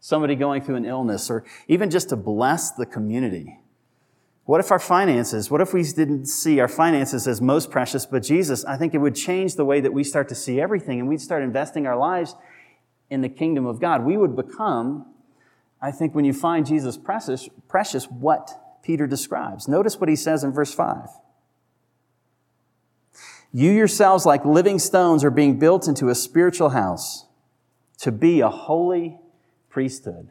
somebody 0.00 0.36
going 0.36 0.62
through 0.62 0.76
an 0.76 0.84
illness, 0.84 1.30
or 1.30 1.44
even 1.66 1.90
just 1.90 2.08
to 2.10 2.16
bless 2.16 2.70
the 2.70 2.86
community 2.86 3.58
what 4.48 4.60
if 4.60 4.72
our 4.72 4.78
finances, 4.78 5.50
what 5.50 5.60
if 5.60 5.74
we 5.74 5.82
didn't 5.82 6.24
see 6.24 6.58
our 6.58 6.68
finances 6.68 7.28
as 7.28 7.38
most 7.38 7.70
precious, 7.70 8.06
but 8.06 8.22
Jesus? 8.22 8.64
I 8.64 8.78
think 8.78 8.94
it 8.94 8.98
would 8.98 9.14
change 9.14 9.56
the 9.56 9.64
way 9.66 9.82
that 9.82 9.92
we 9.92 10.02
start 10.02 10.26
to 10.30 10.34
see 10.34 10.58
everything 10.58 10.98
and 10.98 11.06
we'd 11.06 11.20
start 11.20 11.42
investing 11.42 11.86
our 11.86 11.98
lives 11.98 12.34
in 13.10 13.20
the 13.20 13.28
kingdom 13.28 13.66
of 13.66 13.78
God. 13.78 14.06
We 14.06 14.16
would 14.16 14.34
become 14.34 15.04
I 15.82 15.90
think 15.90 16.14
when 16.14 16.24
you 16.24 16.32
find 16.32 16.64
Jesus 16.64 16.96
precious, 16.96 17.46
precious, 17.68 18.06
what 18.06 18.80
Peter 18.82 19.06
describes. 19.06 19.68
Notice 19.68 20.00
what 20.00 20.08
he 20.08 20.16
says 20.16 20.42
in 20.42 20.50
verse 20.50 20.72
5. 20.72 21.10
You 23.52 23.70
yourselves, 23.70 24.24
like 24.24 24.46
living 24.46 24.78
stones, 24.78 25.24
are 25.24 25.30
being 25.30 25.58
built 25.58 25.86
into 25.86 26.08
a 26.08 26.14
spiritual 26.14 26.70
house 26.70 27.26
to 27.98 28.10
be 28.10 28.40
a 28.40 28.48
holy 28.48 29.20
priesthood. 29.68 30.30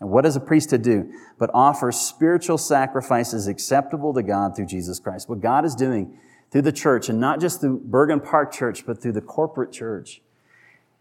And 0.00 0.10
what 0.10 0.24
does 0.24 0.34
a 0.34 0.40
priesthood 0.40 0.82
do? 0.82 1.12
But 1.38 1.50
offer 1.52 1.92
spiritual 1.92 2.58
sacrifices 2.58 3.46
acceptable 3.46 4.14
to 4.14 4.22
God 4.22 4.56
through 4.56 4.66
Jesus 4.66 4.98
Christ. 4.98 5.28
What 5.28 5.40
God 5.40 5.64
is 5.64 5.74
doing 5.74 6.18
through 6.50 6.62
the 6.62 6.72
church, 6.72 7.08
and 7.08 7.20
not 7.20 7.40
just 7.40 7.60
through 7.60 7.82
Bergen 7.84 8.18
Park 8.20 8.52
Church, 8.52 8.84
but 8.84 9.00
through 9.00 9.12
the 9.12 9.20
corporate 9.20 9.72
church, 9.72 10.22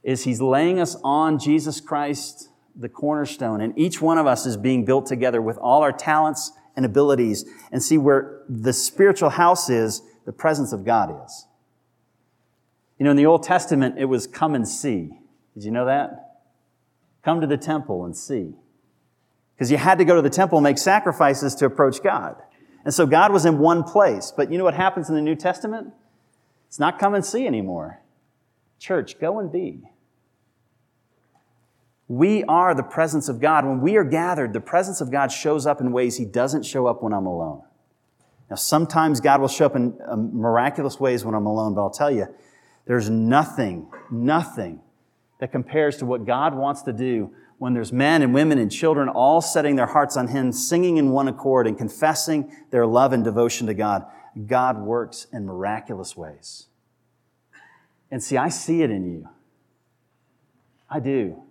is 0.03 0.25
He's 0.25 0.41
laying 0.41 0.79
us 0.79 0.95
on 1.03 1.39
Jesus 1.39 1.79
Christ, 1.79 2.49
the 2.75 2.89
cornerstone. 2.89 3.61
And 3.61 3.77
each 3.77 4.01
one 4.01 4.17
of 4.17 4.27
us 4.27 4.45
is 4.45 4.57
being 4.57 4.85
built 4.85 5.05
together 5.05 5.41
with 5.41 5.57
all 5.57 5.81
our 5.81 5.91
talents 5.91 6.51
and 6.75 6.85
abilities. 6.85 7.45
And 7.71 7.81
see 7.81 7.97
where 7.97 8.43
the 8.47 8.73
spiritual 8.73 9.31
house 9.31 9.69
is, 9.69 10.01
the 10.25 10.33
presence 10.33 10.71
of 10.71 10.85
God 10.85 11.25
is. 11.25 11.45
You 12.99 13.05
know, 13.05 13.11
in 13.11 13.17
the 13.17 13.25
Old 13.25 13.43
Testament, 13.43 13.95
it 13.97 14.05
was 14.05 14.27
come 14.27 14.53
and 14.53 14.67
see. 14.67 15.09
Did 15.55 15.63
you 15.63 15.71
know 15.71 15.85
that? 15.85 16.41
Come 17.23 17.41
to 17.41 17.47
the 17.47 17.57
temple 17.57 18.05
and 18.05 18.15
see. 18.15 18.53
Because 19.59 19.71
you 19.71 19.77
had 19.77 19.97
to 19.97 20.05
go 20.05 20.15
to 20.15 20.21
the 20.21 20.29
temple 20.29 20.57
and 20.57 20.63
make 20.63 20.77
sacrifices 20.77 21.53
to 21.55 21.65
approach 21.65 22.01
God. 22.01 22.37
And 22.85 22.93
so 22.93 23.05
God 23.05 23.33
was 23.33 23.45
in 23.45 23.59
one 23.59 23.83
place. 23.83 24.31
But 24.31 24.49
you 24.49 24.57
know 24.57 24.63
what 24.63 24.73
happens 24.73 25.09
in 25.09 25.15
the 25.15 25.21
New 25.21 25.35
Testament? 25.35 25.91
It's 26.69 26.79
not 26.79 26.97
come 26.97 27.13
and 27.13 27.25
see 27.25 27.45
anymore. 27.45 27.99
Church, 28.79 29.19
go 29.19 29.37
and 29.37 29.51
be. 29.51 29.83
We 32.07 32.45
are 32.45 32.73
the 32.73 32.83
presence 32.83 33.27
of 33.27 33.41
God. 33.41 33.65
When 33.65 33.81
we 33.81 33.97
are 33.97 34.05
gathered, 34.05 34.53
the 34.53 34.61
presence 34.61 35.01
of 35.01 35.11
God 35.11 35.29
shows 35.29 35.65
up 35.65 35.81
in 35.81 35.91
ways 35.91 36.15
He 36.15 36.23
doesn't 36.23 36.63
show 36.63 36.87
up 36.87 37.03
when 37.03 37.11
I'm 37.11 37.25
alone. 37.25 37.61
Now, 38.49 38.55
sometimes 38.55 39.19
God 39.19 39.41
will 39.41 39.49
show 39.49 39.65
up 39.65 39.75
in 39.75 39.99
um, 40.07 40.39
miraculous 40.39 41.01
ways 41.01 41.25
when 41.25 41.35
I'm 41.35 41.45
alone, 41.45 41.75
but 41.75 41.81
I'll 41.81 41.89
tell 41.89 42.09
you, 42.09 42.33
there's 42.85 43.09
nothing, 43.09 43.91
nothing 44.09 44.79
that 45.39 45.51
compares 45.51 45.97
to 45.97 46.05
what 46.05 46.25
God 46.25 46.53
wants 46.53 46.83
to 46.83 46.93
do 46.93 47.31
when 47.57 47.73
there's 47.73 47.91
men 47.91 48.21
and 48.21 48.33
women 48.33 48.57
and 48.57 48.71
children 48.71 49.09
all 49.09 49.41
setting 49.41 49.75
their 49.75 49.87
hearts 49.87 50.15
on 50.15 50.27
Him, 50.27 50.51
singing 50.51 50.97
in 50.97 51.11
one 51.11 51.27
accord 51.27 51.67
and 51.67 51.77
confessing 51.77 52.51
their 52.71 52.85
love 52.85 53.11
and 53.11 53.23
devotion 53.23 53.67
to 53.67 53.73
God. 53.73 54.05
God 54.47 54.79
works 54.79 55.27
in 55.33 55.45
miraculous 55.45 56.15
ways. 56.15 56.67
And 58.11 58.23
see, 58.23 58.37
I 58.37 58.49
see 58.49 58.81
it 58.81 58.89
in 58.89 59.05
you. 59.05 59.29
I 60.89 60.99
do. 60.99 61.43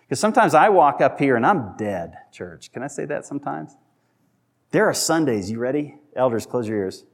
Because 0.00 0.20
sometimes 0.20 0.54
I 0.54 0.68
walk 0.68 1.00
up 1.00 1.18
here 1.18 1.36
and 1.36 1.46
I'm 1.46 1.76
dead, 1.76 2.14
church. 2.32 2.72
Can 2.72 2.82
I 2.82 2.88
say 2.88 3.04
that 3.06 3.24
sometimes? 3.24 3.76
There 4.70 4.86
are 4.86 4.94
Sundays, 4.94 5.50
you 5.50 5.58
ready? 5.58 5.96
Elders, 6.14 6.46
close 6.46 6.68
your 6.68 6.78
ears. 6.78 7.04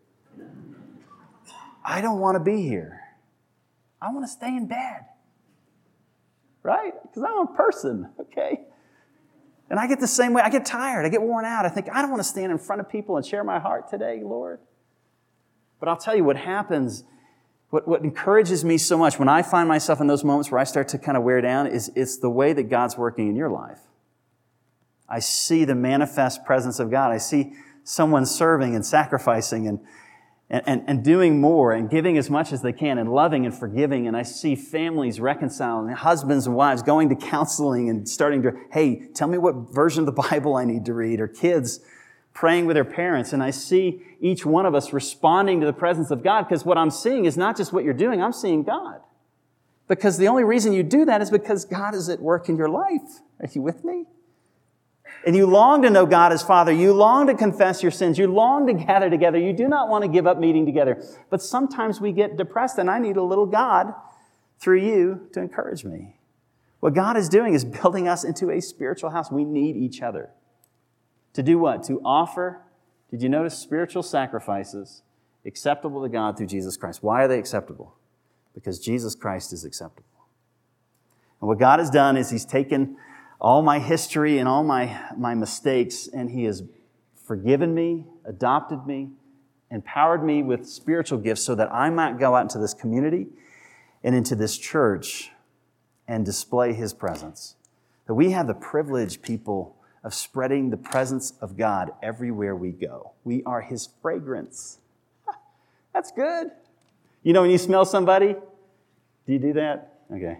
I 1.84 2.00
don't 2.00 2.20
want 2.20 2.36
to 2.36 2.40
be 2.40 2.62
here. 2.62 3.00
I 4.00 4.10
want 4.12 4.24
to 4.24 4.30
stay 4.30 4.48
in 4.48 4.66
bed. 4.66 5.04
Right? 6.68 6.92
Because 7.02 7.22
I'm 7.22 7.38
a 7.48 7.56
person, 7.56 8.10
okay? 8.20 8.60
And 9.70 9.80
I 9.80 9.86
get 9.86 10.00
the 10.00 10.06
same 10.06 10.34
way. 10.34 10.42
I 10.42 10.50
get 10.50 10.66
tired. 10.66 11.06
I 11.06 11.08
get 11.08 11.22
worn 11.22 11.46
out. 11.46 11.64
I 11.64 11.70
think, 11.70 11.88
I 11.90 12.02
don't 12.02 12.10
want 12.10 12.20
to 12.20 12.28
stand 12.28 12.52
in 12.52 12.58
front 12.58 12.80
of 12.80 12.90
people 12.90 13.16
and 13.16 13.24
share 13.24 13.42
my 13.42 13.58
heart 13.58 13.88
today, 13.88 14.20
Lord. 14.22 14.60
But 15.80 15.88
I'll 15.88 15.96
tell 15.96 16.14
you 16.14 16.24
what 16.24 16.36
happens, 16.36 17.04
what, 17.70 17.88
what 17.88 18.02
encourages 18.02 18.66
me 18.66 18.76
so 18.76 18.98
much 18.98 19.18
when 19.18 19.30
I 19.30 19.40
find 19.40 19.66
myself 19.66 20.02
in 20.02 20.08
those 20.08 20.24
moments 20.24 20.50
where 20.50 20.60
I 20.60 20.64
start 20.64 20.88
to 20.88 20.98
kind 20.98 21.16
of 21.16 21.22
wear 21.22 21.40
down 21.40 21.68
is 21.68 21.90
it's 21.96 22.18
the 22.18 22.28
way 22.28 22.52
that 22.52 22.64
God's 22.64 22.98
working 22.98 23.28
in 23.28 23.34
your 23.34 23.48
life. 23.48 23.80
I 25.08 25.20
see 25.20 25.64
the 25.64 25.74
manifest 25.74 26.44
presence 26.44 26.78
of 26.80 26.90
God. 26.90 27.12
I 27.12 27.18
see 27.18 27.54
someone 27.82 28.26
serving 28.26 28.74
and 28.74 28.84
sacrificing 28.84 29.66
and, 29.68 29.80
and, 30.50 30.62
and 30.66 30.84
and 30.86 31.04
doing 31.04 31.40
more 31.40 31.72
and 31.72 31.90
giving 31.90 32.16
as 32.16 32.30
much 32.30 32.52
as 32.52 32.62
they 32.62 32.72
can 32.72 32.98
and 32.98 33.12
loving 33.12 33.44
and 33.44 33.54
forgiving. 33.54 34.06
And 34.06 34.16
I 34.16 34.22
see 34.22 34.54
families 34.54 35.20
reconciling, 35.20 35.94
husbands 35.94 36.46
and 36.46 36.56
wives 36.56 36.82
going 36.82 37.08
to 37.10 37.16
counseling 37.16 37.90
and 37.90 38.08
starting 38.08 38.42
to, 38.42 38.52
hey, 38.72 39.08
tell 39.14 39.28
me 39.28 39.38
what 39.38 39.54
version 39.72 40.06
of 40.06 40.06
the 40.06 40.22
Bible 40.30 40.56
I 40.56 40.64
need 40.64 40.84
to 40.86 40.94
read, 40.94 41.20
or 41.20 41.28
kids 41.28 41.80
praying 42.32 42.66
with 42.66 42.74
their 42.74 42.84
parents. 42.84 43.32
And 43.32 43.42
I 43.42 43.50
see 43.50 44.02
each 44.20 44.46
one 44.46 44.64
of 44.64 44.74
us 44.74 44.92
responding 44.92 45.60
to 45.60 45.66
the 45.66 45.72
presence 45.72 46.10
of 46.10 46.22
God 46.22 46.42
because 46.42 46.64
what 46.64 46.78
I'm 46.78 46.90
seeing 46.90 47.24
is 47.24 47.36
not 47.36 47.56
just 47.56 47.72
what 47.72 47.84
you're 47.84 47.94
doing, 47.94 48.22
I'm 48.22 48.32
seeing 48.32 48.62
God. 48.62 49.00
Because 49.88 50.18
the 50.18 50.28
only 50.28 50.44
reason 50.44 50.72
you 50.72 50.82
do 50.82 51.04
that 51.06 51.20
is 51.22 51.30
because 51.30 51.64
God 51.64 51.94
is 51.94 52.08
at 52.08 52.20
work 52.20 52.48
in 52.48 52.56
your 52.56 52.68
life. 52.68 53.20
Are 53.40 53.48
you 53.50 53.62
with 53.62 53.84
me? 53.84 54.04
And 55.26 55.36
you 55.36 55.46
long 55.46 55.82
to 55.82 55.90
know 55.90 56.06
God 56.06 56.32
as 56.32 56.42
Father, 56.42 56.72
you 56.72 56.92
long 56.92 57.26
to 57.26 57.34
confess 57.34 57.82
your 57.82 57.90
sins, 57.90 58.18
you 58.18 58.26
long 58.26 58.66
to 58.66 58.72
gather 58.86 59.10
together, 59.10 59.38
you 59.38 59.52
do 59.52 59.68
not 59.68 59.88
want 59.88 60.02
to 60.02 60.08
give 60.08 60.26
up 60.26 60.38
meeting 60.38 60.66
together. 60.66 61.02
But 61.30 61.42
sometimes 61.42 62.00
we 62.00 62.12
get 62.12 62.36
depressed, 62.36 62.78
and 62.78 62.90
I 62.90 62.98
need 62.98 63.16
a 63.16 63.22
little 63.22 63.46
God 63.46 63.92
through 64.58 64.80
you 64.80 65.28
to 65.32 65.40
encourage 65.40 65.84
me. 65.84 66.16
What 66.80 66.94
God 66.94 67.16
is 67.16 67.28
doing 67.28 67.54
is 67.54 67.64
building 67.64 68.08
us 68.08 68.24
into 68.24 68.50
a 68.50 68.60
spiritual 68.60 69.10
house. 69.10 69.30
We 69.30 69.44
need 69.44 69.76
each 69.76 70.00
other. 70.00 70.30
To 71.34 71.42
do 71.42 71.58
what? 71.58 71.82
To 71.84 72.00
offer, 72.04 72.62
did 73.10 73.22
you 73.22 73.28
notice, 73.28 73.58
spiritual 73.58 74.02
sacrifices 74.02 75.02
acceptable 75.48 76.02
to 76.02 76.08
God 76.08 76.36
through 76.36 76.46
Jesus 76.46 76.76
Christ. 76.76 77.02
Why 77.02 77.24
are 77.24 77.28
they 77.28 77.38
acceptable? 77.38 77.96
Because 78.54 78.78
Jesus 78.78 79.14
Christ 79.14 79.52
is 79.52 79.64
acceptable. 79.64 80.04
And 81.40 81.48
what 81.48 81.58
God 81.58 81.78
has 81.78 81.90
done 81.90 82.16
is 82.16 82.30
He's 82.30 82.44
taken 82.44 82.96
all 83.40 83.62
my 83.62 83.78
history 83.78 84.38
and 84.38 84.48
all 84.48 84.64
my, 84.64 85.00
my 85.16 85.34
mistakes, 85.34 86.08
and 86.08 86.30
He 86.30 86.44
has 86.44 86.62
forgiven 87.14 87.74
me, 87.74 88.06
adopted 88.24 88.86
me, 88.86 89.10
empowered 89.70 90.24
me 90.24 90.42
with 90.42 90.66
spiritual 90.66 91.18
gifts 91.18 91.42
so 91.42 91.54
that 91.54 91.72
I 91.72 91.90
might 91.90 92.18
go 92.18 92.34
out 92.34 92.42
into 92.42 92.58
this 92.58 92.74
community 92.74 93.26
and 94.02 94.14
into 94.14 94.34
this 94.34 94.56
church 94.56 95.30
and 96.06 96.24
display 96.24 96.72
His 96.72 96.92
presence. 96.92 97.54
That 98.06 98.14
we 98.14 98.30
have 98.30 98.46
the 98.46 98.54
privilege, 98.54 99.22
people, 99.22 99.76
of 100.02 100.14
spreading 100.14 100.70
the 100.70 100.76
presence 100.76 101.34
of 101.40 101.56
God 101.56 101.90
everywhere 102.02 102.56
we 102.56 102.70
go. 102.70 103.12
We 103.24 103.42
are 103.44 103.60
His 103.60 103.88
fragrance. 104.00 104.78
That's 105.92 106.10
good. 106.10 106.50
You 107.22 107.32
know, 107.32 107.42
when 107.42 107.50
you 107.50 107.58
smell 107.58 107.84
somebody, 107.84 108.34
do 109.26 109.32
you 109.32 109.38
do 109.38 109.52
that? 109.54 109.98
Okay. 110.10 110.38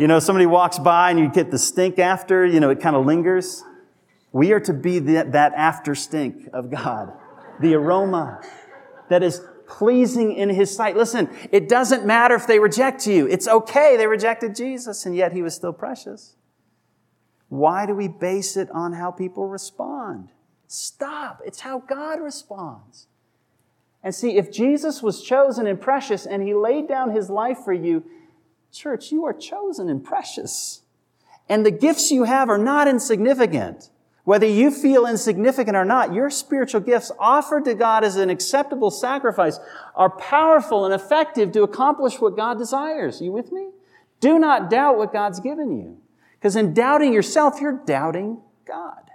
You 0.00 0.06
know, 0.06 0.18
somebody 0.18 0.46
walks 0.46 0.78
by 0.78 1.10
and 1.10 1.18
you 1.18 1.28
get 1.28 1.50
the 1.50 1.58
stink 1.58 1.98
after, 1.98 2.46
you 2.46 2.58
know, 2.58 2.70
it 2.70 2.80
kind 2.80 2.96
of 2.96 3.04
lingers. 3.04 3.62
We 4.32 4.52
are 4.52 4.60
to 4.60 4.72
be 4.72 4.98
that, 4.98 5.32
that 5.32 5.52
after 5.52 5.94
stink 5.94 6.48
of 6.54 6.70
God, 6.70 7.12
the 7.60 7.74
aroma 7.74 8.40
that 9.10 9.22
is 9.22 9.42
pleasing 9.66 10.32
in 10.32 10.48
His 10.48 10.74
sight. 10.74 10.96
Listen, 10.96 11.28
it 11.52 11.68
doesn't 11.68 12.06
matter 12.06 12.34
if 12.34 12.46
they 12.46 12.58
reject 12.58 13.06
you. 13.06 13.26
It's 13.26 13.46
okay. 13.46 13.98
They 13.98 14.06
rejected 14.06 14.54
Jesus 14.54 15.04
and 15.04 15.14
yet 15.14 15.34
He 15.34 15.42
was 15.42 15.54
still 15.54 15.74
precious. 15.74 16.34
Why 17.50 17.84
do 17.84 17.94
we 17.94 18.08
base 18.08 18.56
it 18.56 18.70
on 18.70 18.94
how 18.94 19.10
people 19.10 19.48
respond? 19.48 20.30
Stop. 20.66 21.42
It's 21.44 21.60
how 21.60 21.80
God 21.80 22.22
responds. 22.22 23.06
And 24.02 24.14
see, 24.14 24.38
if 24.38 24.50
Jesus 24.50 25.02
was 25.02 25.22
chosen 25.22 25.66
and 25.66 25.78
precious 25.78 26.24
and 26.24 26.42
He 26.42 26.54
laid 26.54 26.88
down 26.88 27.10
His 27.10 27.28
life 27.28 27.58
for 27.58 27.74
you, 27.74 28.02
Church, 28.72 29.10
you 29.10 29.24
are 29.24 29.32
chosen 29.32 29.88
and 29.88 30.04
precious. 30.04 30.82
And 31.48 31.66
the 31.66 31.70
gifts 31.70 32.10
you 32.10 32.24
have 32.24 32.48
are 32.48 32.58
not 32.58 32.86
insignificant. 32.86 33.90
Whether 34.24 34.46
you 34.46 34.70
feel 34.70 35.06
insignificant 35.06 35.76
or 35.76 35.84
not, 35.84 36.14
your 36.14 36.30
spiritual 36.30 36.80
gifts 36.80 37.10
offered 37.18 37.64
to 37.64 37.74
God 37.74 38.04
as 38.04 38.16
an 38.16 38.30
acceptable 38.30 38.90
sacrifice 38.90 39.58
are 39.94 40.10
powerful 40.10 40.84
and 40.84 40.94
effective 40.94 41.50
to 41.52 41.62
accomplish 41.62 42.20
what 42.20 42.36
God 42.36 42.58
desires. 42.58 43.20
Are 43.20 43.24
you 43.24 43.32
with 43.32 43.50
me? 43.50 43.70
Do 44.20 44.38
not 44.38 44.70
doubt 44.70 44.98
what 44.98 45.12
God's 45.12 45.40
given 45.40 45.76
you. 45.76 45.98
Because 46.38 46.54
in 46.54 46.74
doubting 46.74 47.12
yourself, 47.12 47.60
you're 47.60 47.80
doubting 47.84 48.40
God. 48.66 49.10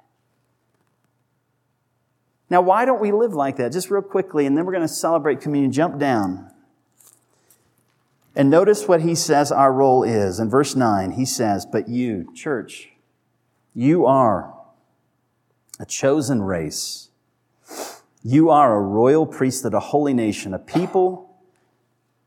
Now, 2.50 2.62
why 2.62 2.86
don't 2.86 3.02
we 3.02 3.12
live 3.12 3.34
like 3.34 3.58
that? 3.58 3.72
Just 3.72 3.90
real 3.90 4.02
quickly, 4.02 4.46
and 4.46 4.58
then 4.58 4.66
we're 4.66 4.74
going 4.74 4.88
to 4.88 4.94
celebrate 4.94 5.42
communion. 5.42 5.72
Jump 5.72 5.98
down. 5.98 6.52
And 8.36 8.50
notice 8.50 8.88
what 8.88 9.02
he 9.02 9.16
says 9.16 9.52
our 9.52 9.72
role 9.72 10.04
is. 10.04 10.40
In 10.40 10.50
verse 10.50 10.76
9, 10.76 11.12
he 11.12 11.26
says, 11.26 11.66
But 11.66 11.88
you, 11.88 12.32
church, 12.36 12.90
you 13.74 14.06
are 14.06 14.54
a 15.80 15.86
chosen 15.86 16.42
race. 16.42 17.10
You 18.24 18.50
are 18.50 18.76
a 18.76 18.82
royal 18.82 19.26
priesthood, 19.26 19.74
a 19.74 19.80
holy 19.80 20.14
nation, 20.14 20.54
a 20.54 20.60
people 20.60 21.38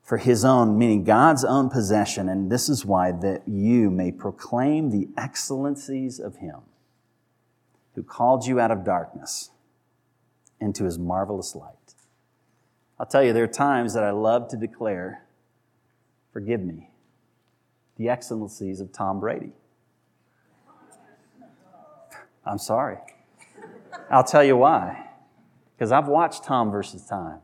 for 0.02 0.16
his 0.16 0.44
own, 0.44 0.78
meaning 0.78 1.04
God's 1.04 1.44
own 1.44 1.68
possession. 1.68 2.30
And 2.30 2.50
this 2.50 2.70
is 2.70 2.86
why 2.86 3.12
that 3.12 3.46
you 3.46 3.90
may 3.90 4.11
proclaim 4.11 4.90
the 4.90 5.09
excellencies 5.18 6.18
of 6.18 6.36
him 6.36 6.61
who 7.94 8.02
called 8.02 8.46
you 8.46 8.59
out 8.59 8.70
of 8.70 8.84
darkness 8.84 9.50
into 10.61 10.84
his 10.84 10.98
marvelous 10.98 11.54
light. 11.54 11.74
I'll 12.98 13.06
tell 13.06 13.22
you, 13.22 13.32
there 13.32 13.44
are 13.44 13.48
times 13.48 13.92
that 13.94 14.04
I 14.04 14.11
love 14.11 14.48
to 14.48 14.56
declare 14.56 15.24
forgive 16.33 16.61
me, 16.61 16.91
the 17.97 18.09
excellencies 18.09 18.81
of 18.81 18.93
Tom 18.93 19.20
Brady. 19.20 19.53
I'm 22.45 22.59
sorry. 22.59 22.99
I'll 24.11 24.24
tell 24.24 24.45
you 24.45 24.57
why. 24.57 25.11
Because 25.76 25.93
I've 25.93 26.09
watched 26.09 26.45
Tom 26.45 26.70
versus 26.70 27.05
Time, 27.05 27.41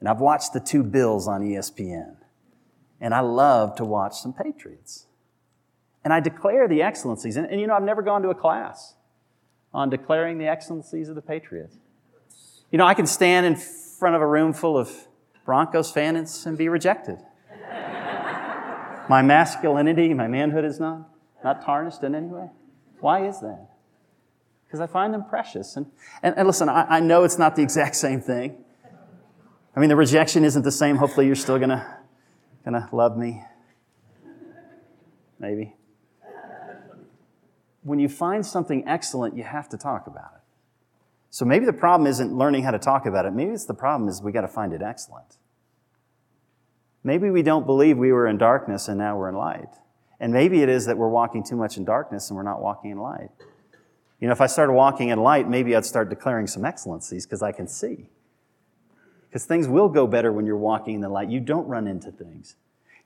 and 0.00 0.08
I've 0.08 0.20
watched 0.20 0.52
the 0.52 0.60
two 0.60 0.82
Bills 0.82 1.28
on 1.28 1.42
ESPN, 1.42 2.16
and 3.00 3.14
I 3.14 3.20
love 3.20 3.76
to 3.76 3.84
watch 3.84 4.14
some 4.14 4.32
Patriots. 4.32 5.06
And 6.02 6.12
I 6.12 6.20
declare 6.20 6.66
the 6.66 6.82
excellencies. 6.82 7.36
And, 7.36 7.46
and 7.46 7.60
you 7.60 7.66
know, 7.66 7.74
I've 7.74 7.82
never 7.82 8.02
gone 8.02 8.22
to 8.22 8.30
a 8.30 8.34
class 8.34 8.94
on 9.72 9.90
declaring 9.90 10.38
the 10.38 10.46
excellencies 10.46 11.08
of 11.08 11.14
the 11.14 11.22
Patriots. 11.22 11.76
You 12.70 12.78
know, 12.78 12.86
I 12.86 12.94
can 12.94 13.06
stand 13.06 13.46
in 13.46 13.56
front 13.56 14.16
of 14.16 14.22
a 14.22 14.26
room 14.26 14.52
full 14.52 14.78
of 14.78 14.90
Broncos 15.44 15.92
fans 15.92 16.46
and 16.46 16.56
be 16.56 16.68
rejected. 16.68 17.18
my 19.08 19.22
masculinity, 19.22 20.14
my 20.14 20.28
manhood 20.28 20.64
is 20.64 20.80
not, 20.80 21.08
not 21.42 21.64
tarnished 21.64 22.02
in 22.02 22.14
any 22.14 22.26
way. 22.26 22.50
Why 23.00 23.26
is 23.26 23.40
that? 23.40 23.68
Because 24.66 24.80
I 24.80 24.86
find 24.86 25.12
them 25.12 25.24
precious. 25.24 25.76
And, 25.76 25.86
and, 26.22 26.34
and 26.36 26.46
listen, 26.46 26.68
I, 26.68 26.86
I, 26.88 27.00
know 27.00 27.24
it's 27.24 27.38
not 27.38 27.56
the 27.56 27.62
exact 27.62 27.96
same 27.96 28.20
thing. 28.20 28.64
I 29.74 29.80
mean, 29.80 29.88
the 29.88 29.96
rejection 29.96 30.44
isn't 30.44 30.62
the 30.62 30.70
same. 30.70 30.96
Hopefully, 30.96 31.26
you're 31.26 31.34
still 31.34 31.58
going 31.58 31.70
to 31.70 32.00
gonna 32.64 32.88
love 32.92 33.16
me. 33.16 33.42
Maybe. 35.38 35.74
When 37.82 37.98
you 37.98 38.08
find 38.08 38.44
something 38.44 38.86
excellent, 38.86 39.36
you 39.36 39.42
have 39.42 39.68
to 39.70 39.78
talk 39.78 40.06
about 40.06 40.32
it. 40.36 40.40
So 41.30 41.44
maybe 41.44 41.64
the 41.64 41.72
problem 41.72 42.06
isn't 42.06 42.36
learning 42.36 42.64
how 42.64 42.72
to 42.72 42.78
talk 42.78 43.06
about 43.06 43.24
it. 43.24 43.32
Maybe 43.32 43.52
it's 43.52 43.64
the 43.64 43.74
problem 43.74 44.08
is 44.08 44.20
we 44.20 44.32
got 44.32 44.42
to 44.42 44.48
find 44.48 44.72
it 44.72 44.82
excellent. 44.82 45.38
Maybe 47.02 47.30
we 47.30 47.42
don't 47.42 47.66
believe 47.66 47.96
we 47.96 48.12
were 48.12 48.26
in 48.26 48.38
darkness 48.38 48.88
and 48.88 48.98
now 48.98 49.16
we're 49.16 49.28
in 49.28 49.36
light. 49.36 49.68
And 50.18 50.32
maybe 50.32 50.62
it 50.62 50.68
is 50.68 50.86
that 50.86 50.98
we're 50.98 51.08
walking 51.08 51.42
too 51.42 51.56
much 51.56 51.76
in 51.78 51.84
darkness 51.84 52.28
and 52.28 52.36
we're 52.36 52.42
not 52.42 52.60
walking 52.60 52.90
in 52.90 52.98
light. 52.98 53.30
You 54.20 54.26
know, 54.26 54.32
if 54.32 54.40
I 54.42 54.46
started 54.46 54.74
walking 54.74 55.08
in 55.08 55.18
light, 55.18 55.48
maybe 55.48 55.74
I'd 55.74 55.86
start 55.86 56.10
declaring 56.10 56.46
some 56.46 56.64
excellencies 56.64 57.24
because 57.24 57.42
I 57.42 57.52
can 57.52 57.66
see. 57.66 58.10
Because 59.28 59.46
things 59.46 59.66
will 59.66 59.88
go 59.88 60.06
better 60.06 60.30
when 60.30 60.44
you're 60.44 60.58
walking 60.58 60.96
in 60.96 61.00
the 61.00 61.08
light. 61.08 61.30
You 61.30 61.40
don't 61.40 61.66
run 61.66 61.86
into 61.86 62.12
things, 62.12 62.56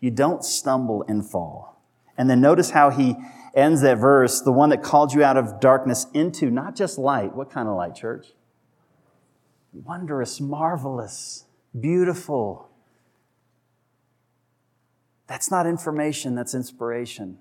you 0.00 0.10
don't 0.10 0.44
stumble 0.44 1.04
and 1.06 1.24
fall. 1.24 1.80
And 2.16 2.30
then 2.30 2.40
notice 2.40 2.70
how 2.70 2.90
he 2.90 3.16
ends 3.54 3.82
that 3.82 3.98
verse 3.98 4.40
the 4.40 4.52
one 4.52 4.70
that 4.70 4.82
called 4.82 5.12
you 5.12 5.22
out 5.22 5.36
of 5.36 5.60
darkness 5.60 6.06
into 6.14 6.50
not 6.50 6.74
just 6.74 6.98
light. 6.98 7.34
What 7.34 7.50
kind 7.50 7.68
of 7.68 7.76
light, 7.76 7.94
church? 7.94 8.28
Wondrous, 9.72 10.40
marvelous, 10.40 11.44
beautiful. 11.78 12.70
That's 15.26 15.50
not 15.50 15.66
information, 15.66 16.34
that's 16.34 16.54
inspiration. 16.54 17.38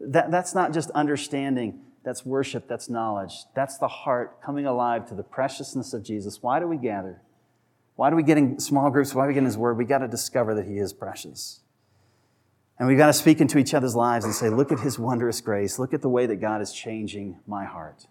That, 0.00 0.30
that's 0.30 0.54
not 0.54 0.72
just 0.72 0.90
understanding, 0.90 1.80
that's 2.04 2.24
worship, 2.24 2.68
that's 2.68 2.88
knowledge. 2.88 3.44
That's 3.54 3.78
the 3.78 3.88
heart 3.88 4.42
coming 4.42 4.66
alive 4.66 5.06
to 5.08 5.14
the 5.14 5.22
preciousness 5.22 5.92
of 5.92 6.02
Jesus. 6.02 6.42
Why 6.42 6.60
do 6.60 6.66
we 6.66 6.76
gather? 6.76 7.22
Why 7.96 8.10
do 8.10 8.16
we 8.16 8.22
get 8.22 8.38
in 8.38 8.58
small 8.58 8.90
groups? 8.90 9.14
Why 9.14 9.24
do 9.24 9.28
we 9.28 9.34
get 9.34 9.40
in 9.40 9.44
His 9.44 9.58
Word? 9.58 9.76
We 9.76 9.84
got 9.84 9.98
to 9.98 10.08
discover 10.08 10.54
that 10.54 10.66
He 10.66 10.78
is 10.78 10.92
precious. 10.92 11.60
And 12.78 12.88
we've 12.88 12.98
got 12.98 13.06
to 13.06 13.12
speak 13.12 13.40
into 13.40 13.58
each 13.58 13.74
other's 13.74 13.94
lives 13.94 14.24
and 14.24 14.34
say, 14.34 14.48
look 14.48 14.72
at 14.72 14.80
his 14.80 14.98
wondrous 14.98 15.40
grace. 15.40 15.78
Look 15.78 15.94
at 15.94 16.02
the 16.02 16.08
way 16.08 16.26
that 16.26 16.40
God 16.40 16.60
is 16.60 16.72
changing 16.72 17.38
my 17.46 17.64
heart. 17.64 18.08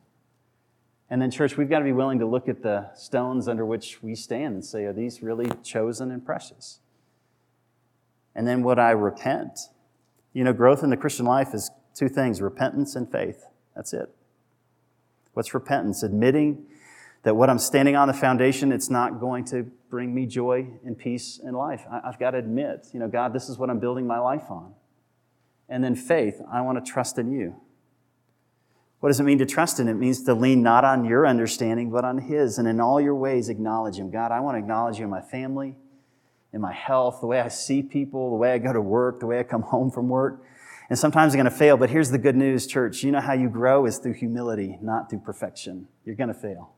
And 1.09 1.21
then, 1.21 1.29
church, 1.29 1.57
we've 1.57 1.69
got 1.69 1.79
to 1.79 1.83
be 1.83 1.91
willing 1.91 2.19
to 2.19 2.25
look 2.25 2.47
at 2.47 2.63
the 2.63 2.93
stones 2.95 3.49
under 3.49 3.65
which 3.65 4.01
we 4.01 4.15
stand 4.15 4.53
and 4.53 4.63
say, 4.63 4.85
are 4.85 4.93
these 4.93 5.21
really 5.21 5.51
chosen 5.61 6.09
and 6.09 6.25
precious? 6.25 6.79
And 8.35 8.47
then, 8.47 8.63
would 8.63 8.79
I 8.79 8.91
repent? 8.91 9.59
You 10.33 10.43
know, 10.43 10.53
growth 10.53 10.83
in 10.83 10.89
the 10.89 10.97
Christian 10.97 11.25
life 11.25 11.53
is 11.53 11.69
two 11.93 12.09
things 12.09 12.41
repentance 12.41 12.95
and 12.95 13.11
faith. 13.11 13.45
That's 13.75 13.93
it. 13.93 14.09
What's 15.33 15.53
repentance? 15.53 16.03
Admitting 16.03 16.65
that 17.23 17.35
what 17.35 17.49
I'm 17.49 17.59
standing 17.59 17.95
on 17.95 18.07
the 18.07 18.13
foundation, 18.13 18.71
it's 18.71 18.89
not 18.89 19.19
going 19.19 19.45
to 19.45 19.63
bring 19.89 20.13
me 20.13 20.25
joy 20.25 20.67
and 20.85 20.97
peace 20.97 21.39
in 21.43 21.53
life. 21.53 21.85
I, 21.89 22.01
have 22.05 22.19
got 22.19 22.31
to 22.31 22.37
admit, 22.37 22.87
you 22.93 22.99
know, 22.99 23.07
God, 23.07 23.33
this 23.33 23.49
is 23.49 23.57
what 23.57 23.69
I'm 23.69 23.79
building 23.79 24.07
my 24.07 24.19
life 24.19 24.49
on. 24.49 24.73
And 25.69 25.83
then 25.83 25.95
faith, 25.95 26.41
I 26.51 26.61
want 26.61 26.83
to 26.83 26.91
trust 26.91 27.17
in 27.17 27.31
you. 27.31 27.55
What 28.99 29.09
does 29.09 29.19
it 29.19 29.23
mean 29.23 29.39
to 29.39 29.45
trust 29.45 29.79
in? 29.79 29.87
It 29.87 29.95
means 29.95 30.23
to 30.23 30.33
lean 30.33 30.61
not 30.61 30.85
on 30.85 31.05
your 31.05 31.25
understanding, 31.25 31.89
but 31.89 32.05
on 32.05 32.19
His. 32.19 32.57
And 32.57 32.67
in 32.67 32.79
all 32.79 33.01
your 33.01 33.15
ways, 33.15 33.49
acknowledge 33.49 33.97
Him. 33.97 34.11
God, 34.11 34.31
I 34.31 34.39
want 34.39 34.55
to 34.55 34.59
acknowledge 34.59 34.99
you 34.99 35.05
in 35.05 35.09
my 35.09 35.21
family, 35.21 35.75
in 36.53 36.61
my 36.61 36.73
health, 36.73 37.19
the 37.21 37.27
way 37.27 37.39
I 37.39 37.47
see 37.47 37.81
people, 37.81 38.29
the 38.31 38.35
way 38.35 38.51
I 38.51 38.57
go 38.57 38.73
to 38.73 38.81
work, 38.81 39.19
the 39.19 39.25
way 39.25 39.39
I 39.39 39.43
come 39.43 39.61
home 39.61 39.89
from 39.89 40.09
work. 40.09 40.43
And 40.89 40.99
sometimes 40.99 41.33
I'm 41.33 41.37
going 41.37 41.51
to 41.51 41.57
fail, 41.57 41.77
but 41.77 41.89
here's 41.89 42.11
the 42.11 42.17
good 42.17 42.35
news, 42.35 42.67
church. 42.67 43.03
You 43.03 43.11
know 43.11 43.21
how 43.21 43.33
you 43.33 43.49
grow 43.49 43.85
is 43.85 43.97
through 43.97 44.13
humility, 44.13 44.77
not 44.81 45.09
through 45.09 45.19
perfection. 45.19 45.87
You're 46.03 46.15
going 46.15 46.27
to 46.27 46.33
fail. 46.33 46.73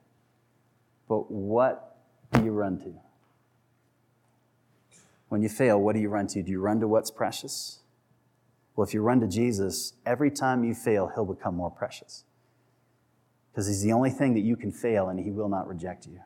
But 1.09 1.31
what 1.31 1.97
do 2.31 2.43
you 2.43 2.51
run 2.51 2.77
to? 2.79 2.93
When 5.29 5.41
you 5.41 5.49
fail, 5.49 5.79
what 5.79 5.95
do 5.95 5.99
you 5.99 6.09
run 6.09 6.27
to? 6.27 6.43
Do 6.43 6.51
you 6.51 6.59
run 6.59 6.79
to 6.81 6.87
what's 6.87 7.09
precious? 7.09 7.79
Well, 8.75 8.85
if 8.85 8.93
you 8.93 9.01
run 9.01 9.19
to 9.21 9.27
Jesus, 9.27 9.93
every 10.05 10.29
time 10.29 10.63
you 10.63 10.75
fail, 10.75 11.11
he'll 11.13 11.25
become 11.25 11.55
more 11.55 11.71
precious. 11.71 12.23
Because 13.51 13.67
he's 13.67 13.81
the 13.81 13.93
only 13.93 14.11
thing 14.11 14.35
that 14.35 14.41
you 14.41 14.55
can 14.55 14.71
fail 14.71 15.09
and 15.09 15.19
he 15.19 15.31
will 15.31 15.49
not 15.49 15.67
reject 15.67 16.05
you. 16.05 16.19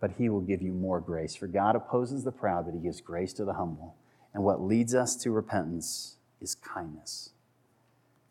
But 0.00 0.12
he 0.18 0.28
will 0.28 0.40
give 0.40 0.60
you 0.60 0.72
more 0.72 1.00
grace. 1.00 1.34
For 1.34 1.46
God 1.46 1.76
opposes 1.76 2.24
the 2.24 2.32
proud, 2.32 2.66
but 2.66 2.74
he 2.74 2.80
gives 2.80 3.00
grace 3.00 3.32
to 3.34 3.44
the 3.44 3.54
humble. 3.54 3.96
And 4.32 4.42
what 4.42 4.60
leads 4.60 4.94
us 4.94 5.16
to 5.16 5.30
repentance 5.30 6.16
is 6.40 6.54
kindness. 6.54 7.30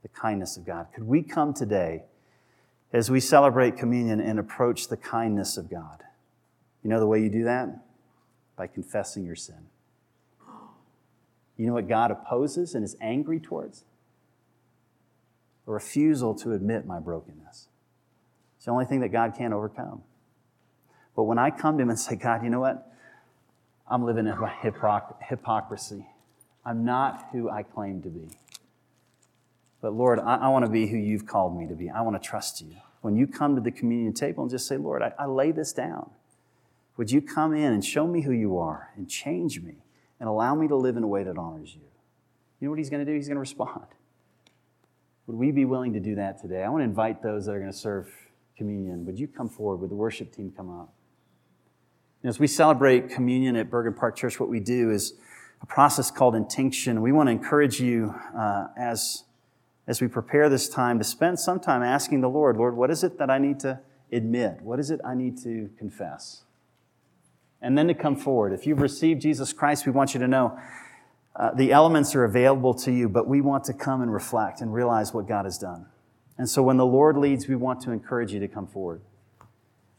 The 0.02 0.10
kindness 0.10 0.58
of 0.58 0.66
God. 0.66 0.88
Could 0.94 1.06
we 1.06 1.24
come 1.24 1.54
today 1.54 2.04
as 2.94 3.10
we 3.10 3.20
celebrate 3.20 3.76
communion 3.76 4.20
and 4.22 4.40
approach 4.40 4.88
the 4.88 4.98
kindness 4.98 5.58
of 5.58 5.70
God. 5.70 6.04
You 6.84 6.92
know 6.92 7.00
the 7.00 7.08
way 7.08 7.22
you 7.22 7.30
do 7.30 7.44
that? 7.46 7.84
By 8.56 8.68
confessing 8.68 9.26
your 9.26 9.36
sin. 9.36 9.66
You 11.58 11.68
know 11.68 11.74
what 11.74 11.88
God 11.88 12.12
opposes 12.12 12.76
and 12.76 12.84
is 12.84 12.96
angry 13.02 13.40
towards? 13.40 13.86
A 15.68 15.72
refusal 15.72 16.36
to 16.36 16.54
admit 16.54 16.86
my 16.86 17.00
brokenness. 17.00 17.68
It's 18.58 18.66
the 18.66 18.72
only 18.72 18.86
thing 18.86 19.00
that 19.00 19.10
God 19.10 19.34
can't 19.36 19.54
overcome. 19.54 20.04
But 21.16 21.24
when 21.24 21.38
I 21.38 21.52
come 21.52 21.78
to 21.78 21.84
Him 21.84 21.90
and 21.90 22.00
say, 22.00 22.16
God, 22.16 22.44
you 22.44 22.50
know 22.50 22.60
what? 22.60 22.92
I'm 23.88 24.06
living 24.06 24.28
in 24.28 24.36
hypocrisy. 25.30 26.08
I'm 26.66 26.86
not 26.86 27.28
who 27.32 27.50
I 27.50 27.64
claim 27.64 28.02
to 28.04 28.10
be. 28.10 28.30
But 29.82 29.94
Lord, 29.94 30.20
I, 30.20 30.36
I 30.36 30.48
want 30.48 30.66
to 30.66 30.72
be 30.72 30.88
who 30.88 30.98
you've 30.98 31.26
called 31.26 31.58
me 31.58 31.68
to 31.68 31.76
be. 31.76 31.90
I 31.90 32.02
want 32.02 32.22
to 32.22 32.28
trust 32.28 32.62
you. 32.62 32.76
When 33.02 33.18
you 33.18 33.28
come 33.28 33.56
to 33.56 33.62
the 33.62 33.72
communion 33.72 34.14
table 34.14 34.44
and 34.44 34.50
just 34.50 34.66
say, 34.66 34.78
Lord, 34.78 35.02
I, 35.02 35.12
I 35.20 35.26
lay 35.26 35.52
this 35.52 35.74
down. 35.74 36.10
Would 36.96 37.12
you 37.12 37.22
come 37.22 37.54
in 37.54 37.74
and 37.74 37.84
show 37.84 38.08
me 38.08 38.22
who 38.22 38.32
you 38.32 38.58
are 38.58 38.92
and 38.96 39.10
change 39.10 39.62
me 39.62 39.84
and 40.20 40.30
allow 40.30 40.56
me 40.56 40.68
to 40.70 40.76
live 40.76 40.96
in 40.96 41.04
a 41.04 41.08
way 41.08 41.24
that 41.24 41.38
honors 41.38 41.76
you? 41.76 41.82
You 42.60 42.68
know 42.68 42.70
what 42.70 42.80
he's 42.80 42.90
going 42.90 43.06
to 43.06 43.12
do? 43.12 43.16
He's 43.16 43.28
going 43.28 43.36
to 43.36 43.42
respond. 43.42 43.88
Would 45.28 45.36
we 45.36 45.52
be 45.52 45.66
willing 45.66 45.94
to 45.94 46.00
do 46.00 46.16
that 46.16 46.42
today? 46.42 46.64
I 46.64 46.70
want 46.70 46.82
to 46.82 46.86
invite 46.86 47.22
those 47.22 47.46
that 47.46 47.54
are 47.54 47.60
going 47.60 47.72
to 47.72 47.78
serve 47.78 48.10
communion. 48.58 49.06
Would 49.06 49.20
you 49.20 49.28
come 49.28 49.50
forward? 49.50 49.78
Would 49.78 49.90
the 49.90 49.96
worship 49.96 50.34
team 50.34 50.54
come 50.56 50.70
up? 50.70 50.94
As 52.24 52.40
we 52.40 52.48
celebrate 52.48 53.10
communion 53.10 53.56
at 53.58 53.70
Bergen 53.70 53.94
Park 53.94 54.16
Church, 54.16 54.40
what 54.40 54.48
we 54.48 54.62
do 54.62 54.92
is 54.92 55.14
a 55.62 55.66
process 55.66 56.10
called 56.10 56.36
intinction. 56.36 57.02
We 57.02 57.12
want 57.12 57.28
to 57.28 57.32
encourage 57.32 57.82
you 57.82 58.16
uh, 58.38 58.68
as 58.78 59.26
as 59.88 60.02
we 60.02 60.08
prepare 60.08 60.50
this 60.50 60.70
time 60.70 60.98
to 60.98 61.04
spend 61.04 61.40
some 61.40 61.60
time 61.60 61.84
asking 61.84 62.22
the 62.22 62.30
Lord, 62.30 62.56
Lord, 62.56 62.78
what 62.78 62.90
is 62.90 63.04
it 63.04 63.18
that 63.18 63.30
I 63.30 63.38
need 63.38 63.60
to 63.62 63.82
admit? 64.12 64.62
What 64.62 64.80
is 64.80 64.92
it 64.92 65.02
I 65.04 65.14
need 65.14 65.38
to 65.44 65.70
confess? 65.78 66.44
And 67.62 67.78
then 67.78 67.88
to 67.88 67.94
come 67.94 68.16
forward. 68.16 68.54
If 68.54 68.66
you've 68.66 68.80
received 68.80 69.22
Jesus 69.22 69.52
Christ, 69.52 69.86
we 69.86 69.92
want 69.92 70.14
you 70.14 70.20
to 70.22 70.28
know 70.28 70.58
uh, 71.36 71.54
the 71.54 71.72
elements 71.72 72.16
are 72.16 72.24
available 72.24 72.74
to 72.76 72.92
you, 72.92 73.10
but 73.10 73.28
we 73.28 73.42
want 73.42 73.66
to 73.66 73.74
come 73.74 74.02
and 74.02 74.14
reflect 74.14 74.62
and 74.62 74.74
realize 74.74 75.14
what 75.14 75.28
God 75.28 75.46
has 75.46 75.58
done. 75.58 75.88
And 76.38 76.48
so 76.48 76.64
when 76.64 76.78
the 76.78 76.86
Lord 76.86 77.18
leads, 77.18 77.48
we 77.48 77.56
want 77.56 77.82
to 77.82 77.92
encourage 77.92 78.32
you 78.32 78.40
to 78.40 78.48
come 78.48 78.68
forward. 78.68 79.02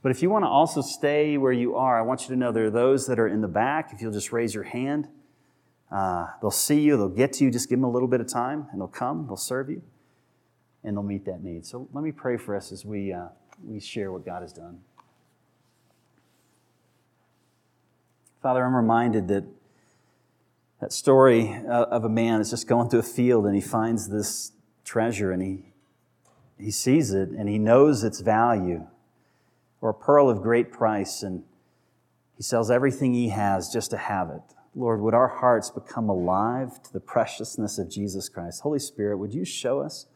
But 0.05 0.11
if 0.11 0.21
you 0.21 0.29
want 0.29 0.45
to 0.45 0.49
also 0.49 0.83
stay 0.83 1.39
where 1.39 1.51
you 1.51 1.77
are, 1.77 1.99
I 1.99 2.03
want 2.03 2.25
you 2.25 2.29
to 2.29 2.37
know 2.37 2.53
there 2.53 2.67
are 2.67 2.71
those 2.71 3.07
that 3.07 3.19
are 3.19 3.27
in 3.27 3.41
the 3.41 3.49
back. 3.49 3.91
If 3.91 4.03
you'll 4.03 4.13
just 4.13 4.33
raise 4.33 4.55
your 4.55 4.65
hand. 4.65 5.09
Uh, 5.91 6.27
they'll 6.43 6.51
see 6.51 6.79
you, 6.79 6.99
they'll 6.99 7.09
get 7.09 7.33
to 7.35 7.45
you, 7.45 7.51
just 7.51 7.71
give 7.71 7.79
them 7.79 7.85
a 7.85 7.91
little 7.91 8.07
bit 8.07 8.21
of 8.21 8.29
time, 8.29 8.67
and 8.71 8.79
they'll 8.79 8.87
come, 8.87 9.27
they'll 9.27 9.37
serve 9.39 9.71
you, 9.71 9.81
and 10.83 10.95
they'll 10.95 11.03
meet 11.03 11.25
that 11.25 11.43
need. 11.43 11.65
So 11.65 11.89
let 11.95 12.05
me 12.05 12.13
pray 12.13 12.37
for 12.37 12.55
us 12.55 12.71
as 12.71 12.85
we, 12.85 13.15
uh, 13.15 13.29
we 13.65 13.81
share 13.81 14.13
what 14.13 14.27
God 14.27 14.43
has 14.43 14.53
done. 14.53 14.81
Father, 18.43 18.63
I'm 18.63 18.77
reminded 18.77 19.27
that 19.29 19.45
that 20.83 20.93
story 20.93 21.51
uh, 21.67 21.85
of 21.85 22.05
a 22.05 22.11
man 22.11 22.43
is 22.43 22.51
just 22.51 22.69
going 22.69 22.91
through 22.91 23.01
a 23.01 23.05
field 23.05 23.47
and 23.47 23.55
he 23.55 23.63
finds 23.63 24.11
this 24.11 24.53
treasure 24.85 25.33
and 25.33 25.41
he, 25.41 25.73
he 26.59 26.71
sees 26.71 27.15
it 27.15 27.31
and 27.31 27.49
he 27.49 27.59
knows 27.59 28.05
its 28.05 28.21
value 28.21 28.87
or 29.85 29.91
a 29.91 29.95
pearl 29.95 30.31
of 30.31 30.41
great 30.41 30.73
price 30.73 31.23
and 31.23 31.43
he 32.37 32.43
sells 32.43 32.71
everything 32.71 33.13
he 33.13 33.29
has 33.29 33.71
just 33.71 33.91
to 33.91 33.97
have 33.99 34.31
it. 34.31 34.41
Lord, 34.75 35.01
would 35.03 35.13
our 35.15 35.29
hearts 35.29 35.71
become 35.71 36.09
alive 36.09 36.83
to 36.85 36.93
the 36.93 37.01
preciousness 37.01 37.79
of 37.79 37.91
Jesus 37.91 38.29
Christ? 38.29 38.63
Holy 38.63 38.79
Spirit, 38.79 39.19
would 39.19 39.35
you 39.35 39.45
show 39.45 39.81
us 39.81 40.07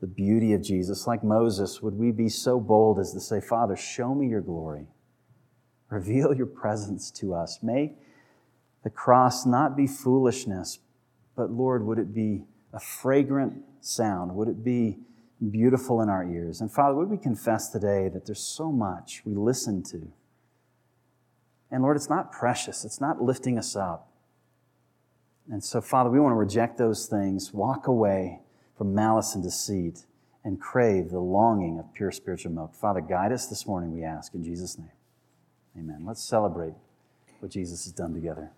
the 0.00 0.06
beauty 0.06 0.52
of 0.52 0.62
Jesus. 0.62 1.06
Like 1.06 1.22
Moses, 1.22 1.82
would 1.82 1.94
we 1.94 2.10
be 2.10 2.28
so 2.28 2.58
bold 2.58 2.98
as 2.98 3.12
to 3.12 3.20
say, 3.20 3.40
Father, 3.40 3.76
show 3.76 4.14
me 4.14 4.28
your 4.28 4.40
glory. 4.40 4.86
Reveal 5.90 6.34
your 6.34 6.46
presence 6.46 7.10
to 7.12 7.34
us. 7.34 7.60
May 7.62 7.94
the 8.82 8.90
cross 8.90 9.44
not 9.44 9.76
be 9.76 9.86
foolishness, 9.86 10.78
but 11.36 11.50
Lord, 11.50 11.84
would 11.84 11.98
it 11.98 12.14
be 12.14 12.44
a 12.72 12.80
fragrant 12.80 13.62
sound? 13.80 14.34
Would 14.34 14.48
it 14.48 14.64
be 14.64 14.98
beautiful 15.48 16.00
in 16.00 16.08
our 16.08 16.24
ears? 16.24 16.60
And 16.60 16.70
Father, 16.70 16.94
would 16.94 17.08
we 17.08 17.18
confess 17.18 17.68
today 17.68 18.08
that 18.08 18.26
there's 18.26 18.42
so 18.42 18.70
much 18.70 19.22
we 19.24 19.34
listen 19.34 19.82
to? 19.84 20.12
And 21.70 21.82
Lord, 21.82 21.96
it's 21.96 22.10
not 22.10 22.32
precious, 22.32 22.84
it's 22.84 23.00
not 23.00 23.22
lifting 23.22 23.58
us 23.58 23.76
up. 23.76 24.08
And 25.50 25.64
so, 25.64 25.80
Father, 25.80 26.10
we 26.10 26.20
want 26.20 26.32
to 26.32 26.36
reject 26.36 26.78
those 26.78 27.06
things, 27.06 27.52
walk 27.52 27.86
away 27.86 28.40
from 28.76 28.94
malice 28.94 29.34
and 29.34 29.42
deceit, 29.42 30.06
and 30.44 30.60
crave 30.60 31.10
the 31.10 31.20
longing 31.20 31.78
of 31.78 31.92
pure 31.92 32.10
spiritual 32.10 32.52
milk. 32.52 32.74
Father, 32.74 33.00
guide 33.00 33.32
us 33.32 33.46
this 33.46 33.66
morning, 33.66 33.92
we 33.92 34.04
ask, 34.04 34.34
in 34.34 34.42
Jesus' 34.42 34.78
name. 34.78 34.90
Amen. 35.76 36.04
Let's 36.06 36.22
celebrate 36.22 36.74
what 37.40 37.50
Jesus 37.50 37.84
has 37.84 37.92
done 37.92 38.14
together. 38.14 38.50